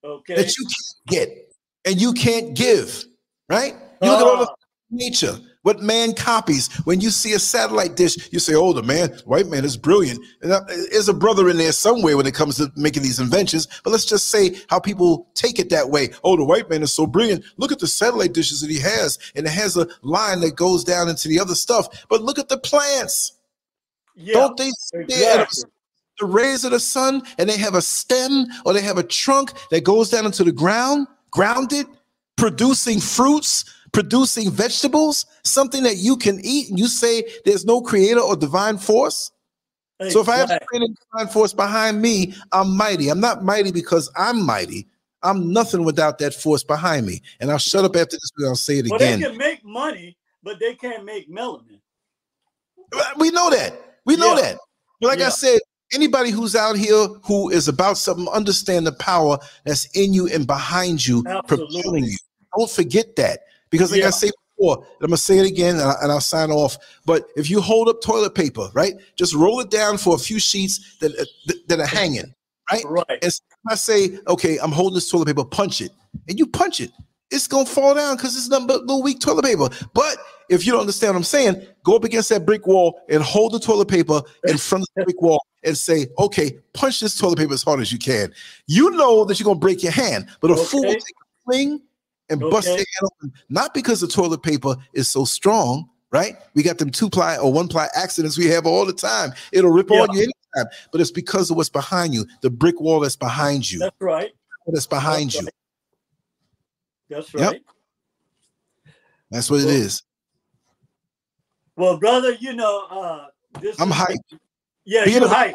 [0.05, 0.35] okay.
[0.35, 1.55] that you can't get
[1.87, 3.05] and you can't give,
[3.49, 3.75] right?
[4.03, 4.55] You look at all the ah.
[4.91, 6.73] nature what man copies.
[6.85, 10.21] When you see a satellite dish, you say, "Oh, the man, white man is brilliant."
[10.43, 13.69] And uh, there's a brother in there somewhere when it comes to making these inventions.
[13.85, 16.11] But let's just say how people take it that way.
[16.25, 17.45] Oh, the white man is so brilliant.
[17.57, 20.85] Look at the satellite dishes that he has, and it has a line that goes
[20.85, 22.07] down into the other stuff.
[22.09, 23.33] But look at the plants.
[24.15, 25.71] Yeah, Don't they exactly.
[26.19, 29.53] the rays of the sun, and they have a stem or they have a trunk
[29.71, 31.87] that goes down into the ground, grounded,
[32.37, 38.21] producing fruits producing vegetables, something that you can eat, and you say there's no creator
[38.21, 39.33] or divine force?
[39.99, 40.13] Exactly.
[40.13, 43.09] So if I have a divine force behind me, I'm mighty.
[43.09, 44.87] I'm not mighty because I'm mighty.
[45.23, 47.21] I'm nothing without that force behind me.
[47.41, 49.21] And I'll shut up after this, but I'll say it well, again.
[49.21, 51.81] They can make money, but they can't make melanin.
[53.19, 53.75] We know that.
[54.07, 54.41] We know yeah.
[54.41, 54.59] that.
[55.01, 55.27] But like yeah.
[55.27, 55.61] I said,
[55.93, 60.47] anybody who's out here who is about something, understand the power that's in you and
[60.47, 61.83] behind you, Absolutely.
[61.83, 62.17] propelling you.
[62.57, 63.41] Don't forget that.
[63.71, 64.09] Because, like yeah.
[64.09, 66.77] I say before, I'm gonna say it again, and, I, will sign off.
[67.07, 70.39] But if you hold up toilet paper, right, just roll it down for a few
[70.39, 72.35] sheets that uh, that are hanging,
[72.71, 72.85] right?
[72.85, 73.19] Right.
[73.23, 73.33] And
[73.69, 75.93] I say, okay, I'm holding this toilet paper, punch it,
[76.29, 76.91] and you punch it,
[77.31, 79.69] it's gonna fall down because it's nothing but little weak toilet paper.
[79.95, 80.19] But
[80.49, 83.53] if you don't understand what I'm saying, go up against that brick wall and hold
[83.53, 87.39] the toilet paper in front of the brick wall and say, okay, punch this toilet
[87.39, 88.33] paper as hard as you can.
[88.67, 90.65] You know that you're gonna break your hand, but a okay.
[90.65, 91.83] fool will take a fling
[92.31, 92.51] and okay.
[92.51, 96.37] bust their hand open, not because the toilet paper is so strong, right?
[96.55, 99.33] We got them two ply or one ply accidents we have all the time.
[99.53, 100.01] It'll rip yeah.
[100.01, 103.71] on you anytime, but it's because of what's behind you, the brick wall that's behind
[103.71, 103.81] you.
[103.81, 104.31] That's right.
[104.67, 105.43] That's behind that's you.
[105.43, 105.55] Right.
[107.11, 107.53] That's right.
[107.53, 107.63] Yep.
[109.31, 110.03] That's what well, it is.
[111.77, 113.27] Well, brother, you know, uh,
[113.61, 114.17] this I'm hyped.
[114.85, 115.55] Yeah, you're hyped.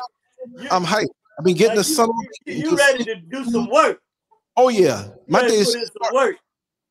[0.72, 1.08] I'm hyped.
[1.38, 2.10] I've been getting like the sun.
[2.46, 4.02] You, you ready to do some work?
[4.58, 6.38] Oh yeah, my day is work.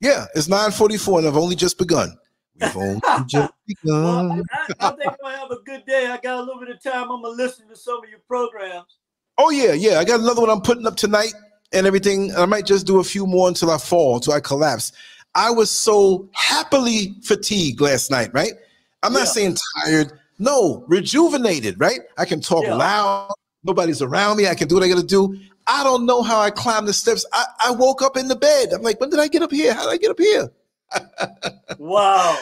[0.05, 2.15] Yeah, it's 9:44 and I've only just begun.
[2.61, 4.29] We've only just begun.
[4.29, 6.09] Well, I, I, think I'm gonna have a good day.
[6.09, 7.11] I got a little bit of time.
[7.11, 8.99] I'm gonna listen to some of your programs.
[9.39, 9.99] Oh yeah, yeah.
[9.99, 11.33] I got another one I'm putting up tonight
[11.73, 12.37] and everything.
[12.37, 14.93] I might just do a few more until I fall, until I collapse.
[15.35, 18.53] I was so happily fatigued last night, right?
[19.03, 19.25] I'm not yeah.
[19.25, 20.13] saying tired.
[20.39, 22.01] No, rejuvenated, right?
[22.19, 22.75] I can talk yeah.
[22.75, 23.33] loud.
[23.65, 24.49] Nobody's around me.
[24.49, 25.35] I can do what I got to do.
[25.67, 27.25] I don't know how I climbed the steps.
[27.33, 28.73] I, I woke up in the bed.
[28.73, 29.73] I'm like, when did I get up here?
[29.73, 30.51] How did I get up here?
[31.79, 32.39] wow.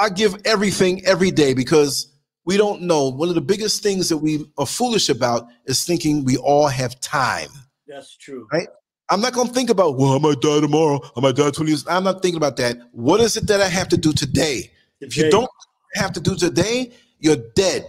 [0.00, 2.12] I give everything every day because
[2.44, 3.08] we don't know.
[3.08, 7.00] One of the biggest things that we are foolish about is thinking we all have
[7.00, 7.50] time.
[7.86, 8.46] That's true.
[8.52, 8.68] Right?
[9.10, 11.00] I'm not going to think about, well, I might die tomorrow.
[11.16, 11.86] I might die 20 years.
[11.86, 12.78] I'm not thinking about that.
[12.92, 14.62] What is it that I have to do today?
[14.62, 14.70] today.
[15.00, 15.50] If you don't
[15.94, 17.86] have to do today, you're dead.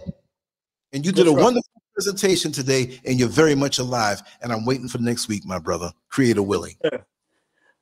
[0.92, 1.42] And you did a right.
[1.42, 4.22] wonderful presentation today, and you're very much alive.
[4.42, 6.76] And I'm waiting for next week, my brother, creator willing.
[6.84, 6.98] Yeah.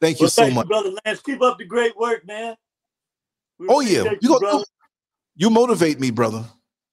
[0.01, 1.20] Thank you well, so thank much, you, brother Lance.
[1.23, 2.57] Keep up the great work, man.
[3.59, 4.65] We oh yeah, you, you,
[5.36, 6.44] you motivate me, brother.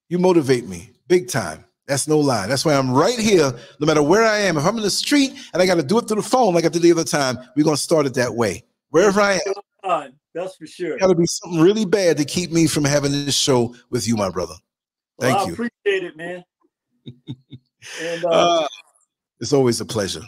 [0.10, 1.66] You motivate me big time.
[1.88, 2.48] That's no lie.
[2.48, 4.58] That's why I'm right here, no matter where I am.
[4.58, 6.64] If I'm in the street and I got to do it through the phone like
[6.64, 8.64] I did the other time, we're gonna start it that way.
[8.90, 9.40] Wherever I
[9.84, 10.14] am.
[10.34, 10.98] That's for sure.
[10.98, 14.16] Got to be something really bad to keep me from having this show with you,
[14.16, 14.54] my brother.
[15.20, 15.54] Thank well, I you.
[15.54, 16.44] Appreciate it, man.
[18.02, 18.68] And uh, uh,
[19.40, 20.24] it's always a pleasure.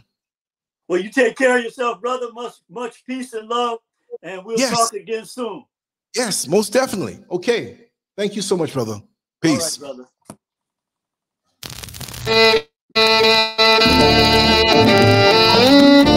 [0.88, 2.32] Well, you take care of yourself, brother.
[2.34, 3.80] Much, much peace and love,
[4.22, 4.72] and we'll yes.
[4.72, 5.64] talk again soon.
[6.16, 7.24] Yes, most definitely.
[7.32, 7.78] Okay.
[8.16, 9.02] Thank you so much, brother.
[9.42, 9.78] Peace.
[9.78, 10.08] brother.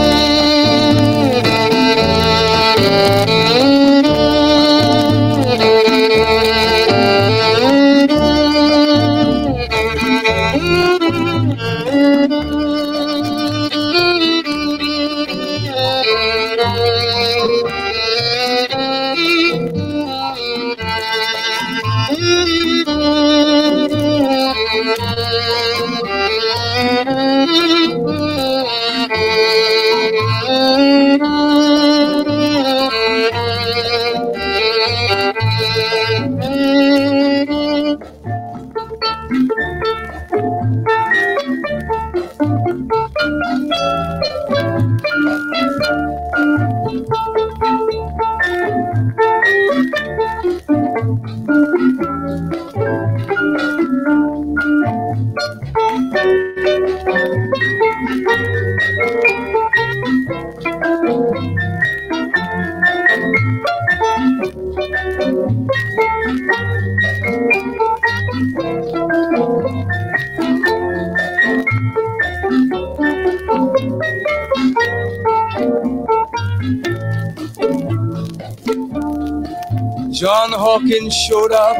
[80.76, 81.78] Hawkins showed up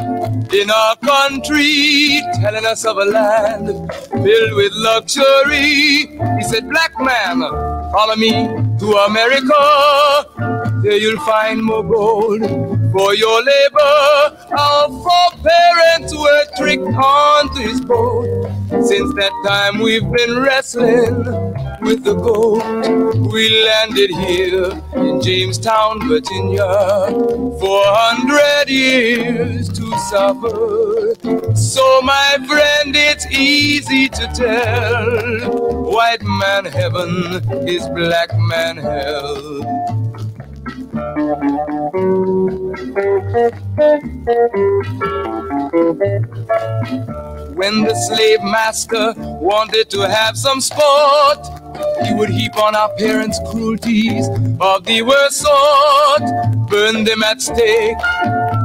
[0.55, 3.67] in our country, telling us of a land
[4.09, 6.07] filled with luxury.
[6.39, 7.41] He said, Black man,
[7.93, 8.31] follow me
[8.79, 10.81] to America.
[10.83, 12.41] There you'll find more gold
[12.91, 14.49] for your labor.
[14.59, 18.51] Our foreparents were tricked onto his boat.
[18.71, 21.23] Since that time, we've been wrestling
[21.87, 22.63] with the gold.
[23.33, 26.67] We landed here in Jamestown, Virginia,
[27.61, 31.15] 400 years to suffer.
[31.55, 35.67] So, my friend, it's easy to tell
[35.97, 37.11] white man heaven
[37.69, 39.96] is black man hell.
[47.55, 51.47] When the slave master wanted to have some sport,
[52.03, 54.27] he would heap on our parents cruelties
[54.59, 56.23] of the worst sort,
[56.71, 57.99] burn them at stake,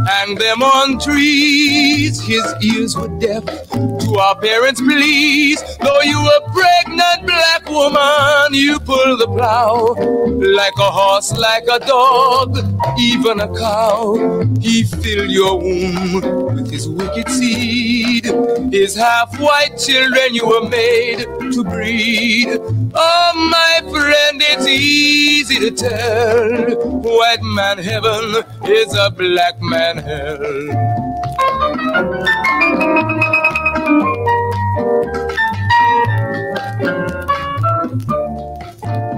[0.07, 2.21] hang them on trees.
[2.21, 5.61] His ears were deaf to our parents' pleas.
[5.81, 9.95] Though you were pregnant black woman, you pull the plow
[10.41, 12.57] like a horse, like a dog,
[12.99, 14.45] even a cow.
[14.59, 18.25] He filled your womb with his wicked seed.
[18.71, 21.19] His half white children you were made
[21.53, 22.59] to breed.
[22.93, 26.91] Oh, my friend, it's easy to tell.
[27.01, 29.90] White man heaven is a black man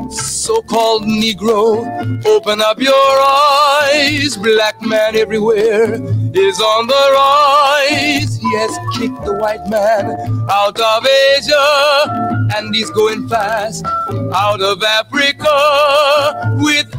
[0.10, 4.36] So-called Negro, open up your eyes.
[4.38, 5.94] Black man everywhere
[6.34, 8.38] is on the rise.
[8.38, 10.18] He has kicked the white man
[10.50, 13.86] out of Asia, and he's going fast
[14.34, 16.93] out of Africa with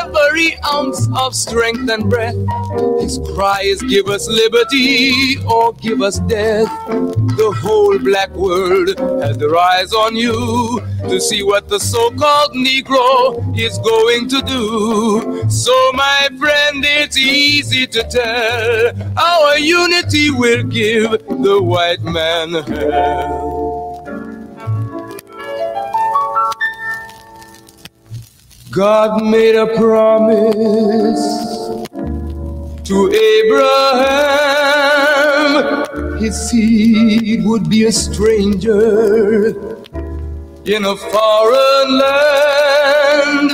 [0.00, 2.36] every ounce of strength and breath.
[3.00, 6.68] His cry is give us liberty or give us death.
[7.36, 13.58] The whole black world has their eyes on you to see what the so-called Negro
[13.58, 15.50] is going to do.
[15.50, 23.61] So my friend, it's easy to tell our unity will give the white man hell.
[28.72, 31.20] God made a promise
[32.84, 34.24] to Abraham,
[36.18, 39.48] his seed would be a stranger
[40.64, 43.50] in a foreign land.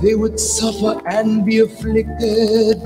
[0.00, 2.80] They would suffer and be afflicted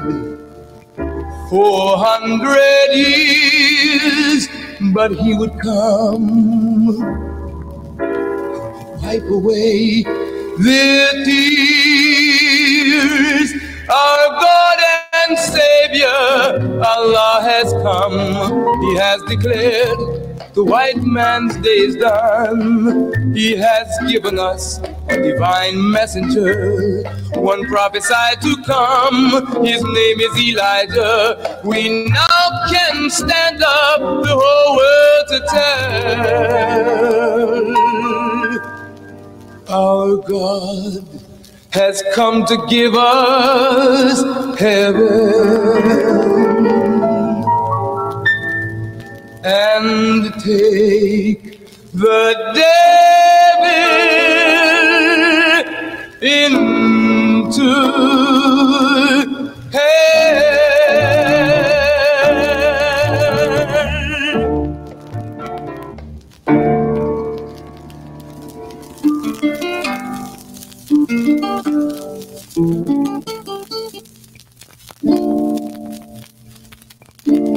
[1.51, 4.49] four hundred years,
[4.95, 6.97] but he would come,
[9.03, 10.07] wipe away
[10.59, 12.49] their tears.
[13.89, 14.79] Our God
[15.27, 18.19] and Savior, Allah has come.
[18.83, 19.99] He has declared
[20.55, 23.33] the white man's day is done.
[23.33, 27.03] He has given us a divine messenger,
[27.35, 29.65] one prophesied to come.
[29.65, 31.61] His name is Elijah.
[31.65, 35.41] We now can stand up the whole world to
[37.75, 37.88] tell
[39.69, 41.07] our God
[41.71, 46.19] has come to give us heaven.
[49.45, 54.08] And take the devil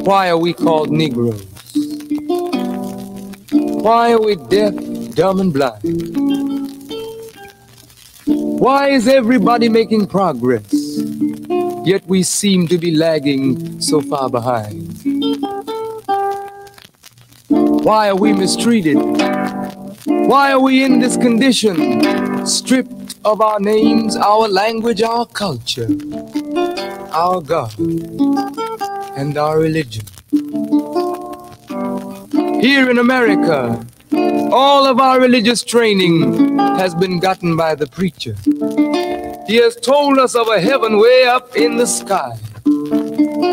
[0.03, 1.45] Why are we called Negroes?
[3.51, 4.73] Why are we deaf,
[5.15, 5.81] dumb, and blind?
[8.25, 10.71] Why is everybody making progress,
[11.85, 14.97] yet we seem to be lagging so far behind?
[17.49, 18.97] Why are we mistreated?
[20.05, 25.89] Why are we in this condition, stripped of our names, our language, our culture,
[27.11, 27.73] our God,
[29.21, 30.03] and our religion?
[32.59, 33.85] Here in America,
[34.51, 38.35] all of our religious training has been gotten by the preacher.
[39.47, 42.31] He has told us of a heaven way up in the sky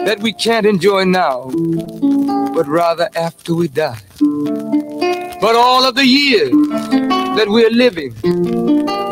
[0.09, 1.51] that we can't enjoy now,
[2.55, 4.01] but rather after we die.
[5.41, 6.53] But all of the years
[7.37, 8.15] that we're living,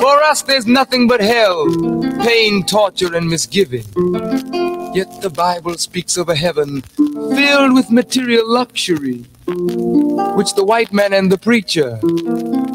[0.00, 1.66] for us there's nothing but hell,
[2.22, 3.84] pain, torture, and misgiving.
[4.96, 11.12] Yet the Bible speaks of a heaven filled with material luxury which the white man
[11.12, 12.00] and the preacher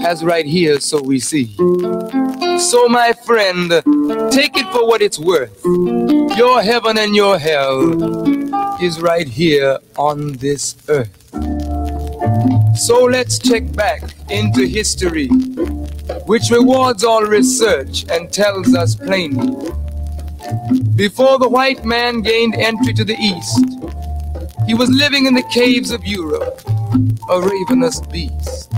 [0.04, 1.56] has right here, so we see.
[2.60, 3.72] So, my friend,
[4.32, 5.66] take it for what it's worth.
[6.38, 11.18] Your heaven and your hell is right here on this earth.
[12.78, 15.30] So, let's check back into history,
[16.28, 19.72] which rewards all research and tells us plainly.
[20.96, 23.66] Before the white man gained entry to the East,
[24.68, 26.62] he was living in the caves of Europe,
[27.30, 28.72] a ravenous beast,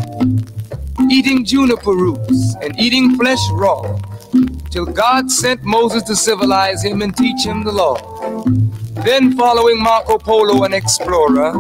[1.12, 4.00] eating juniper roots and eating flesh raw,
[4.70, 7.98] till God sent Moses to civilize him and teach him the law.
[9.04, 11.54] Then, following Marco Polo, an explorer,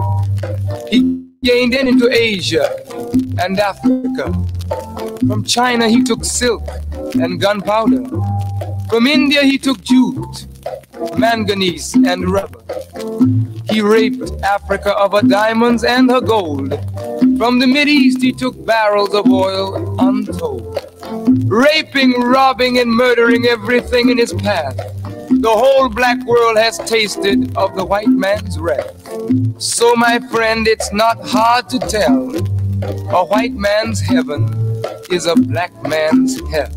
[0.90, 2.74] he gained in into Asia
[3.42, 4.32] and Africa.
[5.28, 6.64] From China, he took silk
[7.16, 8.04] and gunpowder.
[8.94, 10.46] From India, he took jute
[11.18, 12.62] manganese, and rubber.
[13.72, 16.70] He raped Africa of her diamonds and her gold,
[17.40, 20.80] From the East, he took barrels of oil untold,
[21.46, 24.78] raping, robbing, and murdering everything in his path.
[24.78, 29.10] The whole black world has tasted of the white man's wrath.
[29.58, 32.30] So, my friend, it's not hard to tell.
[33.10, 34.44] A white man's heaven
[35.10, 36.72] is a black man's hell.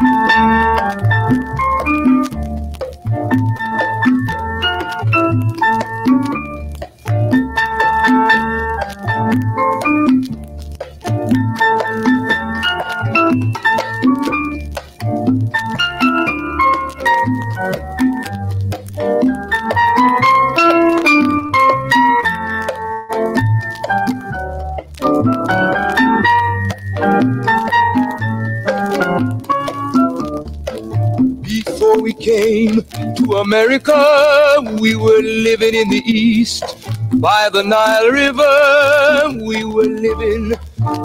[0.00, 0.08] Before
[9.98, 10.39] we
[32.20, 32.82] came
[33.16, 33.96] to America,
[34.80, 36.62] we were living in the East.
[37.14, 40.52] By the Nile River, we were living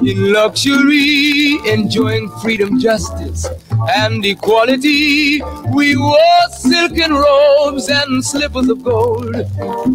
[0.05, 3.47] in luxury, enjoying freedom, justice,
[3.89, 5.41] and equality.
[5.73, 6.19] We wore
[6.51, 9.35] silken robes and slippers of gold.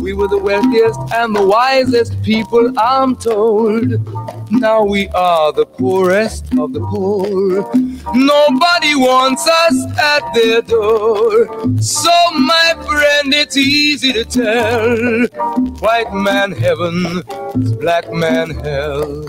[0.03, 3.89] We were the wealthiest and the wisest people, I'm told.
[4.51, 7.71] Now we are the poorest of the poor.
[8.15, 11.47] Nobody wants us at their door.
[11.81, 15.27] So, my friend, it's easy to tell.
[15.79, 17.23] White man heaven
[17.55, 19.25] is black man hell.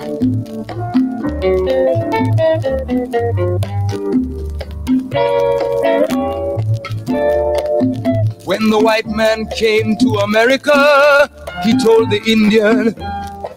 [8.45, 11.29] When the white man came to America,
[11.65, 12.95] he told the Indian,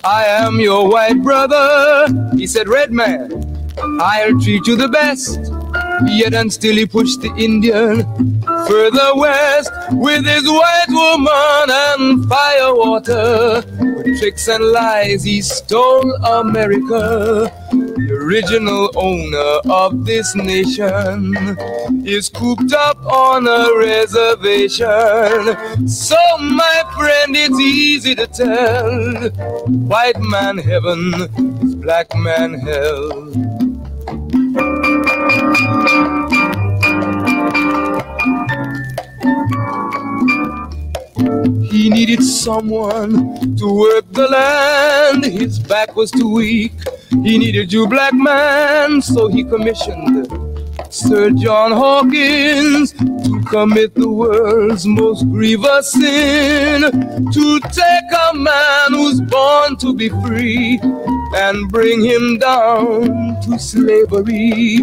[0.03, 2.09] I am your white brother.
[2.37, 3.31] He said, Red man,
[4.01, 5.54] I'll treat you the best.
[6.03, 8.05] Yet and still he pushed the Indian
[8.67, 13.63] further west with his white woman and firewater.
[13.97, 17.51] With tricks and lies, he stole America.
[17.71, 21.35] The original owner of this nation
[22.05, 24.87] is cooped up on a reservation.
[25.89, 29.31] So, my friend, it's easy to tell
[29.69, 31.15] white man heaven
[31.63, 33.64] is black man hell.
[41.71, 45.25] He needed someone to work the land.
[45.25, 46.73] His back was too weak.
[47.11, 50.29] He needed you, black man, so he commissioned
[50.91, 56.83] Sir John Hawkins to commit the world's most grievous sin.
[56.83, 60.79] To take a man who's born to be free
[61.37, 64.79] and bring him down to slavery.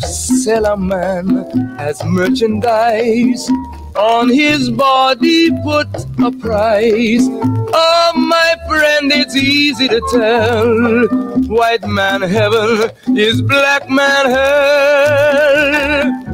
[0.00, 3.50] To sell a man as merchandise
[3.98, 5.88] on his body put
[6.24, 7.26] a price.
[7.26, 11.08] Oh, my friend, it's easy to tell.
[11.48, 16.27] White man heaven is black man hell.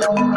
[0.00, 0.29] Música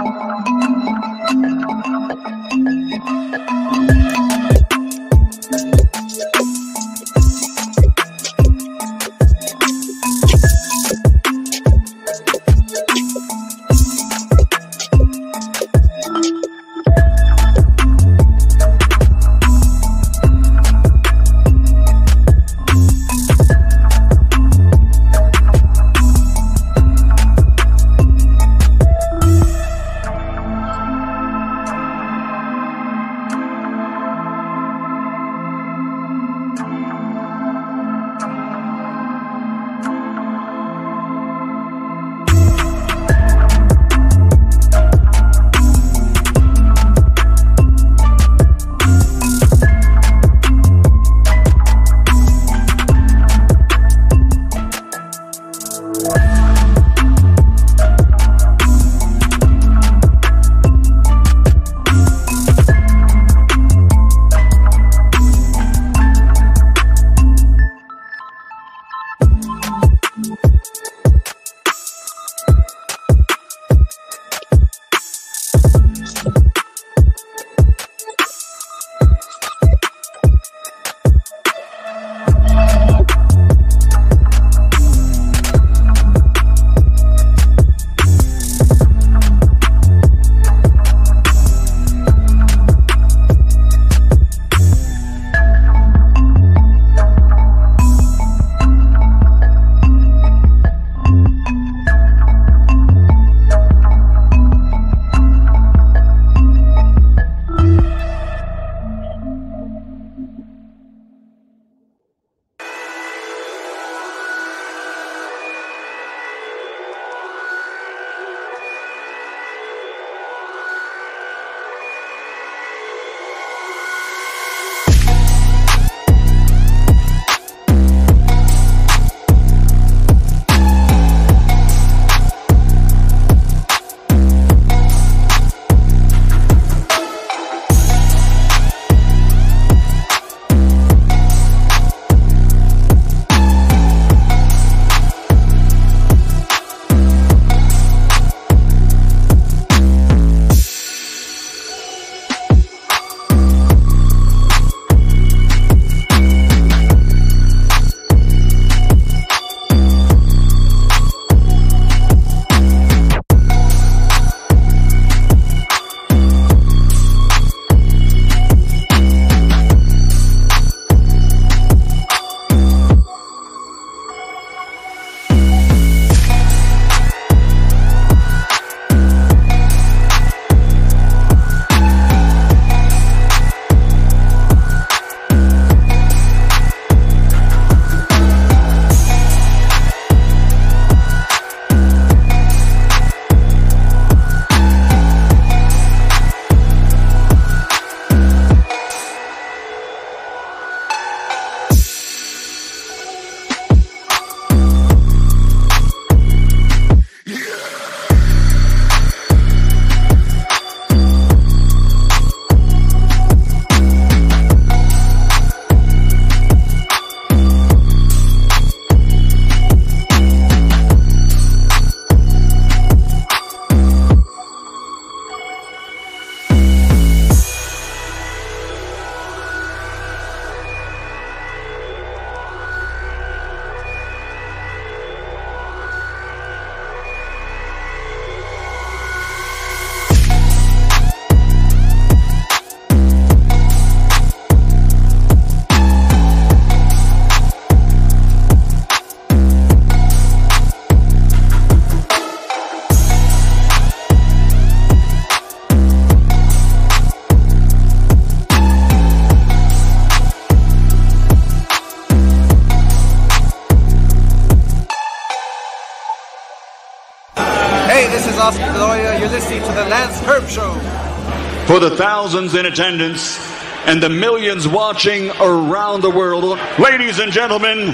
[271.96, 273.38] thousands in attendance
[273.86, 277.90] and the millions watching around the world, ladies and gentlemen,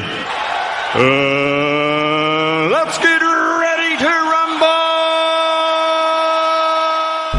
[0.96, 4.68] uh, let's get ready to rumble!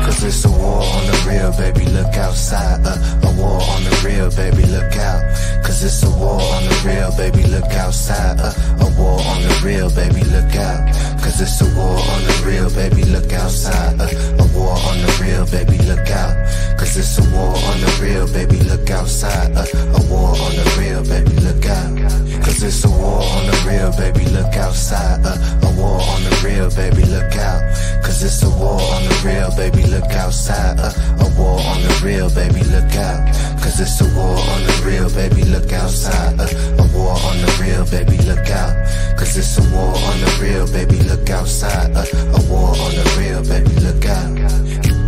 [0.04, 2.80] Cause it's a war on the real, baby, look outside.
[2.84, 5.22] Uh, a war on the real, baby, look out.
[5.64, 8.40] Cause it's a war on the real, baby, look outside.
[8.40, 11.09] Uh, a war on the real, baby, look out.
[11.42, 13.98] It's a war on the real, baby, look outside.
[13.98, 16.36] Uh, a war on the real, baby, look out.
[16.78, 19.56] Cause it's a war on the real, baby, look outside.
[19.56, 21.96] Uh, a war on the real, baby, look out.
[22.44, 25.24] Cause it's a war on the real, baby, look outside.
[25.24, 27.62] Uh, war on the real, baby, look out.
[28.04, 30.78] Cause it's a war on the real, baby, look outside.
[30.78, 30.92] Uh,
[31.24, 33.20] a war on the real, baby, look out.
[33.62, 36.38] Cause it's a war on the real, baby, look outside.
[36.38, 38.74] Uh, a war on the real, baby, look out.
[39.18, 41.96] Cause it's a war on the real, baby, look outside.
[41.96, 42.04] Uh,
[42.36, 44.99] a war on the real, baby, look out.